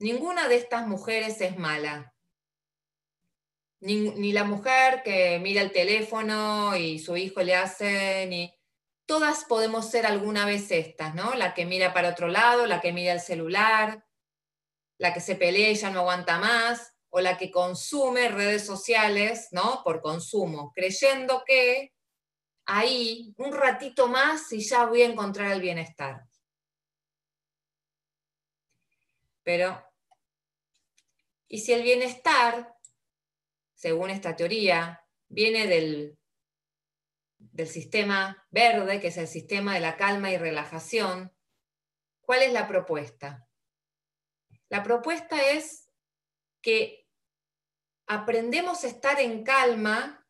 Ninguna 0.00 0.48
de 0.48 0.56
estas 0.56 0.86
mujeres 0.86 1.40
es 1.40 1.56
mala. 1.56 2.12
Ni, 3.80 4.32
la 4.32 4.44
mujer 4.44 5.02
que 5.02 5.38
mira 5.38 5.62
el 5.62 5.72
teléfono 5.72 6.76
y 6.76 6.98
su 6.98 7.16
hijo 7.16 7.40
le 7.42 7.54
hace, 7.54 8.26
ni... 8.26 8.52
Todas 9.06 9.44
podemos 9.44 9.90
ser 9.90 10.06
alguna 10.06 10.44
vez 10.44 10.70
estas, 10.70 11.14
¿no? 11.16 11.34
La 11.34 11.52
que 11.52 11.66
mira 11.66 11.92
para 11.92 12.10
otro 12.10 12.28
lado, 12.28 12.66
la 12.66 12.80
que 12.80 12.92
mira 12.92 13.12
el 13.12 13.20
celular, 13.20 14.06
la 14.98 15.12
que 15.12 15.20
se 15.20 15.34
pelea 15.34 15.70
y 15.70 15.74
ya 15.74 15.90
no 15.90 16.00
aguanta 16.00 16.38
más, 16.38 16.92
o 17.08 17.20
la 17.20 17.36
que 17.36 17.50
consume 17.50 18.28
redes 18.28 18.64
sociales, 18.64 19.48
¿no? 19.50 19.82
Por 19.82 20.00
consumo, 20.00 20.72
creyendo 20.72 21.42
que 21.44 21.92
ahí 22.66 23.34
un 23.36 23.52
ratito 23.52 24.06
más 24.06 24.52
y 24.52 24.60
ya 24.60 24.86
voy 24.86 25.02
a 25.02 25.06
encontrar 25.06 25.50
el 25.50 25.60
bienestar. 25.60 26.29
Pero, 29.42 29.82
¿y 31.48 31.58
si 31.58 31.72
el 31.72 31.82
bienestar, 31.82 32.74
según 33.74 34.10
esta 34.10 34.36
teoría, 34.36 35.04
viene 35.28 35.66
del, 35.66 36.18
del 37.38 37.68
sistema 37.68 38.46
verde, 38.50 39.00
que 39.00 39.08
es 39.08 39.16
el 39.16 39.28
sistema 39.28 39.74
de 39.74 39.80
la 39.80 39.96
calma 39.96 40.30
y 40.30 40.38
relajación, 40.38 41.34
¿cuál 42.20 42.42
es 42.42 42.52
la 42.52 42.68
propuesta? 42.68 43.48
La 44.68 44.82
propuesta 44.82 45.50
es 45.50 45.90
que 46.62 47.08
aprendemos 48.06 48.84
a 48.84 48.88
estar 48.88 49.20
en 49.20 49.42
calma 49.42 50.26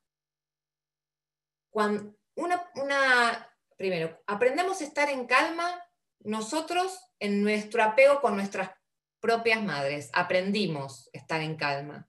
cuando 1.71 2.17
una, 2.35 3.55
primero, 3.77 4.23
aprendemos 4.27 4.81
a 4.81 4.85
estar 4.85 5.09
en 5.11 5.27
calma 5.27 5.83
nosotros 6.21 7.01
en 7.19 7.43
nuestro 7.43 7.83
apego 7.83 8.21
con 8.21 8.37
nuestras 8.37 8.71
propias 9.21 9.63
madres. 9.63 10.11
Aprendimos 10.13 11.09
a 11.15 11.19
estar 11.19 11.41
en 11.41 11.57
calma. 11.57 12.09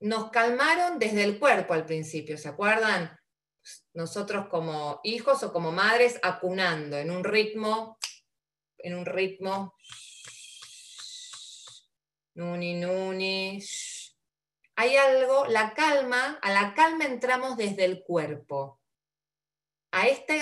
Nos 0.00 0.30
calmaron 0.30 0.98
desde 0.98 1.24
el 1.24 1.38
cuerpo 1.38 1.74
al 1.74 1.86
principio, 1.86 2.36
¿se 2.36 2.48
acuerdan? 2.48 3.18
Nosotros 3.94 4.48
como 4.48 5.00
hijos 5.04 5.42
o 5.42 5.52
como 5.52 5.72
madres 5.72 6.18
acunando 6.22 6.98
en 6.98 7.10
un 7.10 7.24
ritmo, 7.24 7.98
en 8.78 8.96
un 8.96 9.06
ritmo, 9.06 9.74
nuni, 12.34 12.74
nuni, 12.74 13.62
hay 14.76 14.96
algo, 14.96 15.46
la 15.46 15.72
calma, 15.74 16.38
a 16.42 16.50
la 16.50 16.74
calma 16.74 17.04
entramos 17.04 17.56
desde 17.56 17.84
el 17.84 18.02
cuerpo. 18.02 18.80
A 19.92 20.08
esta, 20.08 20.34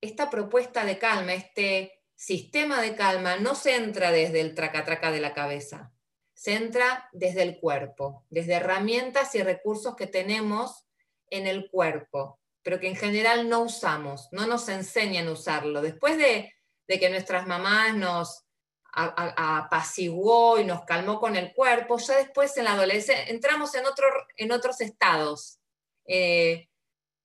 esta 0.00 0.30
propuesta 0.30 0.84
de 0.84 0.98
calma, 0.98 1.34
este 1.34 1.99
sistema 2.20 2.82
de 2.82 2.96
calma, 2.96 3.38
no 3.38 3.54
se 3.54 3.76
entra 3.76 4.12
desde 4.12 4.42
el 4.42 4.54
traca-traca 4.54 5.10
de 5.10 5.20
la 5.20 5.32
cabeza, 5.32 5.90
se 6.34 6.52
entra 6.52 7.08
desde 7.12 7.42
el 7.42 7.58
cuerpo, 7.58 8.26
desde 8.28 8.56
herramientas 8.56 9.34
y 9.34 9.42
recursos 9.42 9.96
que 9.96 10.06
tenemos 10.06 10.86
en 11.30 11.46
el 11.46 11.70
cuerpo, 11.70 12.38
pero 12.62 12.78
que 12.78 12.88
en 12.88 12.96
general 12.96 13.48
no 13.48 13.60
usamos, 13.60 14.28
no 14.32 14.46
nos 14.46 14.68
enseñan 14.68 15.28
a 15.28 15.32
usarlo. 15.32 15.80
Después 15.80 16.18
de, 16.18 16.52
de 16.86 17.00
que 17.00 17.08
nuestras 17.08 17.46
mamás 17.46 17.96
nos 17.96 18.44
apaciguó 18.92 20.60
y 20.60 20.64
nos 20.64 20.84
calmó 20.84 21.20
con 21.20 21.36
el 21.36 21.54
cuerpo, 21.54 21.96
ya 21.96 22.18
después 22.18 22.54
en 22.58 22.64
la 22.64 22.74
adolescencia 22.74 23.28
entramos 23.28 23.74
en, 23.74 23.86
otro, 23.86 24.06
en 24.36 24.52
otros 24.52 24.82
estados, 24.82 25.58
eh, 26.04 26.68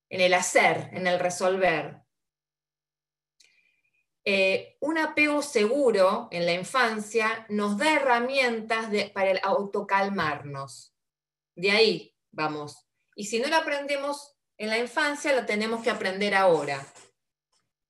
en 0.08 0.22
el 0.22 0.34
hacer, 0.34 0.90
en 0.94 1.06
el 1.06 1.20
resolver. 1.20 2.05
Eh, 4.28 4.78
un 4.82 4.98
apego 4.98 5.44
seguro 5.44 6.28
en 6.32 6.48
la 6.48 6.54
infancia 6.54 7.46
nos 7.50 7.78
da 7.78 7.94
herramientas 7.94 8.88
para 9.14 9.30
el 9.30 9.40
autocalmarnos. 9.44 10.96
De 11.56 11.70
ahí 11.70 12.16
vamos. 12.32 12.88
Y 13.16 13.26
si 13.26 13.40
no 13.40 13.48
lo 13.48 13.58
aprendemos 13.58 14.36
en 14.58 14.70
la 14.70 14.80
infancia, 14.80 15.36
lo 15.36 15.46
tenemos 15.46 15.84
que 15.84 15.92
aprender 15.92 16.34
ahora. 16.34 16.84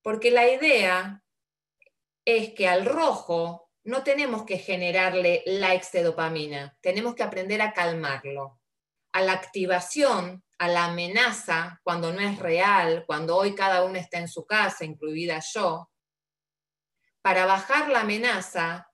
Porque 0.02 0.30
la 0.30 0.48
idea 0.48 1.24
es 2.26 2.54
que 2.54 2.68
al 2.68 2.86
rojo 2.86 3.72
no 3.86 4.04
tenemos 4.04 4.44
que 4.44 4.58
generarle 4.58 5.44
likes 5.46 5.88
de 5.94 6.72
tenemos 6.82 7.16
que 7.16 7.24
aprender 7.24 7.62
a 7.62 7.72
calmarlo. 7.72 8.60
A 9.14 9.22
la 9.22 9.32
activación, 9.32 10.44
a 10.58 10.68
la 10.68 10.86
amenaza, 10.86 11.80
cuando 11.84 12.12
no 12.12 12.20
es 12.20 12.40
real, 12.40 13.06
cuando 13.08 13.38
hoy 13.38 13.56
cada 13.56 13.84
uno 13.84 13.98
está 13.98 14.18
en 14.18 14.28
su 14.28 14.46
casa, 14.46 14.84
incluida 14.84 15.40
yo, 15.40 15.90
para 17.26 17.48
bajar 17.48 17.90
la 17.90 18.02
amenaza, 18.02 18.94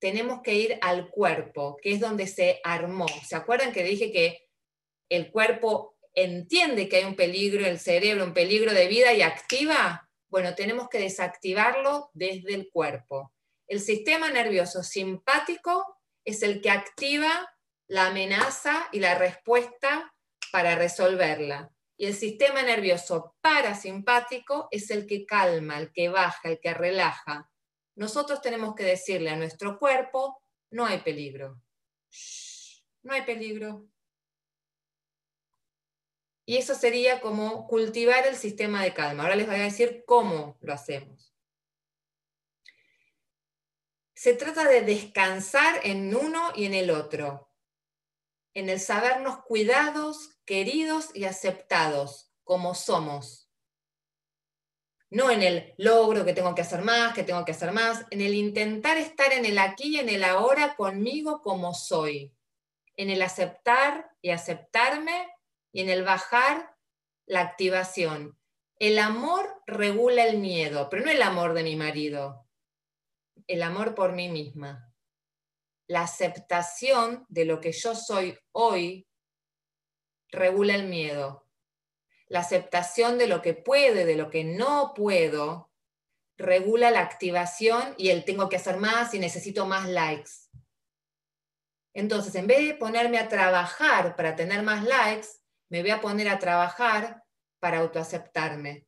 tenemos 0.00 0.42
que 0.42 0.54
ir 0.54 0.76
al 0.82 1.08
cuerpo, 1.08 1.76
que 1.80 1.92
es 1.92 2.00
donde 2.00 2.26
se 2.26 2.60
armó. 2.64 3.06
¿Se 3.24 3.36
acuerdan 3.36 3.70
que 3.70 3.84
dije 3.84 4.10
que 4.10 4.48
el 5.08 5.30
cuerpo 5.30 5.96
entiende 6.14 6.88
que 6.88 6.96
hay 6.96 7.04
un 7.04 7.14
peligro, 7.14 7.64
el 7.64 7.78
cerebro, 7.78 8.24
un 8.24 8.34
peligro 8.34 8.74
de 8.74 8.88
vida 8.88 9.12
y 9.12 9.22
activa? 9.22 10.10
Bueno, 10.28 10.56
tenemos 10.56 10.88
que 10.88 10.98
desactivarlo 10.98 12.10
desde 12.12 12.54
el 12.54 12.70
cuerpo. 12.72 13.32
El 13.68 13.78
sistema 13.78 14.28
nervioso 14.30 14.82
simpático 14.82 16.00
es 16.24 16.42
el 16.42 16.60
que 16.60 16.70
activa 16.70 17.54
la 17.86 18.08
amenaza 18.08 18.88
y 18.90 18.98
la 18.98 19.14
respuesta 19.14 20.12
para 20.50 20.74
resolverla. 20.74 21.70
Y 21.98 22.06
el 22.06 22.14
sistema 22.14 22.62
nervioso 22.62 23.36
parasimpático 23.42 24.68
es 24.70 24.90
el 24.90 25.06
que 25.06 25.26
calma, 25.26 25.78
el 25.78 25.92
que 25.92 26.08
baja, 26.08 26.48
el 26.48 26.60
que 26.60 26.72
relaja. 26.72 27.50
Nosotros 27.96 28.40
tenemos 28.40 28.74
que 28.74 28.84
decirle 28.84 29.28
a 29.28 29.36
nuestro 29.36 29.78
cuerpo, 29.78 30.42
no 30.70 30.86
hay 30.86 31.00
peligro. 31.00 31.60
no 33.02 33.12
hay 33.12 33.22
peligro. 33.22 33.86
Y 36.46 36.56
eso 36.56 36.74
sería 36.74 37.20
como 37.20 37.66
cultivar 37.66 38.26
el 38.26 38.36
sistema 38.36 38.82
de 38.82 38.94
calma. 38.94 39.24
Ahora 39.24 39.36
les 39.36 39.46
voy 39.46 39.56
a 39.56 39.64
decir 39.64 40.04
cómo 40.06 40.56
lo 40.60 40.72
hacemos 40.72 41.28
se 44.18 44.34
trata 44.34 44.68
de 44.68 44.82
descansar 44.82 45.80
en 45.84 46.12
uno 46.12 46.50
y 46.56 46.64
en 46.64 46.74
el 46.74 46.90
otro, 46.90 47.52
en 48.52 48.68
el 48.68 48.80
sabernos 48.80 49.44
cuidados, 49.44 50.37
queridos 50.48 51.10
y 51.14 51.26
aceptados 51.26 52.32
como 52.42 52.74
somos. 52.74 53.50
No 55.10 55.30
en 55.30 55.42
el 55.42 55.74
logro 55.76 56.24
que 56.24 56.32
tengo 56.32 56.54
que 56.54 56.62
hacer 56.62 56.80
más, 56.80 57.12
que 57.12 57.22
tengo 57.22 57.44
que 57.44 57.52
hacer 57.52 57.70
más, 57.72 58.06
en 58.10 58.22
el 58.22 58.34
intentar 58.34 58.96
estar 58.96 59.30
en 59.34 59.44
el 59.44 59.58
aquí 59.58 59.96
y 59.96 59.98
en 59.98 60.08
el 60.08 60.24
ahora 60.24 60.74
conmigo 60.74 61.42
como 61.42 61.74
soy, 61.74 62.34
en 62.96 63.10
el 63.10 63.20
aceptar 63.20 64.10
y 64.22 64.30
aceptarme 64.30 65.28
y 65.70 65.82
en 65.82 65.90
el 65.90 66.02
bajar 66.02 66.74
la 67.26 67.42
activación. 67.42 68.38
El 68.76 68.98
amor 69.00 69.62
regula 69.66 70.26
el 70.26 70.38
miedo, 70.38 70.88
pero 70.88 71.04
no 71.04 71.10
el 71.10 71.20
amor 71.20 71.52
de 71.52 71.62
mi 71.62 71.76
marido, 71.76 72.48
el 73.46 73.62
amor 73.62 73.94
por 73.94 74.12
mí 74.12 74.30
misma. 74.30 74.86
la 75.88 76.02
aceptación 76.02 77.24
de 77.28 77.46
lo 77.46 77.60
que 77.60 77.72
yo 77.72 77.94
soy 77.94 78.38
hoy 78.52 79.07
regula 80.30 80.74
el 80.74 80.88
miedo. 80.88 81.46
La 82.26 82.40
aceptación 82.40 83.18
de 83.18 83.26
lo 83.26 83.40
que 83.42 83.54
puede, 83.54 84.04
de 84.04 84.16
lo 84.16 84.30
que 84.30 84.44
no 84.44 84.92
puedo, 84.94 85.70
regula 86.36 86.90
la 86.90 87.00
activación 87.00 87.94
y 87.96 88.10
el 88.10 88.24
tengo 88.24 88.48
que 88.48 88.56
hacer 88.56 88.76
más 88.76 89.14
y 89.14 89.18
necesito 89.18 89.66
más 89.66 89.88
likes. 89.88 90.30
Entonces, 91.94 92.34
en 92.36 92.46
vez 92.46 92.66
de 92.66 92.74
ponerme 92.74 93.18
a 93.18 93.28
trabajar 93.28 94.14
para 94.14 94.36
tener 94.36 94.62
más 94.62 94.84
likes, 94.84 95.28
me 95.68 95.82
voy 95.82 95.90
a 95.90 96.00
poner 96.00 96.28
a 96.28 96.38
trabajar 96.38 97.24
para 97.58 97.78
autoaceptarme. 97.78 98.86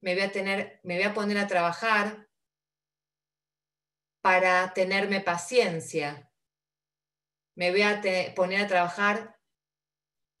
Me 0.00 0.14
voy 0.14 0.24
a, 0.24 0.32
tener, 0.32 0.80
me 0.82 0.96
voy 0.96 1.04
a 1.04 1.14
poner 1.14 1.38
a 1.38 1.46
trabajar 1.46 2.28
para 4.20 4.72
tenerme 4.74 5.20
paciencia. 5.20 6.30
Me 7.54 7.70
voy 7.70 7.82
a 7.82 8.02
poner 8.34 8.60
a 8.60 8.68
trabajar 8.68 9.37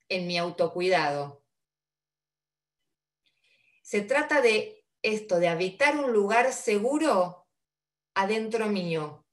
en 0.08 0.26
mi 0.26 0.38
autocuidado. 0.38 1.42
Se 3.82 4.02
trata 4.02 4.40
de 4.40 4.84
esto, 5.02 5.38
de 5.38 5.48
habitar 5.48 5.96
un 5.96 6.12
lugar 6.12 6.52
seguro 6.52 7.46
adentro 8.14 8.66
mío, 8.66 9.24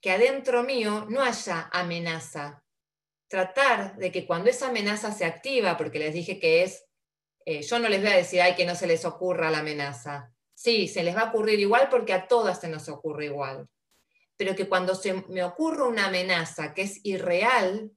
que 0.00 0.10
adentro 0.10 0.62
mío 0.62 1.06
no 1.08 1.22
haya 1.22 1.68
amenaza. 1.72 2.64
Tratar 3.28 3.96
de 3.96 4.12
que 4.12 4.26
cuando 4.26 4.48
esa 4.48 4.68
amenaza 4.68 5.12
se 5.12 5.24
activa, 5.24 5.76
porque 5.76 5.98
les 5.98 6.14
dije 6.14 6.38
que 6.38 6.62
es, 6.62 6.86
eh, 7.44 7.62
yo 7.62 7.78
no 7.78 7.88
les 7.88 8.00
voy 8.00 8.10
a 8.10 8.16
decir, 8.16 8.40
ay, 8.40 8.54
que 8.54 8.64
no 8.64 8.74
se 8.74 8.86
les 8.86 9.04
ocurra 9.04 9.50
la 9.50 9.58
amenaza. 9.58 10.32
Sí, 10.54 10.88
se 10.88 11.02
les 11.02 11.16
va 11.16 11.22
a 11.22 11.28
ocurrir 11.30 11.60
igual 11.60 11.88
porque 11.90 12.12
a 12.12 12.28
todas 12.28 12.60
se 12.60 12.68
nos 12.68 12.88
ocurre 12.88 13.26
igual. 13.26 13.68
Pero 14.36 14.54
que 14.54 14.68
cuando 14.68 14.94
se 14.94 15.24
me 15.28 15.42
ocurre 15.44 15.82
una 15.82 16.06
amenaza 16.06 16.74
que 16.74 16.82
es 16.82 17.00
irreal, 17.04 17.90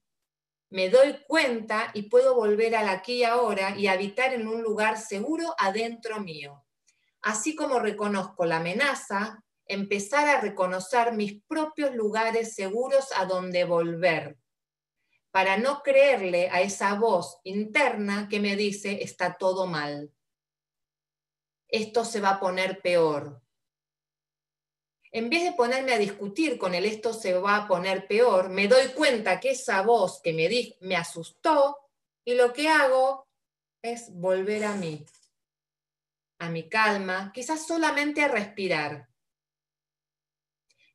me 0.69 0.89
doy 0.89 1.17
cuenta 1.27 1.91
y 1.93 2.03
puedo 2.03 2.35
volver 2.35 2.75
al 2.75 2.89
aquí 2.89 3.19
y 3.19 3.23
ahora 3.23 3.77
y 3.77 3.87
habitar 3.87 4.33
en 4.33 4.47
un 4.47 4.61
lugar 4.61 4.97
seguro 4.97 5.55
adentro 5.57 6.19
mío. 6.19 6.63
Así 7.21 7.55
como 7.55 7.79
reconozco 7.79 8.45
la 8.45 8.57
amenaza, 8.57 9.43
empezar 9.65 10.27
a 10.27 10.41
reconocer 10.41 11.13
mis 11.13 11.43
propios 11.43 11.95
lugares 11.95 12.55
seguros 12.55 13.09
a 13.15 13.25
donde 13.25 13.65
volver, 13.65 14.37
para 15.31 15.57
no 15.57 15.81
creerle 15.83 16.49
a 16.49 16.61
esa 16.61 16.95
voz 16.95 17.39
interna 17.43 18.27
que 18.29 18.39
me 18.39 18.55
dice 18.55 19.03
está 19.03 19.37
todo 19.37 19.67
mal. 19.67 20.11
Esto 21.67 22.03
se 22.03 22.19
va 22.19 22.31
a 22.31 22.39
poner 22.39 22.81
peor. 22.81 23.41
En 25.11 25.29
vez 25.29 25.43
de 25.43 25.53
ponerme 25.53 25.93
a 25.93 25.97
discutir 25.97 26.57
con 26.57 26.75
el 26.75 26.85
esto 26.85 27.13
se 27.13 27.33
va 27.33 27.55
a 27.55 27.67
poner 27.67 28.07
peor, 28.07 28.49
me 28.49 28.67
doy 28.67 28.89
cuenta 28.89 29.39
que 29.39 29.51
esa 29.51 29.81
voz 29.81 30.21
que 30.21 30.33
me, 30.33 30.49
me 30.81 30.95
asustó 30.95 31.77
y 32.23 32.35
lo 32.35 32.53
que 32.53 32.69
hago 32.69 33.27
es 33.81 34.13
volver 34.13 34.65
a 34.65 34.75
mí, 34.75 35.05
a 36.39 36.49
mi 36.49 36.69
calma, 36.69 37.31
quizás 37.33 37.65
solamente 37.65 38.21
a 38.21 38.27
respirar 38.27 39.09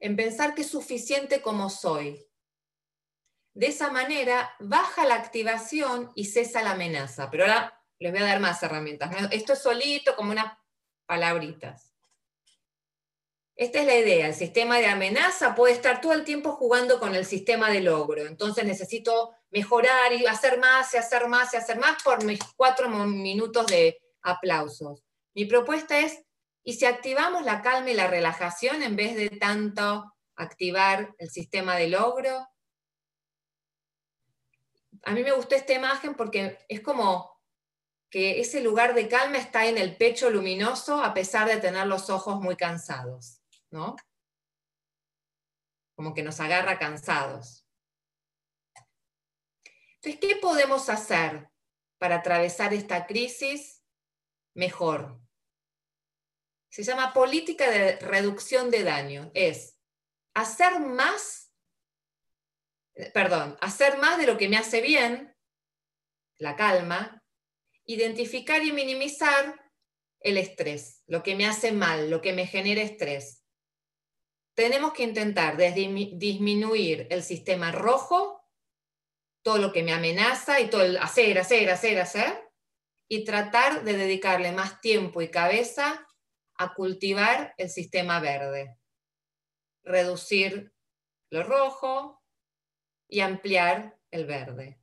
en 0.05 0.17
pensar 0.17 0.55
que 0.55 0.61
es 0.61 0.71
suficiente 0.71 1.41
como 1.41 1.71
soy. 1.71 2.27
De 3.55 3.69
esa 3.69 3.91
manera 3.91 4.55
baja 4.61 5.07
la 5.07 5.15
activación 5.15 6.13
y 6.15 6.27
cesa 6.27 6.63
la 6.63 6.73
amenaza. 6.73 7.31
Pero 7.31 7.45
ahora 7.45 7.83
les 7.99 8.13
voy 8.13 8.21
a 8.21 8.27
dar 8.27 8.39
más 8.39 8.63
herramientas. 8.63 9.11
Esto 9.31 9.55
es 9.55 9.63
solito 9.63 10.15
como 10.15 10.33
unas 10.33 10.59
palabritas. 11.07 11.84
Esta 13.57 13.81
es 13.81 13.87
la 13.87 13.97
idea. 13.97 14.27
El 14.27 14.35
sistema 14.35 14.79
de 14.79 14.87
amenaza 14.87 15.55
puede 15.55 15.75
estar 15.75 16.01
todo 16.01 16.13
el 16.13 16.25
tiempo 16.25 16.53
jugando 16.53 16.99
con 16.99 17.15
el 17.15 17.25
sistema 17.25 17.71
de 17.71 17.81
logro. 17.81 18.27
Entonces 18.27 18.65
necesito 18.65 19.35
mejorar 19.51 20.13
y 20.13 20.27
hacer 20.27 20.59
más 20.59 20.93
y 20.95 20.97
hacer 20.97 21.29
más 21.29 21.55
y 21.55 21.57
hacer 21.57 21.79
más 21.79 22.03
por 22.03 22.25
mis 22.25 22.41
cuatro 22.57 22.89
minutos 22.89 23.67
de 23.67 24.01
aplausos. 24.23 25.05
Mi 25.35 25.45
propuesta 25.45 25.99
es 25.99 26.25
y 26.65 26.75
si 26.75 26.87
activamos 26.87 27.45
la 27.45 27.61
calma 27.61 27.91
y 27.91 27.95
la 27.95 28.09
relajación 28.09 28.83
en 28.83 28.97
vez 28.97 29.15
de 29.15 29.29
tanto 29.29 30.13
activar 30.35 31.15
el 31.19 31.31
sistema 31.31 31.77
de 31.77 31.89
logro, 31.89 32.49
a 35.03 35.13
mí 35.13 35.23
me 35.23 35.33
gustó 35.33 35.55
esta 35.55 35.75
imagen 35.75 36.15
porque 36.15 36.59
es 36.69 36.81
como 36.81 37.39
que 38.11 38.41
ese 38.41 38.63
lugar 38.63 38.95
de 38.95 39.09
calma 39.09 39.37
está 39.37 39.67
en 39.67 39.77
el 39.77 39.97
pecho 39.97 40.31
luminoso 40.31 41.03
a 41.05 41.13
pesar 41.13 41.49
de 41.49 41.59
tener 41.59 41.87
los 41.87 42.09
ojos 42.09 42.41
muy 42.41 42.57
cansados, 42.57 43.43
¿no? 43.75 43.97
Como 45.97 46.15
que 46.15 46.23
nos 46.23 46.39
agarra 46.39 46.79
cansados. 46.79 47.67
Entonces, 49.97 50.21
¿qué 50.21 50.37
podemos 50.37 50.89
hacer 50.89 51.51
para 51.99 52.17
atravesar 52.17 52.73
esta 52.73 53.07
crisis 53.07 53.85
mejor? 54.55 55.21
se 56.71 56.83
llama 56.83 57.13
política 57.13 57.71
de 57.71 58.01
reducción 58.01 58.69
de 58.69 58.83
daño. 58.83 59.31
Es 59.33 59.79
hacer 60.35 60.81
más, 60.81 61.53
perdón, 63.13 63.57
hacer 63.61 63.99
más 63.99 64.19
de 64.19 64.27
lo 64.27 64.37
que 64.37 64.49
me 64.49 64.57
hace 64.57 64.81
bien, 64.81 65.37
la 66.37 66.57
calma, 66.57 67.23
identificar 67.85 68.61
y 68.65 68.73
minimizar 68.73 69.71
el 70.19 70.37
estrés, 70.37 71.05
lo 71.07 71.23
que 71.23 71.37
me 71.37 71.47
hace 71.47 71.71
mal, 71.71 72.11
lo 72.11 72.21
que 72.21 72.33
me 72.33 72.45
genera 72.45 72.83
estrés. 72.83 73.44
Tenemos 74.55 74.93
que 74.93 75.03
intentar 75.03 75.57
disminuir 75.57 77.09
el 77.11 77.23
sistema 77.23 77.73
rojo, 77.73 78.49
todo 79.43 79.59
lo 79.59 79.73
que 79.73 79.83
me 79.83 79.93
amenaza 79.93 80.61
y 80.61 80.71
todo 80.71 80.83
el 80.83 80.97
hacer, 80.97 81.39
hacer, 81.39 81.69
hacer, 81.71 82.01
hacer, 82.01 82.51
y 83.09 83.25
tratar 83.25 83.85
de 83.85 83.97
dedicarle 83.97 84.53
más 84.53 84.81
tiempo 84.81 85.21
y 85.21 85.31
cabeza 85.31 86.07
a 86.57 86.75
cultivar 86.75 87.55
el 87.59 87.69
sistema 87.69 88.21
verde, 88.21 88.79
reducir 89.83 90.73
lo 91.31 91.43
rojo 91.43 92.23
y 93.09 93.21
ampliar 93.21 93.99
el 94.11 94.25
verde. 94.25 94.79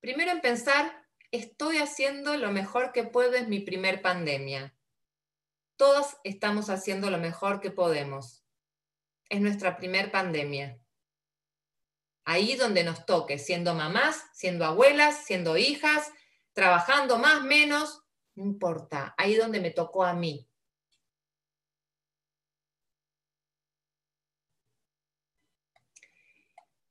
Primero 0.00 0.30
en 0.30 0.40
pensar, 0.40 1.06
estoy 1.30 1.76
haciendo 1.76 2.36
lo 2.36 2.50
mejor 2.50 2.92
que 2.92 3.04
puedo 3.04 3.34
en 3.34 3.50
mi 3.50 3.60
primer 3.60 4.00
pandemia. 4.00 4.74
Todos 5.76 6.16
estamos 6.24 6.70
haciendo 6.70 7.10
lo 7.10 7.18
mejor 7.18 7.60
que 7.60 7.70
podemos. 7.70 8.44
Es 9.30 9.40
nuestra 9.40 9.76
primer 9.76 10.10
pandemia. 10.10 10.78
Ahí 12.24 12.56
donde 12.56 12.84
nos 12.84 13.06
toque, 13.06 13.38
siendo 13.38 13.74
mamás, 13.74 14.26
siendo 14.34 14.64
abuelas, 14.66 15.24
siendo 15.24 15.56
hijas, 15.56 16.12
trabajando 16.52 17.16
más, 17.16 17.42
menos, 17.42 18.02
no 18.34 18.44
importa. 18.44 19.14
Ahí 19.16 19.36
donde 19.36 19.60
me 19.60 19.70
tocó 19.70 20.04
a 20.04 20.14
mí. 20.14 20.48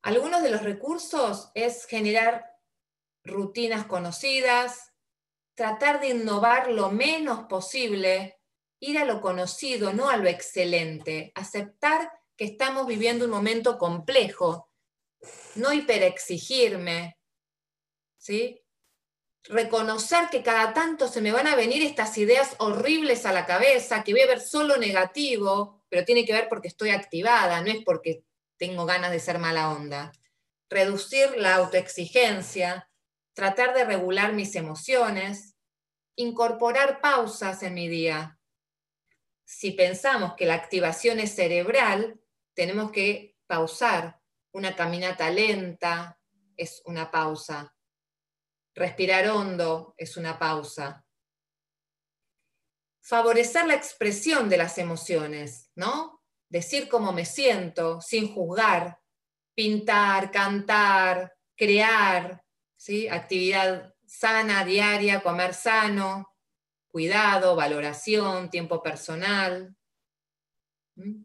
Algunos 0.01 0.41
de 0.41 0.49
los 0.49 0.63
recursos 0.63 1.51
es 1.53 1.85
generar 1.85 2.57
rutinas 3.25 3.85
conocidas, 3.85 4.93
tratar 5.55 5.99
de 5.99 6.09
innovar 6.09 6.71
lo 6.71 6.89
menos 6.89 7.47
posible, 7.47 8.39
ir 8.79 8.97
a 8.97 9.03
lo 9.03 9.19
conocido, 9.19 9.91
no 9.91 10.09
a 10.09 10.15
lo 10.15 10.29
excelente, 10.29 11.33
aceptar 11.35 12.18
que 12.39 12.45
estamos 12.45 12.87
viviendo 12.87 13.25
un 13.25 13.31
momento 13.31 13.77
complejo, 13.77 14.71
no 15.55 15.73
hiperexigirme, 15.73 17.19
¿sí? 18.17 18.63
reconocer 19.43 20.29
que 20.31 20.41
cada 20.41 20.73
tanto 20.73 21.09
se 21.09 21.19
me 21.19 21.33
van 21.33 21.47
a 21.47 21.57
venir 21.57 21.83
estas 21.83 22.17
ideas 22.17 22.55
horribles 22.59 23.25
a 23.25 23.33
la 23.33 23.45
cabeza, 23.45 24.05
que 24.05 24.13
voy 24.13 24.21
a 24.21 24.27
ver 24.27 24.39
solo 24.39 24.77
negativo, 24.77 25.83
pero 25.89 26.05
tiene 26.05 26.25
que 26.25 26.31
ver 26.31 26.47
porque 26.47 26.69
estoy 26.69 26.91
activada, 26.91 27.59
no 27.59 27.71
es 27.71 27.83
porque 27.83 28.23
tengo 28.57 28.85
ganas 28.85 29.11
de 29.11 29.19
ser 29.19 29.37
mala 29.37 29.71
onda. 29.71 30.13
Reducir 30.69 31.35
la 31.35 31.55
autoexigencia, 31.55 32.89
tratar 33.33 33.73
de 33.73 33.83
regular 33.83 34.31
mis 34.31 34.55
emociones, 34.55 35.57
incorporar 36.15 37.01
pausas 37.01 37.63
en 37.63 37.73
mi 37.73 37.89
día. 37.89 38.39
Si 39.43 39.71
pensamos 39.71 40.35
que 40.35 40.45
la 40.45 40.53
activación 40.53 41.19
es 41.19 41.35
cerebral, 41.35 42.17
tenemos 42.53 42.91
que 42.91 43.37
pausar. 43.47 44.21
Una 44.51 44.75
caminata 44.75 45.29
lenta 45.29 46.19
es 46.57 46.81
una 46.85 47.11
pausa. 47.11 47.75
Respirar 48.73 49.27
hondo 49.27 49.93
es 49.97 50.17
una 50.17 50.37
pausa. 50.39 51.05
Favorecer 53.01 53.65
la 53.65 53.75
expresión 53.75 54.49
de 54.49 54.57
las 54.57 54.77
emociones, 54.77 55.71
¿no? 55.75 56.19
decir 56.49 56.89
cómo 56.89 57.13
me 57.13 57.25
siento 57.25 58.01
sin 58.01 58.33
juzgar, 58.33 58.99
pintar, 59.55 60.31
cantar, 60.31 61.35
crear, 61.55 62.43
¿sí? 62.75 63.07
actividad 63.07 63.93
sana, 64.05 64.65
diaria, 64.65 65.21
comer 65.21 65.53
sano, 65.53 66.33
cuidado, 66.87 67.55
valoración, 67.55 68.49
tiempo 68.49 68.81
personal. 68.81 69.75
¿Mm? 70.95 71.23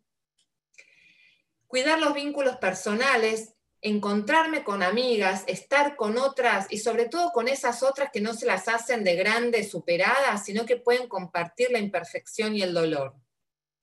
Cuidar 1.74 1.98
los 1.98 2.14
vínculos 2.14 2.54
personales, 2.58 3.52
encontrarme 3.80 4.62
con 4.62 4.84
amigas, 4.84 5.42
estar 5.48 5.96
con 5.96 6.18
otras 6.18 6.68
y 6.70 6.78
sobre 6.78 7.08
todo 7.08 7.32
con 7.32 7.48
esas 7.48 7.82
otras 7.82 8.10
que 8.12 8.20
no 8.20 8.32
se 8.32 8.46
las 8.46 8.68
hacen 8.68 9.02
de 9.02 9.16
grandes, 9.16 9.72
superadas, 9.72 10.44
sino 10.44 10.66
que 10.66 10.76
pueden 10.76 11.08
compartir 11.08 11.72
la 11.72 11.80
imperfección 11.80 12.54
y 12.54 12.62
el 12.62 12.74
dolor. 12.74 13.16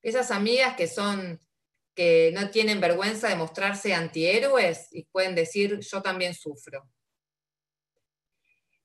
Esas 0.01 0.31
amigas 0.31 0.77
que 0.77 0.87
son 0.87 1.41
que 1.93 2.31
no 2.33 2.49
tienen 2.49 2.79
vergüenza 2.79 3.27
de 3.27 3.35
mostrarse 3.35 3.93
antihéroes 3.93 4.87
y 4.93 5.03
pueden 5.03 5.35
decir 5.35 5.81
yo 5.81 6.01
también 6.01 6.33
sufro. 6.33 6.89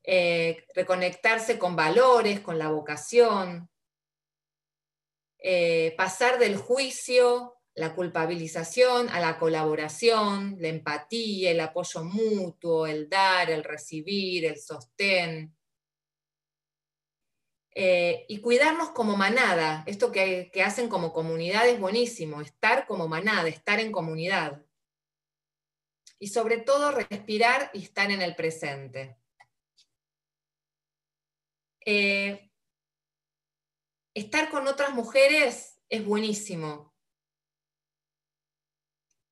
Eh, 0.02 0.66
reconectarse 0.74 1.60
con 1.60 1.76
valores, 1.76 2.40
con 2.40 2.58
la 2.58 2.70
vocación, 2.70 3.70
eh, 5.38 5.94
pasar 5.96 6.40
del 6.40 6.56
juicio, 6.56 7.55
la 7.76 7.94
culpabilización 7.94 9.10
a 9.10 9.20
la 9.20 9.38
colaboración, 9.38 10.56
la 10.58 10.68
empatía, 10.68 11.50
el 11.50 11.60
apoyo 11.60 12.04
mutuo, 12.04 12.86
el 12.86 13.08
dar, 13.08 13.50
el 13.50 13.62
recibir, 13.62 14.46
el 14.46 14.58
sostén. 14.58 15.54
Eh, 17.74 18.24
y 18.28 18.40
cuidarnos 18.40 18.90
como 18.90 19.14
manada, 19.18 19.84
esto 19.86 20.10
que, 20.10 20.50
que 20.50 20.62
hacen 20.62 20.88
como 20.88 21.12
comunidad 21.12 21.68
es 21.68 21.78
buenísimo, 21.78 22.40
estar 22.40 22.86
como 22.86 23.08
manada, 23.08 23.46
estar 23.48 23.78
en 23.78 23.92
comunidad. 23.92 24.64
Y 26.18 26.28
sobre 26.28 26.56
todo 26.56 26.92
respirar 26.92 27.70
y 27.74 27.82
estar 27.82 28.10
en 28.10 28.22
el 28.22 28.34
presente. 28.34 29.18
Eh, 31.84 32.50
estar 34.14 34.48
con 34.48 34.66
otras 34.66 34.94
mujeres 34.94 35.78
es 35.90 36.06
buenísimo. 36.06 36.95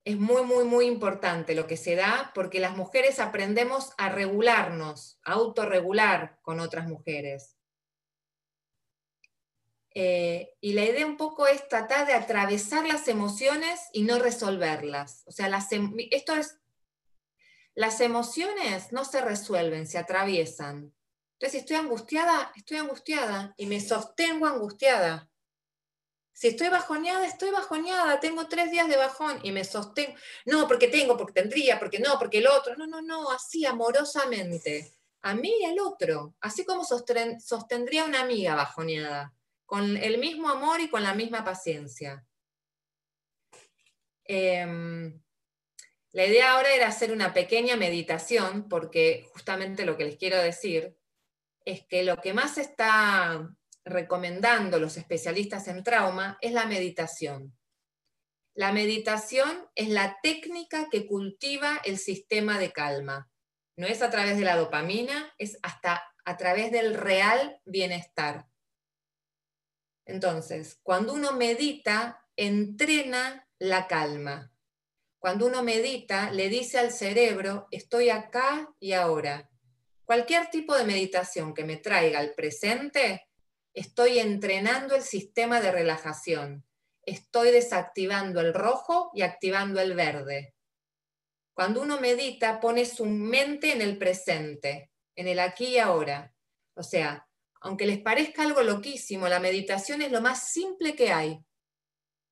Es 0.04 0.18
muy, 0.18 0.42
muy, 0.42 0.64
muy 0.64 0.86
importante 0.86 1.54
lo 1.54 1.66
que 1.66 1.78
se 1.78 1.94
da 1.94 2.30
porque 2.34 2.60
las 2.60 2.76
mujeres 2.76 3.18
aprendemos 3.20 3.92
a 3.96 4.10
regularnos, 4.10 5.18
a 5.24 5.32
autorregular 5.32 6.38
con 6.42 6.60
otras 6.60 6.86
mujeres. 6.86 7.56
Eh, 9.94 10.52
y 10.60 10.72
la 10.72 10.84
idea 10.84 11.06
un 11.06 11.16
poco 11.16 11.46
es 11.46 11.68
tratar 11.68 12.06
de 12.06 12.14
atravesar 12.14 12.84
las 12.86 13.06
emociones 13.06 13.80
y 13.92 14.02
no 14.02 14.18
resolverlas. 14.18 15.22
O 15.26 15.30
sea, 15.30 15.48
las, 15.48 15.70
em, 15.72 15.94
esto 16.10 16.34
es, 16.34 16.58
las 17.74 18.00
emociones 18.00 18.92
no 18.92 19.04
se 19.04 19.20
resuelven, 19.20 19.86
se 19.86 19.98
atraviesan. 19.98 20.92
Entonces, 21.34 21.52
si 21.52 21.58
estoy 21.58 21.76
angustiada, 21.76 22.52
estoy 22.56 22.78
angustiada 22.78 23.54
y 23.56 23.66
me 23.66 23.80
sostengo 23.80 24.46
angustiada. 24.46 25.30
Si 26.34 26.48
estoy 26.48 26.68
bajoneada, 26.68 27.24
estoy 27.24 27.52
bajoneada, 27.52 28.18
tengo 28.18 28.48
tres 28.48 28.68
días 28.72 28.88
de 28.88 28.96
bajón 28.96 29.38
y 29.44 29.52
me 29.52 29.62
sostengo. 29.64 30.14
No, 30.46 30.66
porque 30.66 30.88
tengo, 30.88 31.16
porque 31.16 31.40
tendría, 31.40 31.78
porque 31.78 32.00
no, 32.00 32.18
porque 32.18 32.38
el 32.38 32.48
otro. 32.48 32.74
No, 32.76 32.88
no, 32.88 33.00
no, 33.00 33.30
así 33.30 33.64
amorosamente. 33.64 34.92
A 35.22 35.34
mí 35.34 35.54
y 35.60 35.64
al 35.64 35.78
otro. 35.78 36.34
Así 36.40 36.64
como 36.64 36.84
sostendría 36.84 38.04
una 38.04 38.22
amiga 38.22 38.56
bajoneada 38.56 39.32
con 39.64 39.96
el 39.96 40.18
mismo 40.18 40.48
amor 40.48 40.80
y 40.80 40.90
con 40.90 41.04
la 41.04 41.14
misma 41.14 41.44
paciencia. 41.44 42.26
Em, 44.24 45.22
la 46.10 46.26
idea 46.26 46.52
ahora 46.52 46.74
era 46.74 46.88
hacer 46.88 47.12
una 47.12 47.32
pequeña 47.32 47.76
meditación, 47.76 48.68
porque 48.68 49.28
justamente 49.32 49.84
lo 49.86 49.96
que 49.96 50.04
les 50.04 50.16
quiero 50.16 50.38
decir 50.38 50.96
es 51.64 51.86
que 51.86 52.02
lo 52.02 52.16
que 52.16 52.34
más 52.34 52.58
está 52.58 53.48
recomendando 53.84 54.78
los 54.78 54.96
especialistas 54.96 55.68
en 55.68 55.84
trauma 55.84 56.38
es 56.40 56.52
la 56.52 56.66
meditación. 56.66 57.56
La 58.54 58.72
meditación 58.72 59.68
es 59.74 59.88
la 59.88 60.18
técnica 60.22 60.88
que 60.90 61.06
cultiva 61.06 61.80
el 61.84 61.98
sistema 61.98 62.58
de 62.58 62.72
calma. 62.72 63.30
No 63.76 63.86
es 63.86 64.00
a 64.02 64.10
través 64.10 64.38
de 64.38 64.44
la 64.44 64.56
dopamina, 64.56 65.32
es 65.38 65.58
hasta 65.62 66.02
a 66.24 66.36
través 66.36 66.70
del 66.70 66.94
real 66.94 67.60
bienestar. 67.64 68.46
Entonces, 70.06 70.78
cuando 70.82 71.14
uno 71.14 71.32
medita, 71.32 72.26
entrena 72.36 73.48
la 73.58 73.86
calma. 73.86 74.52
Cuando 75.18 75.46
uno 75.46 75.62
medita, 75.62 76.30
le 76.30 76.48
dice 76.48 76.78
al 76.78 76.92
cerebro, 76.92 77.66
estoy 77.70 78.10
acá 78.10 78.74
y 78.78 78.92
ahora. 78.92 79.50
Cualquier 80.04 80.50
tipo 80.50 80.76
de 80.76 80.84
meditación 80.84 81.54
que 81.54 81.64
me 81.64 81.78
traiga 81.78 82.18
al 82.18 82.34
presente, 82.34 83.26
estoy 83.74 84.18
entrenando 84.18 84.94
el 84.94 85.02
sistema 85.02 85.60
de 85.60 85.72
relajación. 85.72 86.64
Estoy 87.02 87.50
desactivando 87.50 88.40
el 88.40 88.54
rojo 88.54 89.10
y 89.12 89.22
activando 89.22 89.80
el 89.80 89.94
verde. 89.94 90.54
Cuando 91.52 91.82
uno 91.82 92.00
medita, 92.00 92.60
pone 92.60 92.86
su 92.86 93.04
mente 93.04 93.72
en 93.72 93.82
el 93.82 93.98
presente, 93.98 94.90
en 95.14 95.28
el 95.28 95.38
aquí 95.38 95.66
y 95.66 95.78
ahora. 95.78 96.34
O 96.74 96.82
sea, 96.82 97.28
aunque 97.60 97.86
les 97.86 97.98
parezca 97.98 98.42
algo 98.42 98.62
loquísimo, 98.62 99.28
la 99.28 99.40
meditación 99.40 100.02
es 100.02 100.10
lo 100.10 100.20
más 100.20 100.48
simple 100.48 100.96
que 100.96 101.12
hay. 101.12 101.44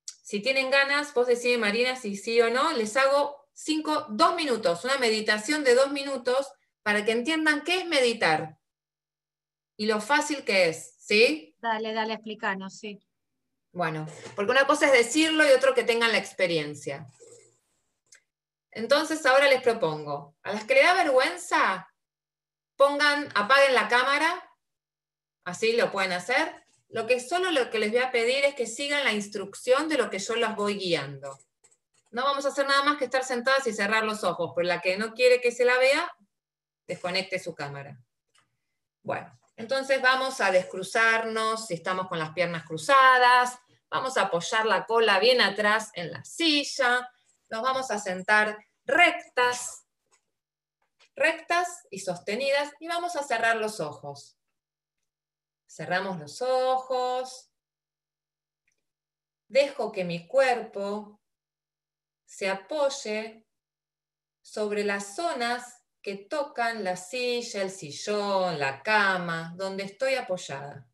Si 0.05 0.41
tienen 0.41 0.71
ganas, 0.71 1.13
vos 1.13 1.27
decís, 1.27 1.59
Marina, 1.59 1.97
si 1.97 2.17
sí 2.17 2.41
o 2.41 2.51
no, 2.51 2.73
les 2.73 2.97
hago 2.97 3.49
cinco, 3.53 4.07
dos 4.11 4.35
minutos, 4.35 4.85
una 4.85 4.99
meditación 4.99 5.65
de 5.65 5.75
dos 5.75 5.93
minutos 5.93 6.51
para 6.83 7.05
que 7.05 7.13
entiendan 7.13 7.63
qué 7.63 7.81
es 7.81 7.87
meditar 7.87 8.59
y 9.77 9.87
lo 9.87 10.01
fácil 10.01 10.45
que 10.45 10.69
es, 10.69 10.92
¿sí? 11.03 11.55
Dale, 11.59 11.93
dale, 11.93 12.15
explícanos, 12.15 12.79
sí. 12.79 13.01
Bueno, 13.73 14.07
porque 14.37 14.53
una 14.53 14.67
cosa 14.67 14.87
es 14.87 14.93
decirlo 14.93 15.45
y 15.47 15.53
otro 15.53 15.75
que 15.75 15.83
tengan 15.83 16.13
la 16.13 16.19
experiencia. 16.19 17.07
Entonces 18.71 19.25
ahora 19.27 19.49
les 19.49 19.63
propongo, 19.63 20.37
a 20.43 20.53
las 20.53 20.65
que 20.65 20.75
le 20.75 20.83
da 20.83 20.95
vergüenza, 20.95 21.89
pongan, 22.77 23.29
apaguen 23.35 23.75
la 23.75 23.89
cámara 23.89 24.49
así 25.45 25.73
lo 25.73 25.91
pueden 25.91 26.13
hacer. 26.13 26.55
Lo 26.89 27.07
que 27.07 27.21
solo 27.21 27.51
lo 27.51 27.71
que 27.71 27.79
les 27.79 27.91
voy 27.91 28.01
a 28.01 28.13
pedir 28.13 28.45
es 28.45 28.55
que 28.55 28.67
sigan 28.67 29.05
la 29.05 29.13
instrucción 29.13 29.89
de 29.89 29.97
lo 29.97 30.11
que 30.11 30.19
yo 30.19 30.37
las 30.37 30.55
voy 30.55 30.75
guiando. 30.75 31.39
No 32.11 32.25
vamos 32.25 32.45
a 32.45 32.49
hacer 32.49 32.67
nada 32.67 32.85
más 32.85 32.99
que 32.99 33.07
estar 33.07 33.25
sentadas 33.25 33.67
y 33.67 33.73
cerrar 33.73 34.05
los 34.05 34.23
ojos, 34.25 34.53
pero 34.55 34.69
la 34.69 34.81
que 34.81 34.99
no 34.99 35.15
quiere 35.15 35.41
que 35.41 35.51
se 35.51 35.65
la 35.65 35.79
vea, 35.79 36.15
desconecte 36.87 37.39
su 37.39 37.55
cámara. 37.55 37.99
Bueno, 39.03 39.33
entonces 39.63 40.03
vamos 40.03 40.41
a 40.41 40.51
descruzarnos, 40.51 41.69
si 41.69 41.75
estamos 41.75 42.09
con 42.09 42.19
las 42.19 42.33
piernas 42.33 42.65
cruzadas, 42.65 43.57
vamos 43.89 44.17
a 44.17 44.23
apoyar 44.23 44.67
la 44.67 44.87
cola 44.87 45.21
bien 45.21 45.41
atrás 45.41 45.93
en 45.95 46.11
la 46.11 46.25
silla, 46.25 47.09
nos 47.49 47.63
vamos 47.63 47.93
a 47.93 48.01
sentar 48.01 48.59
rectas, 48.85 49.87
rectas 51.15 51.87
y 51.91 52.01
sostenidas 52.01 52.73
y 52.81 52.89
vamos 52.89 53.15
a 53.15 53.23
cerrar 53.23 53.57
los 53.57 53.79
ojos. 53.79 54.37
Cerramos 55.69 56.19
los 56.19 56.43
ojos. 56.43 57.53
Dejo 59.47 59.93
que 59.93 60.03
mi 60.03 60.27
cuerpo 60.27 61.21
se 62.25 62.51
apoye 62.51 63.47
sobre 64.41 64.83
las 64.83 65.15
zonas 65.15 65.82
que 66.03 66.17
tocan 66.17 66.83
la 66.83 66.97
silla, 66.97 67.63
el 67.63 67.71
sillón, 67.71 68.59
la 68.59 68.83
cama, 68.83 69.55
donde 69.57 69.85
estoy 69.85 70.15
apoyada. 70.15 70.89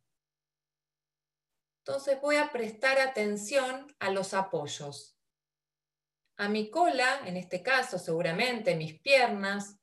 Entonces 1.81 2.21
voy 2.21 2.37
a 2.37 2.53
prestar 2.53 3.01
atención 3.01 3.87
a 3.99 4.11
los 4.11 4.35
apoyos. 4.35 5.17
A 6.37 6.49
mi 6.51 6.71
cola, 6.71 7.27
en 7.27 7.39
este 7.39 7.63
caso 7.63 7.99
seguramente 7.99 8.77
mis 8.77 9.01
piernas, 9.01 9.79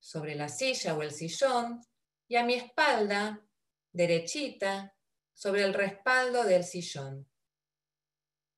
sobre 0.00 0.34
la 0.34 0.48
silla 0.48 0.96
o 0.96 1.02
el 1.02 1.10
sillón, 1.10 1.82
y 2.26 2.36
a 2.36 2.44
mi 2.44 2.54
espalda, 2.54 3.46
derechita 3.92 4.96
sobre 5.34 5.64
el 5.64 5.74
respaldo 5.74 6.44
del 6.44 6.64
sillón. 6.64 7.30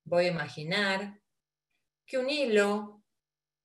Voy 0.04 0.26
a 0.26 0.28
imaginar 0.28 1.20
que 2.06 2.18
un 2.18 2.30
hilo 2.30 3.02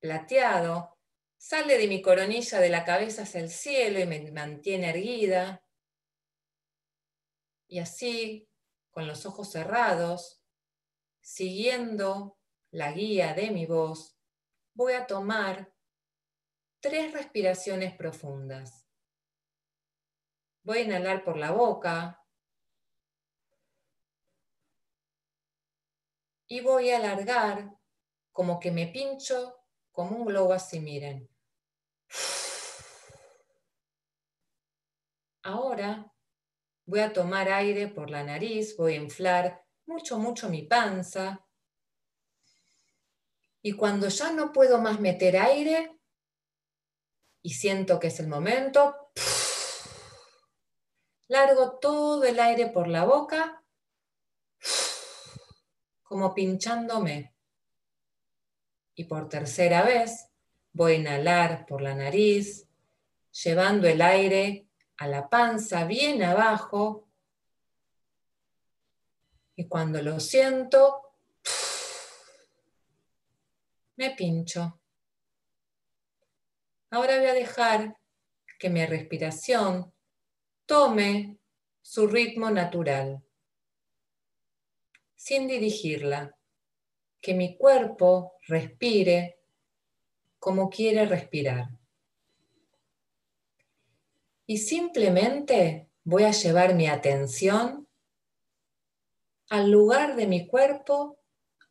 plateado 0.00 0.97
sale 1.38 1.78
de 1.78 1.86
mi 1.86 2.02
coronilla 2.02 2.60
de 2.60 2.68
la 2.68 2.84
cabeza 2.84 3.22
hacia 3.22 3.40
el 3.40 3.50
cielo 3.50 4.00
y 4.00 4.06
me 4.06 4.30
mantiene 4.32 4.90
erguida. 4.90 5.64
Y 7.68 7.78
así, 7.78 8.48
con 8.90 9.06
los 9.06 9.24
ojos 9.24 9.52
cerrados, 9.52 10.42
siguiendo 11.20 12.38
la 12.70 12.92
guía 12.92 13.34
de 13.34 13.50
mi 13.50 13.66
voz, 13.66 14.18
voy 14.74 14.94
a 14.94 15.06
tomar 15.06 15.72
tres 16.80 17.12
respiraciones 17.12 17.96
profundas. 17.96 18.86
Voy 20.62 20.78
a 20.78 20.82
inhalar 20.82 21.24
por 21.24 21.36
la 21.36 21.52
boca. 21.52 22.22
Y 26.46 26.60
voy 26.60 26.90
a 26.90 26.96
alargar 26.96 27.76
como 28.32 28.58
que 28.58 28.70
me 28.70 28.86
pincho 28.86 29.57
como 29.98 30.18
un 30.18 30.26
globo 30.26 30.52
así, 30.52 30.78
miren. 30.78 31.28
Ahora 35.42 36.14
voy 36.86 37.00
a 37.00 37.12
tomar 37.12 37.48
aire 37.48 37.88
por 37.88 38.08
la 38.08 38.22
nariz, 38.22 38.76
voy 38.76 38.92
a 38.92 38.98
inflar 38.98 39.66
mucho, 39.86 40.20
mucho 40.20 40.48
mi 40.48 40.62
panza. 40.62 41.44
Y 43.60 43.72
cuando 43.72 44.06
ya 44.06 44.30
no 44.30 44.52
puedo 44.52 44.78
más 44.78 45.00
meter 45.00 45.36
aire 45.36 45.98
y 47.42 47.54
siento 47.54 47.98
que 47.98 48.06
es 48.06 48.20
el 48.20 48.28
momento, 48.28 49.10
largo 51.26 51.76
todo 51.80 52.22
el 52.22 52.38
aire 52.38 52.68
por 52.68 52.86
la 52.86 53.04
boca, 53.04 53.64
como 56.04 56.32
pinchándome. 56.34 57.37
Y 58.98 59.04
por 59.04 59.28
tercera 59.28 59.84
vez 59.84 60.28
voy 60.72 60.94
a 60.94 60.96
inhalar 60.96 61.66
por 61.66 61.82
la 61.82 61.94
nariz, 61.94 62.66
llevando 63.30 63.86
el 63.86 64.02
aire 64.02 64.66
a 64.96 65.06
la 65.06 65.28
panza 65.28 65.84
bien 65.84 66.24
abajo. 66.24 67.08
Y 69.54 69.68
cuando 69.68 70.02
lo 70.02 70.18
siento, 70.18 71.14
me 73.94 74.16
pincho. 74.16 74.80
Ahora 76.90 77.18
voy 77.18 77.26
a 77.26 77.34
dejar 77.34 78.00
que 78.58 78.68
mi 78.68 78.84
respiración 78.84 79.94
tome 80.66 81.38
su 81.82 82.08
ritmo 82.08 82.50
natural, 82.50 83.22
sin 85.14 85.46
dirigirla, 85.46 86.37
que 87.20 87.34
mi 87.34 87.56
cuerpo 87.56 88.34
respire 88.46 89.40
como 90.38 90.70
quiere 90.70 91.04
respirar. 91.06 91.68
Y 94.46 94.58
simplemente 94.58 95.88
voy 96.04 96.24
a 96.24 96.30
llevar 96.30 96.74
mi 96.74 96.86
atención 96.86 97.86
al 99.50 99.70
lugar 99.70 100.16
de 100.16 100.26
mi 100.26 100.46
cuerpo 100.46 101.18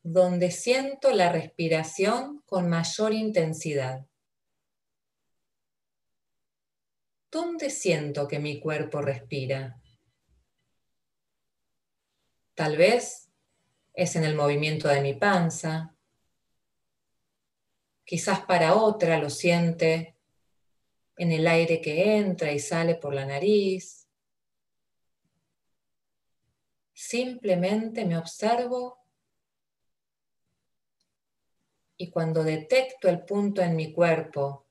donde 0.03 0.51
siento 0.51 1.11
la 1.11 1.31
respiración 1.31 2.41
con 2.45 2.69
mayor 2.69 3.13
intensidad. 3.13 4.05
¿Dónde 7.29 7.69
siento 7.69 8.27
que 8.27 8.39
mi 8.39 8.59
cuerpo 8.59 9.01
respira? 9.01 9.81
Tal 12.55 12.77
vez 12.77 13.26
es 13.97 14.15
en 14.15 14.23
el 14.23 14.35
movimiento 14.35 14.87
de 14.87 15.01
mi 15.01 15.15
panza. 15.15 15.95
Quizás 18.05 18.41
para 18.41 18.75
otra 18.75 19.17
lo 19.17 19.31
siente 19.31 20.15
en 21.17 21.31
el 21.31 21.47
aire 21.47 21.81
que 21.81 22.15
entra 22.15 22.51
y 22.51 22.59
sale 22.59 22.93
por 22.93 23.15
la 23.15 23.25
nariz. 23.25 24.07
Simplemente 26.93 28.05
me 28.05 28.19
observo 28.19 28.99
y 31.97 32.11
cuando 32.11 32.43
detecto 32.43 33.09
el 33.09 33.25
punto 33.25 33.63
en 33.63 33.75
mi 33.75 33.93
cuerpo 33.93 34.67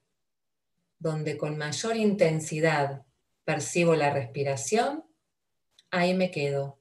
donde 1.01 1.37
con 1.37 1.59
mayor 1.59 1.97
intensidad 1.97 3.05
percibo 3.45 3.97
la 3.97 4.11
respiración, 4.11 5.05
ahí 5.91 6.15
me 6.15 6.31
quedo, 6.31 6.79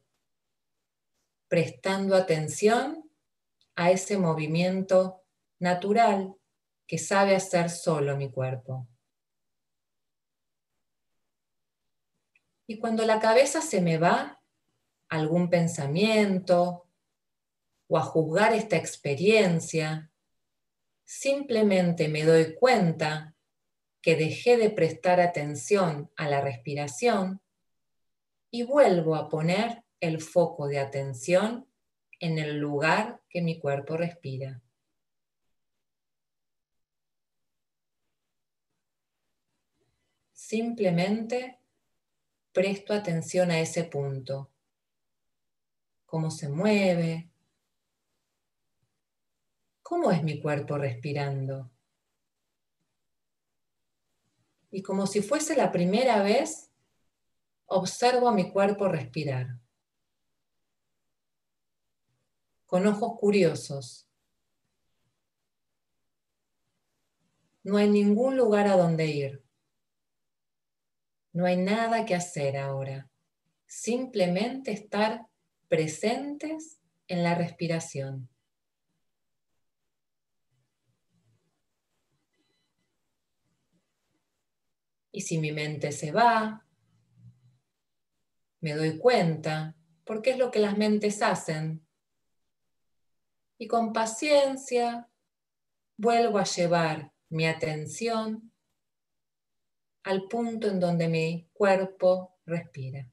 prestando 1.47 2.15
atención 2.15 3.09
a 3.75 3.91
ese 3.91 4.17
movimiento 4.17 5.23
natural 5.59 6.35
que 6.87 6.97
sabe 6.97 7.35
hacer 7.35 7.69
solo 7.69 8.15
mi 8.15 8.31
cuerpo. 8.31 8.87
Y 12.67 12.79
cuando 12.79 13.05
la 13.05 13.19
cabeza 13.19 13.61
se 13.61 13.81
me 13.81 13.97
va, 13.97 14.41
algún 15.09 15.49
pensamiento 15.49 16.89
o 17.87 17.97
a 17.97 18.01
juzgar 18.01 18.53
esta 18.53 18.75
experiencia, 18.75 20.11
simplemente 21.03 22.07
me 22.07 22.23
doy 22.23 22.55
cuenta 22.55 23.35
que 24.01 24.15
dejé 24.15 24.57
de 24.57 24.71
prestar 24.71 25.19
atención 25.19 26.11
a 26.15 26.27
la 26.27 26.41
respiración 26.41 27.41
y 28.51 28.63
vuelvo 28.63 29.15
a 29.15 29.29
poner 29.29 29.84
el 30.05 30.21
foco 30.21 30.67
de 30.67 30.79
atención 30.79 31.67
en 32.19 32.39
el 32.39 32.57
lugar 32.57 33.21
que 33.29 33.41
mi 33.41 33.59
cuerpo 33.59 33.97
respira. 33.97 34.61
Simplemente 40.33 41.59
presto 42.51 42.93
atención 42.93 43.51
a 43.51 43.59
ese 43.59 43.83
punto, 43.83 44.51
cómo 46.05 46.31
se 46.31 46.47
mueve, 46.47 47.29
cómo 49.81 50.11
es 50.11 50.23
mi 50.23 50.39
cuerpo 50.41 50.77
respirando 50.77 51.71
y 54.75 54.81
como 54.81 55.07
si 55.07 55.21
fuese 55.21 55.55
la 55.55 55.71
primera 55.71 56.21
vez, 56.21 56.69
observo 57.65 58.27
a 58.27 58.33
mi 58.33 58.51
cuerpo 58.51 58.89
respirar. 58.89 59.57
Con 62.65 62.87
ojos 62.87 63.19
curiosos. 63.19 64.09
No 67.63 67.77
hay 67.77 67.89
ningún 67.89 68.37
lugar 68.37 68.67
a 68.67 68.77
donde 68.77 69.07
ir. 69.07 69.43
No 71.33 71.45
hay 71.45 71.57
nada 71.57 72.05
que 72.05 72.15
hacer 72.15 72.57
ahora. 72.57 73.09
Simplemente 73.65 74.71
estar 74.71 75.25
presentes 75.67 76.79
en 77.07 77.23
la 77.23 77.35
respiración. 77.35 78.29
Y 85.11 85.21
si 85.21 85.37
mi 85.37 85.51
mente 85.51 85.91
se 85.91 86.11
va, 86.11 86.65
me 88.59 88.73
doy 88.73 88.97
cuenta, 88.97 89.75
porque 90.03 90.31
es 90.31 90.37
lo 90.37 90.51
que 90.51 90.59
las 90.59 90.77
mentes 90.77 91.21
hacen. 91.21 91.84
Y 93.57 93.67
con 93.67 93.93
paciencia 93.93 95.09
vuelvo 95.97 96.39
a 96.39 96.43
llevar 96.43 97.13
mi 97.29 97.47
atención 97.47 98.51
al 100.03 100.27
punto 100.27 100.67
en 100.67 100.79
donde 100.79 101.07
mi 101.07 101.49
cuerpo 101.53 102.37
respira. 102.45 103.09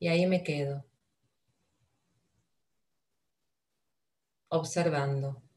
Y 0.00 0.08
ahí 0.08 0.26
me 0.26 0.42
quedo, 0.42 0.84
observando. 4.48 5.47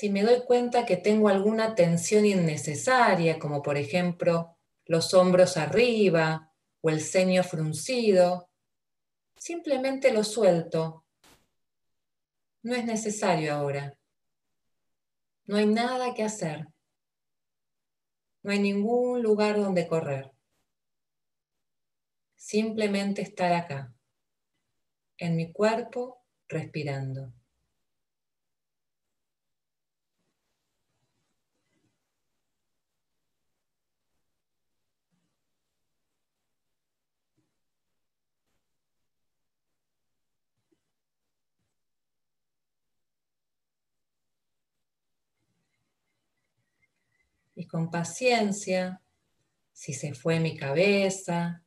Si 0.00 0.08
me 0.08 0.22
doy 0.22 0.44
cuenta 0.46 0.86
que 0.86 0.96
tengo 0.96 1.28
alguna 1.28 1.74
tensión 1.74 2.24
innecesaria, 2.24 3.38
como 3.38 3.60
por 3.60 3.76
ejemplo 3.76 4.56
los 4.86 5.12
hombros 5.12 5.58
arriba 5.58 6.54
o 6.80 6.88
el 6.88 7.02
ceño 7.02 7.44
fruncido, 7.44 8.48
simplemente 9.36 10.10
lo 10.10 10.24
suelto. 10.24 11.04
No 12.62 12.74
es 12.74 12.86
necesario 12.86 13.52
ahora. 13.52 13.94
No 15.44 15.58
hay 15.58 15.66
nada 15.66 16.14
que 16.14 16.22
hacer. 16.22 16.66
No 18.42 18.52
hay 18.52 18.58
ningún 18.58 19.22
lugar 19.22 19.58
donde 19.58 19.86
correr. 19.86 20.32
Simplemente 22.36 23.20
estar 23.20 23.52
acá, 23.52 23.92
en 25.18 25.36
mi 25.36 25.52
cuerpo, 25.52 26.24
respirando. 26.48 27.34
Con 47.70 47.90
paciencia, 47.90 49.00
si 49.72 49.92
se 49.92 50.12
fue 50.14 50.40
mi 50.40 50.56
cabeza, 50.56 51.64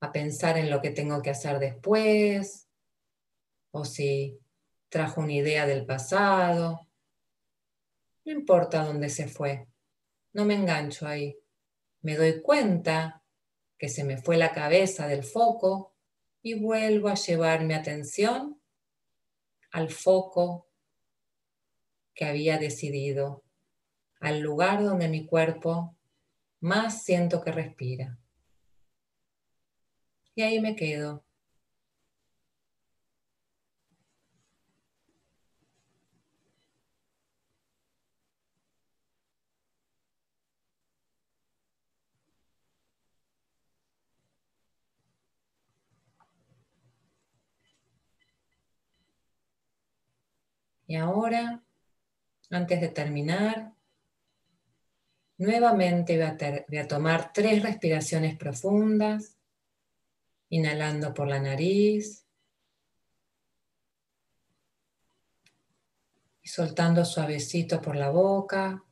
a 0.00 0.12
pensar 0.12 0.56
en 0.56 0.70
lo 0.70 0.80
que 0.80 0.90
tengo 0.90 1.20
que 1.22 1.30
hacer 1.30 1.58
después, 1.58 2.68
o 3.70 3.84
si 3.84 4.38
trajo 4.88 5.20
una 5.20 5.34
idea 5.34 5.66
del 5.66 5.84
pasado. 5.84 6.88
No 8.24 8.32
importa 8.32 8.84
dónde 8.84 9.08
se 9.10 9.28
fue, 9.28 9.66
no 10.32 10.44
me 10.44 10.54
engancho 10.54 11.06
ahí. 11.06 11.36
Me 12.00 12.16
doy 12.16 12.40
cuenta 12.40 13.22
que 13.76 13.88
se 13.88 14.04
me 14.04 14.18
fue 14.18 14.36
la 14.36 14.52
cabeza 14.52 15.06
del 15.06 15.24
foco 15.24 15.94
y 16.42 16.54
vuelvo 16.54 17.08
a 17.08 17.14
llevar 17.14 17.64
mi 17.64 17.74
atención 17.74 18.60
al 19.70 19.90
foco 19.90 20.68
que 22.14 22.24
había 22.24 22.58
decidido 22.58 23.44
al 24.20 24.40
lugar 24.40 24.82
donde 24.82 25.08
mi 25.08 25.26
cuerpo 25.26 25.94
más 26.60 27.02
siento 27.04 27.42
que 27.42 27.52
respira. 27.52 28.18
Y 30.34 30.42
ahí 30.42 30.60
me 30.60 30.76
quedo. 30.76 31.24
Y 50.88 50.96
ahora, 50.96 51.62
antes 52.50 52.80
de 52.80 52.88
terminar, 52.88 53.74
nuevamente 55.38 56.16
voy 56.68 56.78
a, 56.78 56.88
tomar 56.88 57.32
tres 57.32 57.62
respiraciones 57.62 58.36
profundas, 58.36 59.36
inhalando 60.50 61.14
por 61.14 61.28
la 61.28 61.40
nariz 61.40 62.26
y 66.42 66.48
soltando 66.48 67.04
suavecito 67.04 67.80
por 67.80 67.96
la 67.96 68.10
boca. 68.10 68.84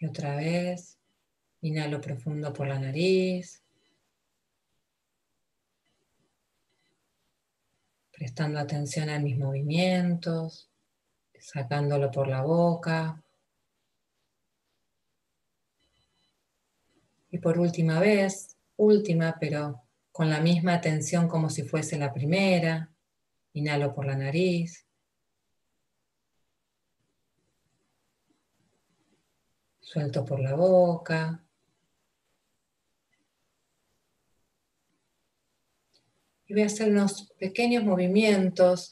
Y 0.00 0.06
otra 0.06 0.36
vez, 0.36 0.98
inhalo 1.62 2.00
profundo 2.00 2.52
por 2.52 2.68
la 2.68 2.78
nariz. 2.78 3.64
Prestando 8.18 8.58
atención 8.58 9.08
a 9.10 9.20
mis 9.20 9.38
movimientos, 9.38 10.68
sacándolo 11.38 12.10
por 12.10 12.26
la 12.26 12.42
boca. 12.42 13.22
Y 17.30 17.38
por 17.38 17.60
última 17.60 18.00
vez, 18.00 18.56
última, 18.76 19.36
pero 19.38 19.82
con 20.10 20.30
la 20.30 20.40
misma 20.40 20.74
atención 20.74 21.28
como 21.28 21.48
si 21.48 21.62
fuese 21.62 21.96
la 21.96 22.12
primera, 22.12 22.90
inhalo 23.52 23.94
por 23.94 24.04
la 24.04 24.16
nariz. 24.16 24.84
Suelto 29.78 30.24
por 30.24 30.40
la 30.40 30.56
boca. 30.56 31.44
Y 36.48 36.54
voy 36.54 36.62
a 36.62 36.66
hacer 36.66 36.90
unos 36.90 37.30
pequeños 37.38 37.84
movimientos 37.84 38.90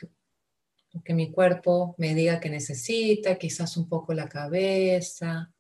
que 1.05 1.15
mi 1.15 1.33
cuerpo 1.33 1.95
me 1.99 2.15
diga 2.15 2.41
que 2.41 2.51
necesita, 2.51 3.37
quizás 3.37 3.77
un 3.77 3.89
poco 3.89 4.15
la 4.15 4.29
cabeza, 4.29 5.53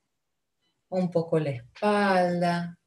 un 0.89 1.11
poco 1.11 1.39
la 1.39 1.51
espalda. 1.51 2.79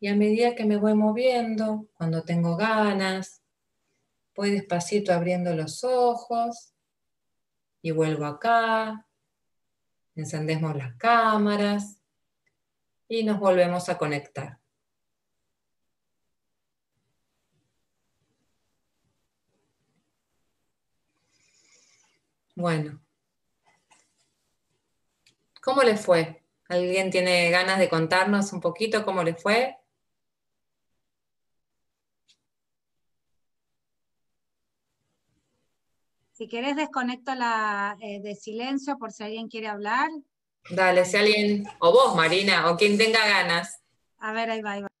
Y 0.00 0.08
a 0.08 0.16
medida 0.16 0.54
que 0.54 0.64
me 0.64 0.76
voy 0.76 0.94
moviendo, 0.94 1.88
cuando 1.94 2.22
tengo 2.22 2.56
ganas, 2.56 3.42
voy 4.34 4.50
despacito 4.50 5.12
abriendo 5.12 5.54
los 5.54 5.84
ojos 5.84 6.74
y 7.80 7.90
vuelvo 7.90 8.26
acá, 8.26 9.06
encendemos 10.14 10.76
las 10.76 10.96
cámaras 10.96 11.98
y 13.08 13.22
nos 13.22 13.38
volvemos 13.38 13.88
a 13.88 13.96
conectar. 13.96 14.58
Bueno. 22.56 22.98
¿Cómo 25.62 25.82
le 25.82 25.96
fue? 25.96 26.42
¿Alguien 26.68 27.10
tiene 27.10 27.50
ganas 27.50 27.78
de 27.78 27.88
contarnos 27.88 28.52
un 28.52 28.60
poquito 28.60 29.04
cómo 29.04 29.22
le 29.22 29.34
fue? 29.34 29.76
Si 36.32 36.48
quieres 36.48 36.76
desconecto 36.76 37.34
la 37.34 37.96
eh, 38.00 38.20
de 38.20 38.34
silencio 38.34 38.98
por 38.98 39.12
si 39.12 39.24
alguien 39.24 39.48
quiere 39.48 39.68
hablar. 39.68 40.08
Dale, 40.70 41.04
si 41.04 41.16
alguien, 41.16 41.66
o 41.78 41.92
vos 41.92 42.16
Marina, 42.16 42.70
o 42.70 42.76
quien 42.76 42.96
tenga 42.96 43.26
ganas. 43.26 43.80
A 44.18 44.32
ver, 44.32 44.50
ahí 44.50 44.62
va, 44.62 44.72
ahí 44.72 44.82
va. 44.82 44.95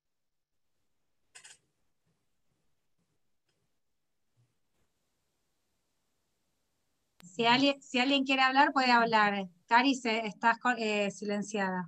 Si 7.36 7.44
alguien, 7.44 8.24
quiere 8.24 8.40
hablar, 8.40 8.72
puede 8.72 8.90
hablar. 8.90 9.46
Cari, 9.66 9.92
estás 9.92 10.56
eh, 10.78 11.10
silenciada. 11.10 11.86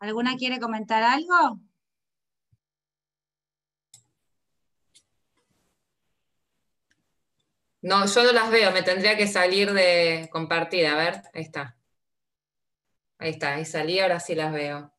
¿Alguna 0.00 0.34
quiere 0.36 0.58
comentar 0.58 1.04
algo? 1.04 1.60
No, 7.80 8.06
yo 8.06 8.24
no 8.24 8.32
las 8.32 8.50
veo, 8.50 8.72
me 8.72 8.82
tendría 8.82 9.16
que 9.16 9.28
salir 9.28 9.72
de 9.72 10.28
compartir. 10.32 10.84
A 10.88 10.96
ver, 10.96 11.22
ahí 11.32 11.42
está. 11.42 11.76
Ahí 13.18 13.30
está, 13.30 13.54
ahí 13.54 13.64
salí, 13.64 14.00
ahora 14.00 14.18
sí 14.18 14.34
las 14.34 14.52
veo. 14.52 14.95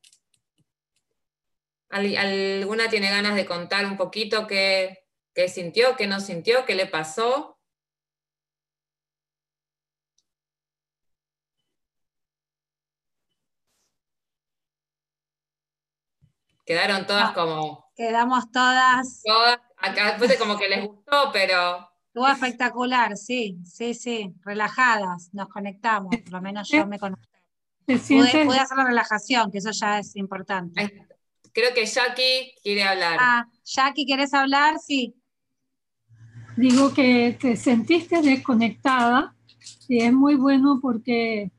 ¿Alguna 1.89 2.89
tiene 2.89 3.09
ganas 3.09 3.35
de 3.35 3.45
contar 3.45 3.85
un 3.85 3.97
poquito 3.97 4.45
qué, 4.45 5.05
sintió, 5.47 5.95
qué 5.95 6.07
no 6.07 6.19
sintió, 6.19 6.65
qué 6.65 6.75
le 6.75 6.85
pasó? 6.85 7.57
Quedaron 16.65 17.07
todas 17.07 17.31
como... 17.31 17.91
Quedamos 17.95 18.51
todas... 18.51 19.21
Todas, 19.23 19.59
acá 19.77 20.07
después 20.07 20.29
de 20.29 20.37
como 20.37 20.57
que 20.57 20.67
les 20.67 20.85
gustó, 20.85 21.31
pero... 21.31 21.89
Estuvo 22.07 22.27
espectacular, 22.27 23.15
sí, 23.15 23.57
sí, 23.63 23.93
sí, 23.93 24.33
relajadas, 24.43 25.29
nos 25.33 25.47
conectamos, 25.47 26.15
por 26.17 26.31
lo 26.33 26.41
menos 26.41 26.67
yo 26.67 26.85
me 26.85 26.99
conecté. 26.99 27.27
Pude, 27.85 28.59
hacer 28.59 28.75
la 28.75 28.83
relajación, 28.83 29.49
que 29.49 29.59
eso 29.59 29.71
ya 29.71 29.99
es 29.99 30.15
importante. 30.17 31.06
Creo 31.57 31.73
que 31.73 31.87
Jackie 31.87 32.53
quiere 32.61 32.83
hablar. 32.83 33.17
Ah, 33.19 33.47
Jackie, 33.65 34.05
¿quieres 34.05 34.31
hablar? 34.31 34.77
Sí. 34.77 35.15
Digo 36.55 36.93
que 36.93 37.35
te 37.41 37.55
sentiste 37.55 38.21
desconectada 38.21 39.35
y 39.87 40.03
es 40.03 40.13
muy 40.13 40.35
bueno 40.35 40.77
porque 40.79 41.51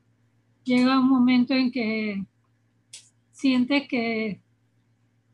llega 0.62 1.00
un 1.00 1.08
momento 1.08 1.52
en 1.52 1.72
que 1.72 2.24
sientes 3.32 3.88
que 3.88 4.40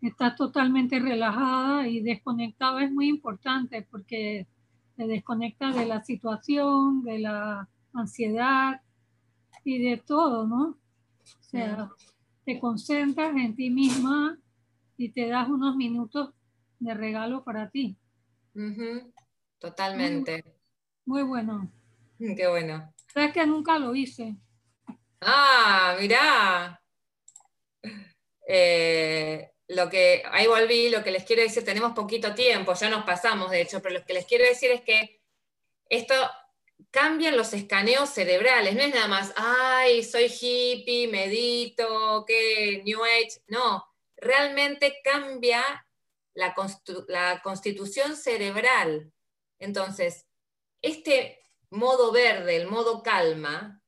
estás 0.00 0.34
totalmente 0.34 0.98
relajada 0.98 1.86
y 1.86 2.00
desconectada 2.00 2.84
es 2.84 2.90
muy 2.90 3.08
importante 3.08 3.82
porque 3.82 4.46
te 4.96 5.06
desconecta 5.06 5.72
de 5.72 5.84
la 5.84 6.02
situación, 6.02 7.02
de 7.02 7.18
la 7.18 7.68
ansiedad 7.92 8.80
y 9.62 9.76
de 9.76 9.98
todo, 9.98 10.46
¿no? 10.46 10.68
O 10.68 11.42
sea, 11.42 11.90
te 12.46 12.58
concentras 12.58 13.36
en 13.36 13.54
ti 13.54 13.68
misma 13.68 14.38
y 14.96 15.10
te 15.10 15.28
das 15.28 15.48
unos 15.48 15.76
minutos 15.76 16.30
de 16.78 16.94
regalo 16.94 17.44
para 17.44 17.70
ti. 17.70 17.96
Totalmente. 19.58 20.44
Muy, 21.04 21.22
bueno. 21.22 21.70
Qué 22.18 22.46
bueno. 22.46 22.92
Sabes 23.12 23.32
que 23.32 23.46
nunca 23.46 23.78
lo 23.78 23.94
hice. 23.94 24.36
Ah, 25.20 25.96
mirá. 26.00 26.80
Eh, 28.46 29.50
lo 29.68 29.88
que, 29.88 30.22
ahí 30.30 30.46
volví, 30.46 30.90
lo 30.90 31.02
que 31.02 31.10
les 31.10 31.24
quiero 31.24 31.42
decir, 31.42 31.64
tenemos 31.64 31.92
poquito 31.92 32.34
tiempo, 32.34 32.74
ya 32.74 32.90
nos 32.90 33.04
pasamos 33.04 33.50
de 33.50 33.62
hecho, 33.62 33.80
pero 33.80 33.98
lo 33.98 34.04
que 34.04 34.12
les 34.12 34.26
quiero 34.26 34.44
decir 34.44 34.70
es 34.70 34.82
que 34.82 35.22
esto 35.88 36.14
cambian 36.90 37.36
los 37.36 37.52
escaneos 37.54 38.10
cerebrales, 38.10 38.74
no 38.74 38.82
es 38.82 38.94
nada 38.94 39.08
más, 39.08 39.32
ay, 39.36 40.02
soy 40.02 40.26
hippie, 40.26 41.08
medito, 41.08 42.24
qué 42.26 42.82
New 42.84 43.02
Age, 43.02 43.40
no, 43.48 43.84
realmente 44.16 45.00
cambia 45.02 45.86
la, 46.34 46.54
constitución 47.42 48.16
cerebral. 48.16 49.12
Entonces, 49.58 50.26
este 50.82 51.40
modo 51.70 52.12
verde, 52.12 52.56
el 52.56 52.66
modo 52.66 53.02
calma, 53.02 53.80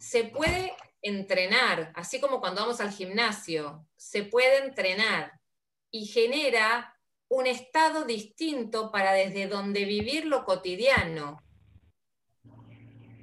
se 0.00 0.24
puede 0.24 0.74
entrenar, 1.00 1.92
así 1.94 2.20
como 2.20 2.40
cuando 2.40 2.62
vamos 2.62 2.80
al 2.80 2.92
gimnasio, 2.92 3.86
se 3.96 4.24
puede 4.24 4.58
entrenar 4.64 5.40
y 5.90 6.06
genera 6.06 6.96
un 7.28 7.46
estado 7.46 8.04
distinto 8.04 8.90
para 8.92 9.12
desde 9.12 9.46
donde 9.46 9.84
vivir 9.84 10.26
lo 10.26 10.44
cotidiano. 10.44 11.42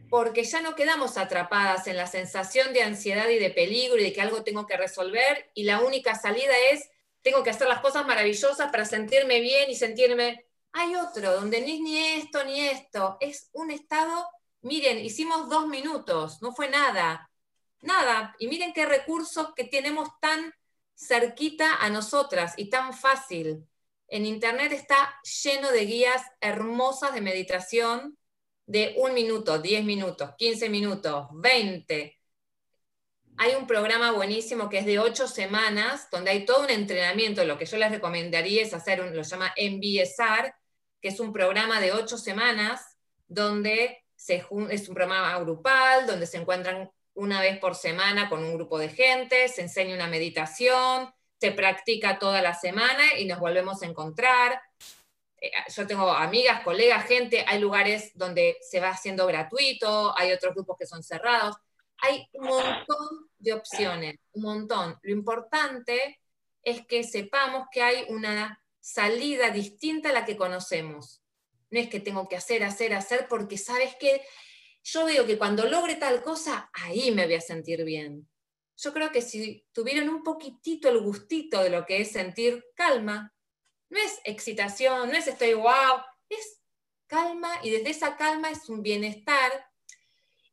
Porque 0.09 0.43
ya 0.43 0.61
no 0.61 0.75
quedamos 0.75 1.17
atrapadas 1.17 1.87
en 1.87 1.97
la 1.97 2.07
sensación 2.07 2.73
de 2.73 2.83
ansiedad 2.83 3.29
y 3.29 3.39
de 3.39 3.51
peligro 3.51 3.97
y 3.97 4.03
de 4.03 4.13
que 4.13 4.21
algo 4.21 4.43
tengo 4.43 4.65
que 4.65 4.77
resolver 4.77 5.51
y 5.53 5.63
la 5.63 5.81
única 5.81 6.15
salida 6.15 6.53
es 6.71 6.89
tengo 7.21 7.43
que 7.43 7.49
hacer 7.49 7.67
las 7.67 7.81
cosas 7.81 8.05
maravillosas 8.05 8.71
para 8.71 8.85
sentirme 8.85 9.39
bien 9.39 9.69
y 9.69 9.75
sentirme... 9.75 10.45
Hay 10.71 10.95
otro 10.95 11.33
donde 11.33 11.61
ni 11.61 11.81
ni 11.81 11.97
esto 11.97 12.43
ni 12.43 12.61
esto, 12.61 13.17
es 13.19 13.49
un 13.53 13.71
estado, 13.71 14.27
miren, 14.61 14.99
hicimos 14.99 15.49
dos 15.49 15.65
minutos, 15.65 16.43
no 16.43 16.53
fue 16.53 16.69
nada, 16.69 17.31
nada, 17.81 18.35
y 18.37 18.47
miren 18.47 18.71
qué 18.71 18.85
recursos 18.85 19.51
que 19.55 19.63
tenemos 19.63 20.09
tan 20.21 20.53
cerquita 20.93 21.77
a 21.77 21.89
nosotras 21.89 22.53
y 22.55 22.69
tan 22.69 22.93
fácil. 22.93 23.67
En 24.07 24.27
Internet 24.27 24.71
está 24.71 25.19
lleno 25.43 25.71
de 25.71 25.85
guías 25.85 26.21
hermosas 26.39 27.15
de 27.15 27.21
meditación 27.21 28.18
de 28.69 28.93
un 28.97 29.15
minuto, 29.15 29.57
10 29.57 29.83
minutos, 29.83 30.29
15 30.37 30.69
minutos, 30.69 31.25
20. 31.31 32.19
Hay 33.37 33.55
un 33.55 33.65
programa 33.65 34.11
buenísimo 34.11 34.69
que 34.69 34.77
es 34.77 34.85
de 34.85 34.99
ocho 34.99 35.27
semanas, 35.27 36.07
donde 36.11 36.29
hay 36.29 36.45
todo 36.45 36.65
un 36.65 36.69
entrenamiento. 36.69 37.43
Lo 37.45 37.57
que 37.57 37.65
yo 37.65 37.77
les 37.77 37.89
recomendaría 37.89 38.61
es 38.61 38.75
hacer, 38.75 39.01
un, 39.01 39.15
lo 39.15 39.23
llama 39.23 39.55
MBSR, 39.57 40.53
que 41.01 41.07
es 41.07 41.19
un 41.19 41.33
programa 41.33 41.81
de 41.81 41.93
ocho 41.93 42.15
semanas, 42.19 42.95
donde 43.27 44.05
se, 44.15 44.45
es 44.69 44.87
un 44.87 44.93
programa 44.93 45.35
grupal, 45.39 46.05
donde 46.05 46.27
se 46.27 46.37
encuentran 46.37 46.91
una 47.15 47.41
vez 47.41 47.57
por 47.57 47.73
semana 47.73 48.29
con 48.29 48.43
un 48.43 48.53
grupo 48.53 48.77
de 48.77 48.89
gente, 48.89 49.47
se 49.47 49.63
enseña 49.63 49.95
una 49.95 50.07
meditación, 50.07 51.11
se 51.39 51.51
practica 51.53 52.19
toda 52.19 52.43
la 52.43 52.53
semana 52.53 53.17
y 53.17 53.25
nos 53.25 53.39
volvemos 53.39 53.81
a 53.81 53.87
encontrar. 53.87 54.61
Eh, 55.41 55.51
yo 55.75 55.87
tengo 55.87 56.09
amigas, 56.11 56.63
colegas, 56.63 57.05
gente, 57.05 57.45
hay 57.47 57.59
lugares 57.59 58.11
donde 58.15 58.57
se 58.61 58.79
va 58.79 58.89
haciendo 58.89 59.25
gratuito, 59.25 60.17
hay 60.17 60.31
otros 60.31 60.53
grupos 60.53 60.77
que 60.77 60.85
son 60.85 61.03
cerrados, 61.03 61.55
hay 62.01 62.27
un 62.33 62.47
montón 62.47 63.29
de 63.37 63.53
opciones, 63.53 64.15
un 64.33 64.43
montón. 64.43 64.97
Lo 65.01 65.11
importante 65.11 66.19
es 66.61 66.85
que 66.85 67.03
sepamos 67.03 67.67
que 67.71 67.81
hay 67.81 68.05
una 68.09 68.61
salida 68.79 69.49
distinta 69.49 70.09
a 70.09 70.13
la 70.13 70.25
que 70.25 70.37
conocemos. 70.37 71.21
No 71.69 71.79
es 71.79 71.89
que 71.89 71.99
tengo 71.99 72.27
que 72.27 72.35
hacer, 72.35 72.63
hacer, 72.63 72.93
hacer, 72.93 73.27
porque 73.27 73.57
sabes 73.57 73.95
que 73.95 74.21
yo 74.83 75.05
veo 75.05 75.25
que 75.25 75.37
cuando 75.37 75.65
logre 75.65 75.95
tal 75.95 76.23
cosa, 76.23 76.69
ahí 76.73 77.11
me 77.11 77.25
voy 77.25 77.35
a 77.35 77.41
sentir 77.41 77.83
bien. 77.83 78.27
Yo 78.77 78.93
creo 78.93 79.11
que 79.11 79.21
si 79.21 79.65
tuvieran 79.73 80.09
un 80.09 80.23
poquitito 80.23 80.89
el 80.89 80.99
gustito 80.99 81.61
de 81.61 81.69
lo 81.69 81.85
que 81.85 82.01
es 82.01 82.11
sentir 82.11 82.65
calma, 82.75 83.33
no 83.89 83.99
es 83.99 84.19
excitación, 84.23 85.09
no 85.09 85.17
es 85.17 85.27
estoy 85.27 85.53
wow, 85.53 86.01
es 86.29 86.61
calma 87.07 87.51
y 87.63 87.71
desde 87.71 87.89
esa 87.89 88.15
calma 88.17 88.49
es 88.49 88.69
un 88.69 88.81
bienestar. 88.81 89.67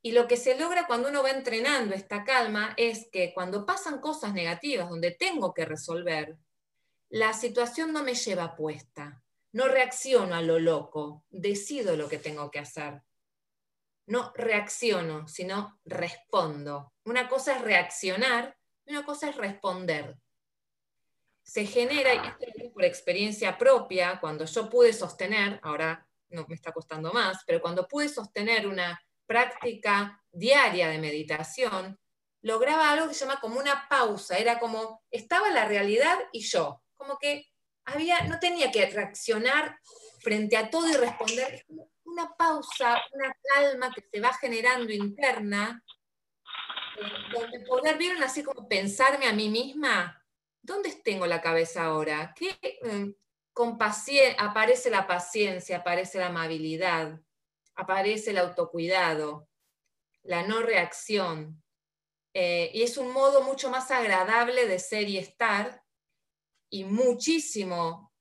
Y 0.03 0.13
lo 0.13 0.27
que 0.27 0.37
se 0.37 0.59
logra 0.59 0.87
cuando 0.87 1.09
uno 1.09 1.23
va 1.23 1.31
entrenando 1.31 1.95
esta 1.95 2.25
calma 2.25 2.75
es 2.77 3.09
que 3.11 3.35
cuando 3.35 3.67
pasan 3.67 4.01
cosas 4.01 4.33
negativas 4.33 4.89
donde 4.89 5.11
tengo 5.11 5.53
que 5.53 5.65
resolver, 5.65 6.37
la 7.09 7.33
situación 7.33 7.93
no 7.93 8.03
me 8.03 8.15
lleva 8.15 8.57
puesta. 8.57 9.23
No 9.53 9.69
reacciono 9.69 10.35
a 10.35 10.43
lo 10.43 10.59
loco, 10.59 11.25
decido 11.31 11.97
lo 11.97 12.09
que 12.09 12.19
tengo 12.19 12.51
que 12.51 12.59
hacer. 12.59 13.03
No 14.07 14.33
reacciono, 14.35 15.27
sino 15.27 15.81
respondo. 15.85 16.93
Una 17.05 17.29
cosa 17.29 17.57
es 17.57 17.63
reaccionar 17.63 18.57
y 18.85 18.93
una 18.93 19.05
cosa 19.05 19.29
es 19.29 19.37
responder 19.37 20.17
se 21.47 21.65
genera, 21.65 22.13
y 22.13 22.19
esto 22.27 22.45
lo 22.59 22.73
por 22.73 22.85
experiencia 22.85 23.57
propia, 23.57 24.19
cuando 24.21 24.45
yo 24.45 24.69
pude 24.69 24.93
sostener, 24.93 25.61
ahora 25.63 26.05
no 26.31 26.45
me 26.49 26.57
está 26.57 26.73
costando 26.73 27.13
más, 27.13 27.45
pero 27.47 27.61
cuando 27.61 27.87
pude 27.87 28.09
sostener 28.09 28.67
una 28.67 29.01
práctica 29.27 30.21
diaria 30.33 30.89
de 30.89 30.99
meditación, 30.99 31.99
lograba 32.43 32.91
algo 32.91 33.09
que 33.09 33.15
se 33.15 33.25
llama 33.25 33.41
como 33.41 33.61
una 33.61 33.87
pausa, 33.89 34.37
era 34.37 34.59
como, 34.59 35.05
estaba 35.09 35.49
la 35.51 35.67
realidad 35.67 36.19
y 36.33 36.41
yo, 36.41 36.83
como 36.95 37.17
que 37.17 37.47
había, 37.85 38.25
no 38.25 38.41
tenía 38.41 38.73
que 38.73 38.91
reaccionar 38.91 39.79
frente 40.21 40.57
a 40.57 40.69
todo 40.69 40.89
y 40.89 40.95
responder, 40.95 41.65
una 42.05 42.35
pausa, 42.37 43.01
una 43.13 43.37
calma 43.55 43.93
que 43.95 44.03
se 44.13 44.21
va 44.21 44.33
generando 44.35 44.93
interna, 44.93 45.81
eh, 46.99 47.33
donde 47.33 47.61
poder 47.61 47.97
ver 47.99 48.21
así 48.25 48.43
como 48.43 48.69
pensarme 48.69 49.27
a 49.27 49.33
mí 49.33 49.49
misma, 49.49 50.26
¿dónde 50.67 50.93
tengo 51.03 51.27
la 51.27 51.41
cabeza 51.41 51.85
ahora? 51.85 52.35
¿Qué, 52.37 52.59
con 53.53 53.79
aparece 54.39 54.91
la 54.91 55.07
paciencia, 55.07 55.79
aparece 55.79 56.19
la 56.19 56.27
amabilidad, 56.27 57.21
aparece 57.75 58.33
el 58.33 58.39
autocuidado, 58.39 59.49
la 60.25 60.43
no 60.43 60.61
reacción. 60.61 61.63
Eh, 62.35 62.71
y 62.75 62.83
es 62.83 62.99
un 62.99 63.13
modo 63.13 63.43
mucho 63.43 63.71
más 63.71 63.91
agradable 63.91 64.67
de 64.67 64.79
ser 64.79 65.09
y 65.09 65.17
estar 65.17 65.83
y 66.69 66.85
muchísimo, 66.85 68.13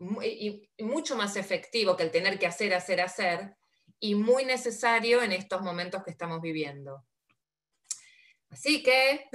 y 0.00 0.68
mucho 0.78 1.14
más 1.14 1.36
efectivo 1.36 1.96
que 1.96 2.02
el 2.02 2.10
tener 2.10 2.38
que 2.38 2.46
hacer, 2.46 2.74
hacer, 2.74 3.00
hacer, 3.00 3.56
y 4.00 4.14
muy 4.14 4.44
necesario 4.44 5.22
en 5.22 5.32
estos 5.32 5.62
momentos 5.62 6.02
que 6.02 6.10
estamos 6.10 6.40
viviendo. 6.40 7.04
Así 8.50 8.82
que 8.82 9.28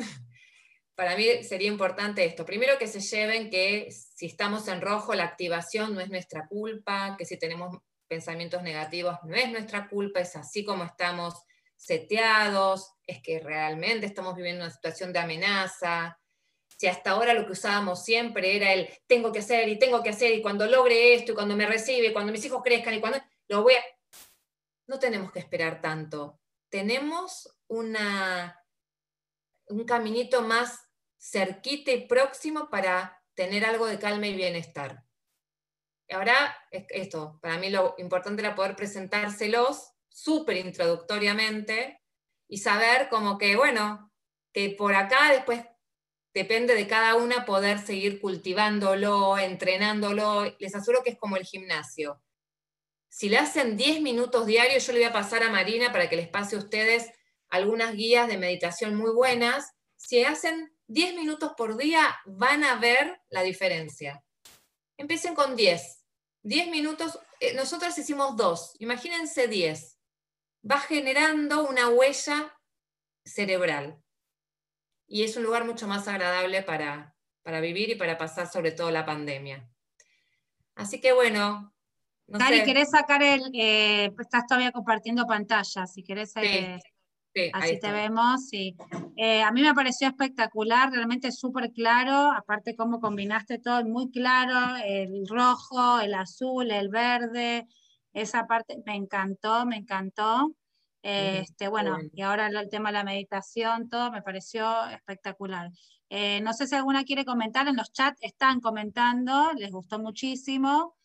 para 1.02 1.18
mí 1.18 1.44
sería 1.44 1.68
importante 1.68 2.24
esto. 2.24 2.46
Primero 2.46 2.78
que 2.78 2.86
se 2.86 3.00
lleven 3.00 3.50
que 3.50 3.90
si 3.90 4.28
estamos 4.28 4.68
en 4.68 4.82
rojo, 4.82 5.16
la 5.16 5.24
activación 5.24 5.96
no 5.96 6.00
es 6.00 6.12
nuestra 6.12 6.48
culpa, 6.48 7.16
que 7.18 7.26
si 7.26 7.40
tenemos 7.40 7.76
pensamientos 8.08 8.62
negativos 8.62 9.18
no 9.24 9.36
es 9.36 9.50
nuestra 9.50 9.90
culpa, 9.90 10.20
es 10.20 10.36
así 10.36 10.64
como 10.64 10.84
estamos 10.84 11.34
seteados, 11.76 12.94
es 13.08 13.20
que 13.24 13.40
realmente 13.40 14.06
estamos 14.06 14.36
viviendo 14.36 14.64
una 14.64 14.72
situación 14.72 15.12
de 15.12 15.18
amenaza. 15.18 16.20
Si 16.78 16.86
hasta 16.86 17.10
ahora 17.10 17.34
lo 17.34 17.48
que 17.48 17.54
usábamos 17.54 18.06
siempre 18.06 18.56
era 18.56 18.72
el 18.72 18.88
tengo 19.08 19.32
que 19.32 19.40
hacer 19.40 19.70
y 19.70 19.80
tengo 19.80 20.04
que 20.04 20.10
hacer 20.10 20.32
y 20.36 20.42
cuando 20.44 20.68
logre 20.68 21.16
esto 21.16 21.32
y 21.32 21.36
cuando 21.36 21.56
me 21.56 21.66
recibe, 21.66 22.14
cuando 22.14 22.32
mis 22.32 22.46
hijos 22.46 22.62
crezcan 22.64 22.94
y 22.94 23.00
cuando 23.00 23.18
lo 23.48 23.64
voy 23.64 23.74
a... 23.74 23.82
No 24.86 25.00
tenemos 25.00 25.32
que 25.32 25.40
esperar 25.40 25.82
tanto. 25.82 26.40
Tenemos 26.70 27.58
una, 27.68 28.64
un 29.66 29.84
caminito 29.84 30.44
más 30.44 30.91
cerquita 31.22 31.92
y 31.92 32.08
próximo 32.08 32.70
para 32.70 33.24
tener 33.36 33.64
algo 33.64 33.86
de 33.86 34.00
calma 34.00 34.28
y 34.28 34.36
bienestar. 34.36 35.06
Ahora, 36.10 36.58
esto, 36.72 37.40
para 37.42 37.58
mí 37.58 37.70
lo 37.70 37.96
importante 38.00 38.42
era 38.42 38.56
poder 38.56 38.76
presentárselos 38.76 39.94
súper 40.10 40.58
introductoriamente 40.58 42.02
y 42.50 42.58
saber 42.58 43.08
como 43.08 43.38
que, 43.38 43.56
bueno, 43.56 44.12
que 44.52 44.72
por 44.72 44.94
acá 44.96 45.32
después 45.32 45.64
depende 46.34 46.76
de 46.76 46.88
cada 46.88 47.16
una 47.16 47.46
poder 47.46 47.80
seguir 47.80 48.20
cultivándolo, 48.20 49.38
entrenándolo. 49.38 50.54
Les 50.60 50.76
aseguro 50.76 51.04
que 51.04 51.12
es 51.12 51.18
como 51.18 51.38
el 51.38 51.46
gimnasio. 51.46 52.22
Si 53.10 53.30
le 53.30 53.38
hacen 53.38 53.78
10 53.78 54.02
minutos 54.02 54.46
diarios, 54.46 54.86
yo 54.86 54.94
le 54.94 55.00
voy 55.00 55.08
a 55.08 55.14
pasar 55.14 55.44
a 55.44 55.50
Marina 55.50 55.92
para 55.92 56.10
que 56.10 56.16
les 56.16 56.28
pase 56.28 56.56
a 56.56 56.60
ustedes 56.60 57.10
algunas 57.50 57.94
guías 57.94 58.28
de 58.28 58.38
meditación 58.38 58.96
muy 58.96 59.12
buenas. 59.12 59.72
Si 59.96 60.24
hacen 60.24 60.74
10 60.92 61.16
minutos 61.16 61.54
por 61.56 61.78
día 61.78 62.20
van 62.26 62.66
a 62.66 62.76
ver 62.76 63.22
la 63.30 63.44
diferencia. 63.44 64.22
Empiecen 64.98 65.36
con 65.36 65.56
10. 65.56 66.06
10 66.44 66.68
minutos, 66.68 67.18
eh, 67.40 67.54
nosotros 67.54 67.98
hicimos 67.98 68.36
2, 68.36 68.76
imagínense 68.80 69.48
10. 69.48 69.98
Va 70.70 70.80
generando 70.80 71.68
una 71.68 71.88
huella 71.88 72.58
cerebral. 73.24 74.02
Y 75.08 75.24
es 75.24 75.38
un 75.38 75.44
lugar 75.44 75.64
mucho 75.64 75.88
más 75.88 76.08
agradable 76.08 76.62
para, 76.62 77.16
para 77.42 77.62
vivir 77.62 77.90
y 77.90 77.96
para 77.96 78.18
pasar 78.18 78.52
sobre 78.52 78.72
todo 78.72 78.92
la 78.92 79.06
pandemia. 79.06 79.70
Así 80.76 81.00
que 81.00 81.14
bueno. 81.14 81.74
No 82.28 82.40
¿querés 82.40 82.90
sacar 82.90 83.24
el... 83.24 83.50
Eh, 83.54 84.12
estás 84.20 84.46
todavía 84.46 84.72
compartiendo 84.72 85.26
pantalla, 85.26 85.88
si 85.88 86.04
querés... 86.04 86.34
Eh, 86.36 86.80
Así 87.54 87.80
te 87.80 87.92
vemos, 87.92 88.48
sí. 88.48 88.76
Eh, 89.16 89.42
a 89.42 89.52
mí 89.52 89.62
me 89.62 89.74
pareció 89.74 90.08
espectacular, 90.08 90.92
realmente 90.92 91.32
súper 91.32 91.72
claro, 91.72 92.32
aparte 92.32 92.76
cómo 92.76 93.00
combinaste 93.00 93.60
todo, 93.60 93.84
muy 93.86 94.12
claro, 94.12 94.76
el 94.86 95.28
rojo, 95.28 96.00
el 96.00 96.14
azul, 96.14 96.72
el 96.72 96.90
verde, 96.90 97.68
esa 98.14 98.48
parte 98.48 98.78
me 98.86 98.96
encantó, 98.96 99.66
me 99.66 99.78
encantó. 99.78 100.54
este, 101.04 101.68
bueno, 101.68 101.98
y 102.14 102.22
ahora 102.22 102.48
el 102.48 102.70
tema 102.70 102.90
de 102.90 102.94
la 102.94 103.04
meditación, 103.04 103.90
todo 103.90 104.12
me 104.12 104.22
pareció 104.22 104.86
espectacular. 104.88 105.72
Eh, 106.10 106.42
no 106.42 106.54
sé 106.54 106.68
si 106.68 106.76
alguna 106.76 107.06
quiere 107.06 107.24
comentar, 107.24 107.68
en 107.68 107.78
los 107.78 107.92
chats 107.94 108.20
están 108.22 108.60
comentando, 108.60 109.52
les 109.54 109.72
gustó 109.72 109.98
muchísimo. 109.98 110.96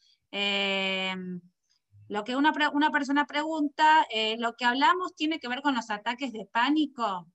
Lo 2.09 2.25
que 2.25 2.37
una, 2.37 2.53
una 2.73 2.91
persona 2.91 3.27
pregunta, 3.27 4.07
eh, 4.11 4.37
¿lo 4.39 4.57
que 4.57 4.65
hablamos 4.65 5.15
tiene 5.17 5.41
que 5.41 5.49
ver 5.49 5.61
con 5.61 5.75
los 5.75 5.91
ataques 5.91 6.33
de 6.33 6.47
pánico? 6.47 7.27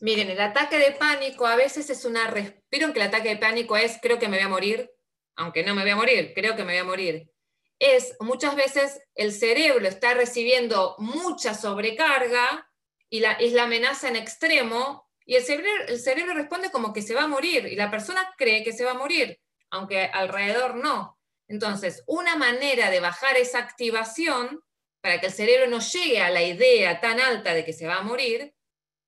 Miren, 0.00 0.30
el 0.30 0.40
ataque 0.40 0.78
de 0.78 0.92
pánico 0.92 1.46
a 1.46 1.54
veces 1.54 1.90
es 1.90 2.04
una... 2.04 2.32
Vieron 2.70 2.92
que 2.92 3.00
el 3.00 3.06
ataque 3.06 3.28
de 3.28 3.36
pánico 3.36 3.76
es, 3.76 3.98
creo 4.00 4.18
que 4.18 4.28
me 4.28 4.38
voy 4.38 4.46
a 4.46 4.48
morir, 4.48 4.90
aunque 5.36 5.62
no 5.62 5.74
me 5.74 5.82
voy 5.82 5.90
a 5.90 5.96
morir, 5.96 6.32
creo 6.34 6.56
que 6.56 6.64
me 6.64 6.72
voy 6.72 6.80
a 6.80 6.84
morir. 6.84 7.30
es 7.78 8.16
muchas 8.20 8.56
veces 8.56 9.00
el 9.14 9.32
cerebro 9.32 9.86
está 9.86 10.14
recibiendo 10.14 10.96
mucha 10.98 11.54
sobrecarga 11.54 12.68
y 13.08 13.20
la, 13.20 13.32
es 13.32 13.52
la 13.52 13.64
amenaza 13.64 14.08
en 14.08 14.16
extremo, 14.16 15.08
y 15.26 15.36
el 15.36 15.44
cerebro, 15.44 15.70
el 15.86 16.00
cerebro 16.00 16.34
responde 16.34 16.70
como 16.70 16.92
que 16.92 17.02
se 17.02 17.14
va 17.14 17.24
a 17.24 17.28
morir, 17.28 17.66
y 17.66 17.76
la 17.76 17.90
persona 17.90 18.34
cree 18.36 18.64
que 18.64 18.72
se 18.72 18.84
va 18.84 18.92
a 18.92 18.98
morir, 18.98 19.38
aunque 19.70 20.06
alrededor 20.06 20.76
no. 20.76 21.18
Entonces, 21.52 22.02
una 22.06 22.36
manera 22.36 22.90
de 22.90 23.00
bajar 23.00 23.36
esa 23.36 23.58
activación 23.58 24.64
para 25.00 25.20
que 25.20 25.26
el 25.26 25.32
cerebro 25.32 25.68
no 25.68 25.80
llegue 25.80 26.20
a 26.20 26.30
la 26.30 26.42
idea 26.42 27.00
tan 27.00 27.20
alta 27.20 27.54
de 27.54 27.64
que 27.64 27.72
se 27.72 27.86
va 27.86 27.96
a 27.96 28.02
morir 28.02 28.54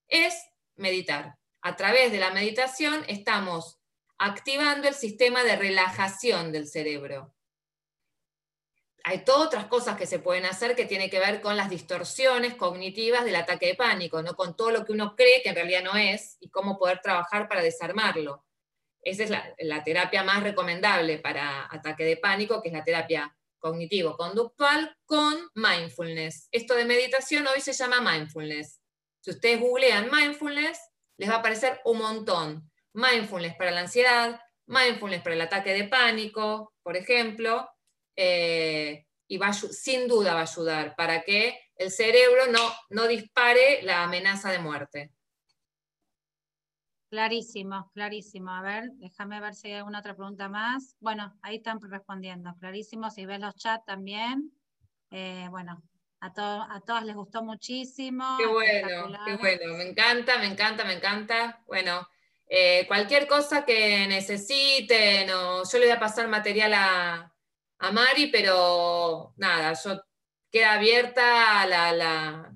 es 0.08 0.34
meditar. 0.76 1.36
A 1.62 1.76
través 1.76 2.12
de 2.12 2.18
la 2.18 2.30
meditación 2.30 3.04
estamos 3.08 3.80
activando 4.18 4.86
el 4.86 4.94
sistema 4.94 5.42
de 5.42 5.56
relajación 5.56 6.52
del 6.52 6.68
cerebro 6.68 7.34
hay 9.06 9.22
todas 9.22 9.46
otras 9.46 9.66
cosas 9.66 9.98
que 9.98 10.06
se 10.06 10.18
pueden 10.18 10.46
hacer 10.46 10.74
que 10.74 10.86
tienen 10.86 11.10
que 11.10 11.18
ver 11.18 11.42
con 11.42 11.58
las 11.58 11.68
distorsiones 11.68 12.54
cognitivas 12.54 13.26
del 13.26 13.36
ataque 13.36 13.66
de 13.66 13.74
pánico, 13.74 14.22
no 14.22 14.34
con 14.34 14.56
todo 14.56 14.70
lo 14.70 14.84
que 14.86 14.92
uno 14.92 15.14
cree 15.14 15.42
que 15.42 15.50
en 15.50 15.54
realidad 15.54 15.82
no 15.84 15.94
es 15.94 16.38
y 16.40 16.48
cómo 16.48 16.78
poder 16.78 17.00
trabajar 17.02 17.46
para 17.46 17.62
desarmarlo. 17.62 18.46
Esa 19.04 19.24
es 19.24 19.30
la, 19.58 19.84
terapia 19.84 20.22
más 20.24 20.42
recomendable 20.42 21.18
para 21.18 21.68
ataque 21.70 22.04
de 22.04 22.16
pánico, 22.16 22.62
que 22.62 22.68
es 22.68 22.74
la 22.74 22.84
terapia 22.84 23.36
cognitivo-conductual 23.58 24.96
con 25.04 25.34
mindfulness. 25.54 26.48
Esto 26.50 26.74
de 26.74 26.84
meditación 26.84 27.46
hoy 27.46 27.60
se 27.60 27.72
llama 27.72 28.00
mindfulness. 28.00 28.80
Si 29.20 29.30
ustedes 29.30 29.60
googlean 29.60 30.10
mindfulness, 30.10 30.78
les 31.16 31.30
va 31.30 31.34
a 31.34 31.38
aparecer 31.38 31.80
un 31.84 31.98
montón. 31.98 32.70
Mindfulness 32.92 33.54
para 33.56 33.70
la 33.70 33.80
ansiedad, 33.80 34.40
mindfulness 34.66 35.22
para 35.22 35.34
el 35.34 35.40
ataque 35.40 35.72
de 35.72 35.84
pánico, 35.84 36.74
por 36.82 36.96
ejemplo, 36.96 37.68
eh, 38.16 39.06
y 39.28 39.40
sin 39.70 40.06
duda 40.06 40.34
va 40.34 40.40
a 40.40 40.42
ayudar 40.42 40.94
para 40.96 41.22
que 41.22 41.58
el 41.76 41.90
cerebro 41.90 42.46
no, 42.50 42.60
no 42.90 43.06
dispare 43.06 43.82
la 43.82 44.04
amenaza 44.04 44.50
de 44.50 44.58
muerte. 44.58 45.13
Clarísimo, 47.14 47.92
clarísimo. 47.94 48.50
A 48.50 48.60
ver, 48.60 48.90
déjame 48.94 49.40
ver 49.40 49.54
si 49.54 49.68
hay 49.68 49.74
alguna 49.74 50.00
otra 50.00 50.16
pregunta 50.16 50.48
más. 50.48 50.96
Bueno, 50.98 51.38
ahí 51.42 51.58
están 51.58 51.78
respondiendo. 51.80 52.52
Clarísimo, 52.58 53.08
si 53.08 53.24
ves 53.24 53.38
los 53.38 53.54
chats 53.54 53.84
también. 53.84 54.50
Eh, 55.12 55.46
bueno, 55.48 55.80
a, 56.20 56.26
a 56.26 56.80
todas 56.80 57.04
les 57.04 57.14
gustó 57.14 57.44
muchísimo. 57.44 58.36
Qué 58.36 58.46
bueno, 58.46 59.16
qué 59.24 59.36
bueno. 59.36 59.76
Me 59.76 59.90
encanta, 59.90 60.38
me 60.38 60.46
encanta, 60.46 60.84
me 60.84 60.94
encanta. 60.94 61.62
Bueno, 61.68 62.08
eh, 62.48 62.84
cualquier 62.88 63.28
cosa 63.28 63.64
que 63.64 64.08
necesiten, 64.08 65.30
o 65.30 65.62
yo 65.62 65.78
le 65.78 65.84
voy 65.84 65.94
a 65.94 66.00
pasar 66.00 66.26
material 66.26 66.74
a, 66.74 67.32
a 67.78 67.92
Mari, 67.92 68.26
pero 68.26 69.34
nada, 69.36 69.72
yo 69.74 70.02
queda 70.50 70.72
abierta 70.72 71.64
la, 71.64 71.92
la, 71.92 72.52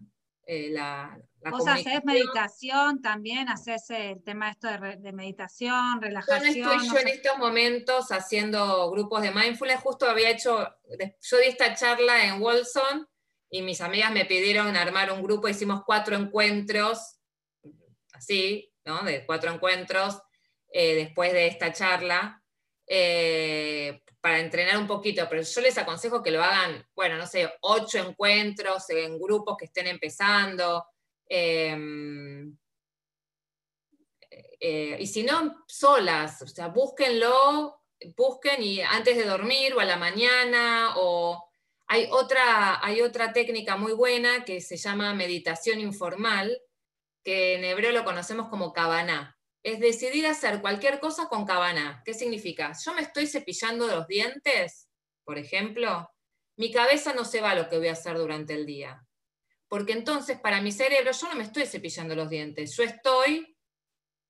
eh, 0.46 0.70
la, 0.72 1.16
Vos 1.44 1.66
haces 1.68 2.04
meditación 2.04 3.00
también, 3.00 3.48
haces 3.48 3.90
el 3.90 4.22
tema 4.22 4.50
esto 4.50 4.68
de, 4.68 5.12
meditación, 5.12 6.00
relajación. 6.00 6.54
Yo 6.54 6.72
estoy 6.72 6.88
yo 6.88 6.98
en 6.98 7.08
estos 7.08 7.38
momentos 7.38 8.10
haciendo 8.10 8.90
grupos 8.90 9.22
de 9.22 9.30
mindfulness, 9.30 9.80
justo 9.80 10.08
había 10.08 10.30
hecho, 10.30 10.68
yo 11.20 11.38
di 11.38 11.44
esta 11.44 11.74
charla 11.74 12.24
en 12.24 12.40
Wolson 12.40 13.08
y 13.50 13.62
mis 13.62 13.80
amigas 13.80 14.12
me 14.12 14.24
pidieron 14.24 14.76
armar 14.76 15.12
un 15.12 15.22
grupo, 15.22 15.48
hicimos 15.48 15.82
cuatro 15.86 16.16
encuentros, 16.16 17.18
así, 18.12 18.72
¿no? 18.84 19.02
De 19.02 19.24
cuatro 19.24 19.52
encuentros 19.52 20.20
eh, 20.72 20.94
después 20.96 21.32
de 21.32 21.46
esta 21.46 21.72
charla. 21.72 22.42
Eh, 22.86 24.02
para 24.20 24.40
entrenar 24.40 24.78
un 24.78 24.86
poquito, 24.86 25.26
pero 25.30 25.42
yo 25.42 25.60
les 25.60 25.78
aconsejo 25.78 26.22
que 26.22 26.30
lo 26.30 26.42
hagan, 26.42 26.84
bueno, 26.94 27.16
no 27.16 27.26
sé, 27.26 27.48
ocho 27.60 27.98
encuentros 27.98 28.90
en 28.90 29.18
grupos 29.18 29.56
que 29.56 29.66
estén 29.66 29.86
empezando. 29.86 30.84
Em, 31.28 32.56
eh, 34.60 34.96
y 35.00 35.06
si 35.06 35.22
no, 35.22 35.64
solas, 35.66 36.42
o 36.42 36.46
sea, 36.46 36.68
búsquenlo, 36.68 37.82
busquen 38.16 38.62
y 38.62 38.80
antes 38.80 39.16
de 39.16 39.24
dormir 39.24 39.74
o 39.74 39.80
a 39.80 39.84
la 39.84 39.96
mañana, 39.96 40.94
o 40.96 41.50
hay 41.86 42.08
otra, 42.10 42.84
hay 42.84 43.00
otra 43.02 43.32
técnica 43.32 43.76
muy 43.76 43.92
buena 43.92 44.44
que 44.44 44.60
se 44.60 44.76
llama 44.76 45.14
meditación 45.14 45.80
informal, 45.80 46.60
que 47.24 47.54
en 47.56 47.64
hebreo 47.64 47.92
lo 47.92 48.04
conocemos 48.04 48.48
como 48.48 48.72
cabana 48.72 49.38
es 49.62 49.80
decidir 49.80 50.26
hacer 50.26 50.60
cualquier 50.60 51.00
cosa 51.00 51.28
con 51.28 51.44
cabana. 51.44 52.02
¿Qué 52.04 52.14
significa? 52.14 52.72
Yo 52.84 52.94
me 52.94 53.02
estoy 53.02 53.26
cepillando 53.26 53.86
los 53.86 54.06
dientes, 54.06 54.88
por 55.24 55.38
ejemplo, 55.38 56.10
mi 56.56 56.72
cabeza 56.72 57.12
no 57.12 57.24
se 57.24 57.40
va 57.40 57.50
a 57.50 57.54
lo 57.54 57.68
que 57.68 57.78
voy 57.78 57.88
a 57.88 57.92
hacer 57.92 58.16
durante 58.16 58.54
el 58.54 58.66
día. 58.66 59.06
Porque 59.68 59.92
entonces 59.92 60.40
para 60.40 60.60
mi 60.60 60.72
cerebro 60.72 61.12
yo 61.12 61.28
no 61.28 61.34
me 61.34 61.44
estoy 61.44 61.66
cepillando 61.66 62.14
los 62.14 62.30
dientes, 62.30 62.74
yo 62.76 62.82
estoy 62.82 63.56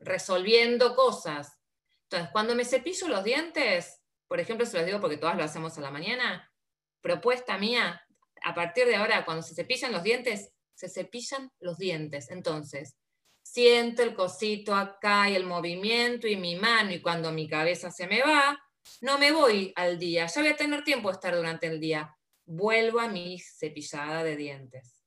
resolviendo 0.00 0.94
cosas. 0.94 1.60
Entonces, 2.04 2.30
cuando 2.32 2.54
me 2.54 2.64
cepillo 2.64 3.08
los 3.08 3.24
dientes, 3.24 4.02
por 4.26 4.40
ejemplo, 4.40 4.66
se 4.66 4.76
los 4.76 4.86
digo 4.86 5.00
porque 5.00 5.16
todas 5.16 5.36
lo 5.36 5.44
hacemos 5.44 5.76
a 5.76 5.80
la 5.80 5.90
mañana, 5.90 6.52
propuesta 7.00 7.58
mía, 7.58 8.02
a 8.42 8.54
partir 8.54 8.86
de 8.86 8.96
ahora, 8.96 9.24
cuando 9.24 9.42
se 9.42 9.54
cepillan 9.54 9.92
los 9.92 10.02
dientes, 10.02 10.52
se 10.74 10.88
cepillan 10.88 11.50
los 11.60 11.78
dientes. 11.78 12.30
Entonces, 12.30 12.96
siento 13.42 14.02
el 14.02 14.14
cosito 14.14 14.74
acá 14.74 15.28
y 15.28 15.36
el 15.36 15.44
movimiento 15.44 16.28
y 16.28 16.36
mi 16.36 16.56
mano 16.56 16.92
y 16.92 17.00
cuando 17.00 17.32
mi 17.32 17.48
cabeza 17.48 17.90
se 17.90 18.06
me 18.06 18.22
va, 18.22 18.58
no 19.00 19.18
me 19.18 19.32
voy 19.32 19.72
al 19.76 19.98
día, 19.98 20.26
ya 20.26 20.40
voy 20.40 20.50
a 20.50 20.56
tener 20.56 20.84
tiempo 20.84 21.08
de 21.08 21.14
estar 21.14 21.34
durante 21.34 21.66
el 21.66 21.80
día. 21.80 22.14
Vuelvo 22.44 23.00
a 23.00 23.08
mi 23.08 23.38
cepillada 23.38 24.22
de 24.22 24.36
dientes. 24.36 24.97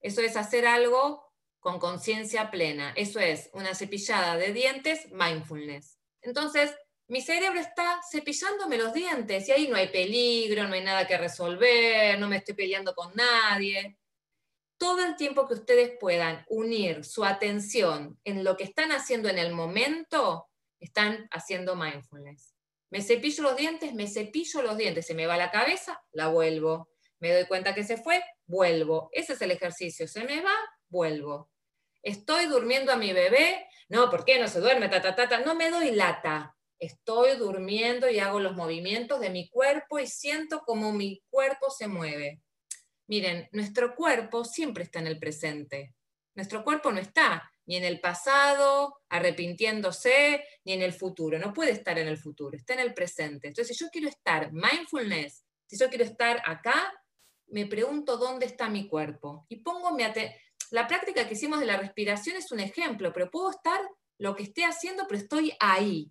Eso 0.00 0.20
es 0.20 0.36
hacer 0.36 0.66
algo 0.66 1.24
con 1.58 1.78
conciencia 1.78 2.50
plena. 2.50 2.92
Eso 2.96 3.20
es 3.20 3.50
una 3.52 3.74
cepillada 3.74 4.36
de 4.36 4.52
dientes 4.52 5.10
mindfulness. 5.12 5.98
Entonces, 6.22 6.74
mi 7.08 7.20
cerebro 7.20 7.60
está 7.60 8.00
cepillándome 8.10 8.78
los 8.78 8.92
dientes 8.92 9.48
y 9.48 9.52
ahí 9.52 9.68
no 9.68 9.76
hay 9.76 9.88
peligro, 9.88 10.68
no 10.68 10.74
hay 10.74 10.84
nada 10.84 11.06
que 11.06 11.18
resolver, 11.18 12.18
no 12.18 12.28
me 12.28 12.36
estoy 12.36 12.54
peleando 12.54 12.94
con 12.94 13.12
nadie 13.14 13.98
todo 14.80 15.04
el 15.04 15.14
tiempo 15.14 15.46
que 15.46 15.52
ustedes 15.52 15.92
puedan 16.00 16.42
unir 16.48 17.04
su 17.04 17.22
atención 17.22 18.18
en 18.24 18.42
lo 18.44 18.56
que 18.56 18.64
están 18.64 18.92
haciendo 18.92 19.28
en 19.28 19.38
el 19.38 19.52
momento, 19.52 20.48
están 20.78 21.28
haciendo 21.32 21.76
mindfulness. 21.76 22.54
Me 22.88 23.02
cepillo 23.02 23.42
los 23.42 23.56
dientes, 23.58 23.92
me 23.92 24.08
cepillo 24.08 24.62
los 24.62 24.78
dientes, 24.78 25.06
se 25.06 25.12
me 25.12 25.26
va 25.26 25.36
la 25.36 25.50
cabeza, 25.50 26.02
la 26.12 26.28
vuelvo. 26.28 26.88
Me 27.20 27.32
doy 27.32 27.44
cuenta 27.46 27.74
que 27.74 27.84
se 27.84 27.96
fue, 27.96 28.22
vuelvo. 28.46 29.10
Ese 29.12 29.34
es 29.34 29.42
el 29.42 29.50
ejercicio. 29.50 30.08
Se 30.08 30.24
me 30.24 30.40
va, 30.40 30.54
vuelvo. 30.88 31.50
Estoy 32.02 32.46
durmiendo 32.46 32.92
a 32.92 32.96
mi 32.96 33.12
bebé, 33.12 33.66
no, 33.88 34.08
¿por 34.08 34.24
qué 34.24 34.38
no 34.38 34.48
se 34.48 34.60
duerme? 34.60 34.88
Ta, 34.88 35.42
No 35.44 35.54
me 35.54 35.70
doy 35.70 35.90
lata. 35.90 36.56
Estoy 36.78 37.36
durmiendo 37.36 38.08
y 38.08 38.20
hago 38.20 38.40
los 38.40 38.56
movimientos 38.56 39.20
de 39.20 39.30
mi 39.30 39.50
cuerpo 39.50 39.98
y 39.98 40.06
siento 40.06 40.60
como 40.60 40.92
mi 40.92 41.22
cuerpo 41.28 41.70
se 41.70 41.88
mueve. 41.88 42.40
Miren, 43.06 43.48
nuestro 43.52 43.94
cuerpo 43.94 44.44
siempre 44.44 44.84
está 44.84 45.00
en 45.00 45.08
el 45.08 45.18
presente. 45.18 45.94
Nuestro 46.34 46.64
cuerpo 46.64 46.90
no 46.92 47.00
está 47.00 47.50
ni 47.66 47.76
en 47.76 47.84
el 47.84 48.00
pasado, 48.00 49.00
arrepintiéndose, 49.08 50.44
ni 50.64 50.72
en 50.72 50.82
el 50.82 50.92
futuro. 50.92 51.38
No 51.38 51.52
puede 51.52 51.72
estar 51.72 51.98
en 51.98 52.08
el 52.08 52.16
futuro, 52.16 52.56
está 52.56 52.74
en 52.74 52.80
el 52.80 52.94
presente. 52.94 53.48
Entonces, 53.48 53.76
si 53.76 53.84
yo 53.84 53.90
quiero 53.90 54.08
estar 54.08 54.52
mindfulness, 54.52 55.44
si 55.66 55.76
yo 55.76 55.88
quiero 55.88 56.04
estar 56.04 56.42
acá, 56.46 56.92
me 57.50 57.66
pregunto 57.66 58.16
dónde 58.16 58.46
está 58.46 58.68
mi 58.68 58.88
cuerpo. 58.88 59.46
Y 59.48 59.56
pongo 59.56 59.92
mi 59.92 60.04
La 60.70 60.86
práctica 60.86 61.26
que 61.26 61.34
hicimos 61.34 61.60
de 61.60 61.66
la 61.66 61.76
respiración 61.76 62.36
es 62.36 62.50
un 62.52 62.60
ejemplo, 62.60 63.12
pero 63.12 63.30
puedo 63.30 63.50
estar 63.50 63.80
lo 64.18 64.36
que 64.36 64.44
esté 64.44 64.64
haciendo, 64.64 65.06
pero 65.08 65.20
estoy 65.20 65.52
ahí. 65.60 66.10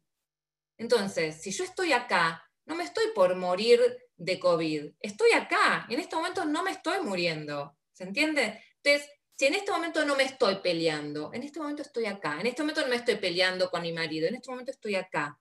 Entonces, 0.78 1.42
si 1.42 1.52
yo 1.52 1.64
estoy 1.64 1.94
acá, 1.94 2.44
no 2.66 2.76
me 2.76 2.84
estoy 2.84 3.06
por 3.14 3.36
morir 3.36 3.82
de 4.16 4.40
COVID. 4.40 4.94
Estoy 5.00 5.32
acá, 5.32 5.86
en 5.90 6.00
este 6.00 6.16
momento 6.16 6.46
no 6.46 6.64
me 6.64 6.72
estoy 6.72 7.02
muriendo. 7.02 7.78
¿Se 7.94 8.04
entiende? 8.04 8.64
Entonces, 8.82 9.10
si 9.38 9.46
en 9.46 9.56
este 9.56 9.72
momento 9.72 10.06
no 10.06 10.16
me 10.16 10.24
estoy 10.24 10.56
peleando, 10.58 11.32
en 11.34 11.44
este 11.44 11.60
momento 11.60 11.82
estoy 11.82 12.06
acá, 12.06 12.40
en 12.40 12.48
este 12.48 12.62
momento 12.62 12.82
no 12.82 12.88
me 12.88 12.98
estoy 12.98 13.16
peleando 13.16 13.70
con 13.70 13.82
mi 13.82 13.94
marido, 13.94 14.28
en 14.28 14.36
este 14.36 14.52
momento 14.52 14.72
estoy 14.72 14.96
acá. 14.96 15.40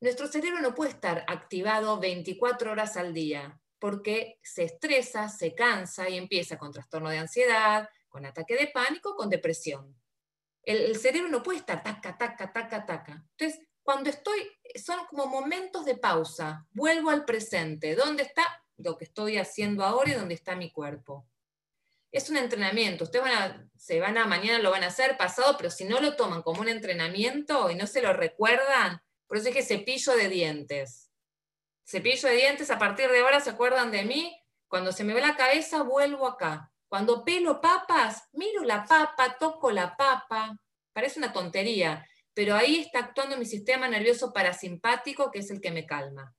Nuestro 0.00 0.26
cerebro 0.28 0.60
no 0.60 0.74
puede 0.74 0.90
estar 0.90 1.24
activado 1.28 1.98
24 1.98 2.72
horas 2.72 2.96
al 2.96 3.12
día 3.12 3.58
porque 3.78 4.38
se 4.42 4.64
estresa, 4.64 5.28
se 5.28 5.54
cansa 5.54 6.08
y 6.08 6.16
empieza 6.16 6.58
con 6.58 6.72
trastorno 6.72 7.10
de 7.10 7.18
ansiedad, 7.18 7.88
con 8.08 8.24
ataque 8.24 8.56
de 8.56 8.68
pánico, 8.68 9.14
con 9.14 9.28
depresión. 9.28 9.94
El, 10.62 10.96
cerebro 10.96 11.28
no 11.28 11.42
puede 11.42 11.58
estar 11.58 11.82
taca, 11.82 12.16
taca, 12.16 12.52
taca, 12.52 12.86
taca. 12.86 13.24
Entonces, 13.38 13.60
cuando 13.82 14.10
estoy, 14.10 14.40
son 14.74 15.06
como 15.06 15.26
momentos 15.26 15.84
de 15.84 15.96
pausa, 15.96 16.66
vuelvo 16.72 17.10
al 17.10 17.24
presente, 17.24 17.94
¿dónde 17.94 18.24
está 18.24 18.44
lo 18.78 18.96
que 18.96 19.04
estoy 19.04 19.38
haciendo 19.38 19.84
ahora 19.84 20.10
y 20.10 20.14
dónde 20.14 20.34
está 20.34 20.56
mi 20.56 20.72
cuerpo? 20.72 21.28
Es 22.10 22.30
un 22.30 22.36
entrenamiento, 22.36 23.04
ustedes 23.04 23.24
se 23.76 24.00
van 24.00 24.18
a, 24.18 24.26
mañana 24.26 24.58
lo 24.58 24.70
van 24.70 24.82
a 24.82 24.88
hacer, 24.88 25.16
pasado, 25.16 25.56
pero 25.56 25.70
si 25.70 25.84
no 25.84 26.00
lo 26.00 26.16
toman 26.16 26.42
como 26.42 26.62
un 26.62 26.68
entrenamiento 26.68 27.70
y 27.70 27.74
no 27.74 27.86
se 27.86 28.02
lo 28.02 28.12
recuerdan, 28.12 29.00
por 29.26 29.36
eso 29.36 29.48
es 29.48 29.54
que 29.54 29.62
cepillo 29.62 30.16
de 30.16 30.28
dientes. 30.28 31.05
Cepillo 31.86 32.28
de 32.28 32.36
dientes, 32.36 32.70
a 32.70 32.78
partir 32.78 33.08
de 33.10 33.20
ahora 33.20 33.40
se 33.40 33.50
acuerdan 33.50 33.90
de 33.90 34.04
mí, 34.04 34.36
cuando 34.68 34.92
se 34.92 35.04
me 35.04 35.14
ve 35.14 35.20
la 35.20 35.36
cabeza 35.36 35.82
vuelvo 35.82 36.26
acá. 36.26 36.72
Cuando 36.88 37.24
pelo 37.24 37.60
papas, 37.60 38.28
miro 38.32 38.62
la 38.64 38.84
papa, 38.84 39.36
toco 39.38 39.70
la 39.70 39.96
papa, 39.96 40.56
parece 40.92 41.18
una 41.18 41.32
tontería, 41.32 42.06
pero 42.34 42.54
ahí 42.54 42.76
está 42.76 43.00
actuando 43.00 43.36
mi 43.36 43.46
sistema 43.46 43.88
nervioso 43.88 44.32
parasimpático, 44.32 45.30
que 45.30 45.40
es 45.40 45.50
el 45.50 45.60
que 45.60 45.70
me 45.70 45.86
calma. 45.86 46.34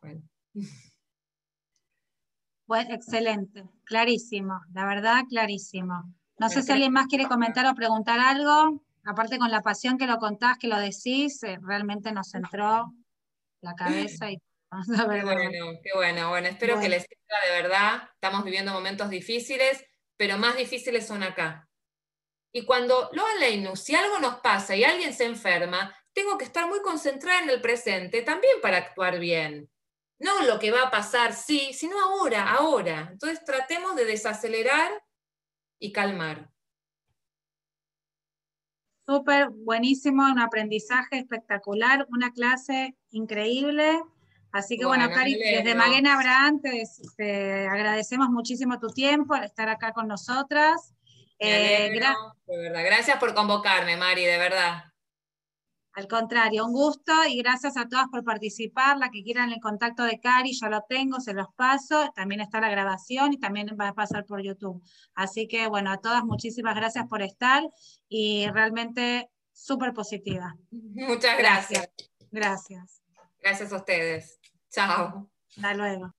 Bueno. 0.00 0.22
excelente, 2.88 3.64
clarísimo, 3.84 4.60
la 4.72 4.86
verdad, 4.86 5.24
clarísimo. 5.28 6.14
No 6.38 6.48
sé 6.48 6.62
si 6.62 6.72
alguien 6.72 6.92
más 6.92 7.06
quiere 7.06 7.28
comentar 7.28 7.66
o 7.66 7.74
preguntar 7.74 8.18
algo. 8.18 8.82
Aparte 9.04 9.38
con 9.38 9.50
la 9.50 9.62
pasión 9.62 9.98
que 9.98 10.06
lo 10.06 10.18
contás, 10.18 10.58
que 10.58 10.68
lo 10.68 10.78
decís, 10.78 11.42
eh, 11.42 11.58
realmente 11.60 12.12
nos 12.12 12.34
entró 12.34 12.94
la 13.62 13.74
cabeza 13.74 14.30
y 14.30 14.38
qué 14.96 15.24
bueno, 15.24 15.80
qué 15.82 15.90
bueno. 15.94 16.28
Bueno, 16.30 16.48
espero 16.48 16.78
que 16.80 16.88
les 16.88 17.02
sirva 17.02 17.46
de 17.46 17.62
verdad. 17.62 18.08
Estamos 18.14 18.44
viviendo 18.44 18.72
momentos 18.72 19.10
difíciles, 19.10 19.84
pero 20.16 20.38
más 20.38 20.56
difíciles 20.56 21.06
son 21.06 21.22
acá. 21.22 21.68
Y 22.52 22.64
cuando 22.64 23.10
lo 23.12 23.24
Leinu, 23.38 23.76
si 23.76 23.94
algo 23.94 24.18
nos 24.18 24.40
pasa 24.40 24.74
y 24.74 24.84
alguien 24.84 25.14
se 25.14 25.24
enferma, 25.24 25.94
tengo 26.12 26.36
que 26.36 26.44
estar 26.44 26.66
muy 26.68 26.80
concentrada 26.82 27.40
en 27.40 27.50
el 27.50 27.60
presente 27.60 28.22
también 28.22 28.60
para 28.60 28.78
actuar 28.78 29.18
bien. 29.18 29.70
No 30.18 30.42
lo 30.42 30.58
que 30.58 30.70
va 30.70 30.82
a 30.82 30.90
pasar, 30.90 31.32
sí, 31.32 31.72
sino 31.72 31.98
ahora, 32.00 32.50
ahora. 32.50 33.08
Entonces 33.12 33.44
tratemos 33.44 33.96
de 33.96 34.04
desacelerar 34.04 35.02
y 35.78 35.92
calmar. 35.92 36.49
Súper 39.10 39.48
buenísimo, 39.50 40.22
un 40.22 40.38
aprendizaje 40.38 41.18
espectacular, 41.18 42.06
una 42.10 42.32
clase 42.32 42.94
increíble. 43.10 44.00
Así 44.52 44.78
que 44.78 44.84
bueno, 44.84 45.10
Cari, 45.10 45.34
desde 45.34 45.74
Magena 45.74 46.14
Abraham 46.14 46.60
te, 46.62 47.66
agradecemos 47.66 48.28
muchísimo 48.28 48.78
tu 48.78 48.86
tiempo 48.90 49.34
al 49.34 49.42
estar 49.42 49.68
acá 49.68 49.90
con 49.92 50.06
nosotras. 50.06 50.94
Eh, 51.40 51.90
verdad. 51.92 52.84
Gracias 52.84 53.18
por 53.18 53.34
convocarme, 53.34 53.96
Mari, 53.96 54.24
de 54.24 54.38
verdad. 54.38 54.89
Al 55.92 56.06
contrario, 56.06 56.66
un 56.66 56.72
gusto 56.72 57.12
y 57.28 57.38
gracias 57.38 57.76
a 57.76 57.88
todas 57.88 58.06
por 58.08 58.24
participar. 58.24 58.96
La 58.98 59.10
que 59.10 59.22
quieran 59.22 59.52
el 59.52 59.60
contacto 59.60 60.04
de 60.04 60.20
Cari, 60.20 60.52
yo 60.52 60.68
lo 60.68 60.82
tengo, 60.88 61.20
se 61.20 61.34
los 61.34 61.48
paso. 61.56 62.12
También 62.14 62.40
está 62.40 62.60
la 62.60 62.70
grabación 62.70 63.32
y 63.32 63.38
también 63.38 63.68
va 63.78 63.88
a 63.88 63.94
pasar 63.94 64.24
por 64.24 64.40
YouTube. 64.42 64.82
Así 65.14 65.48
que, 65.48 65.66
bueno, 65.66 65.90
a 65.90 65.98
todas 65.98 66.24
muchísimas 66.24 66.76
gracias 66.76 67.06
por 67.08 67.22
estar 67.22 67.62
y 68.08 68.46
realmente 68.48 69.28
súper 69.52 69.92
positiva. 69.92 70.54
Muchas 70.70 71.36
gracias. 71.38 71.90
Gracias. 72.30 73.02
Gracias 73.42 73.72
a 73.72 73.76
ustedes. 73.76 74.38
Chao. 74.70 75.28
Hasta 75.56 75.74
luego. 75.74 76.14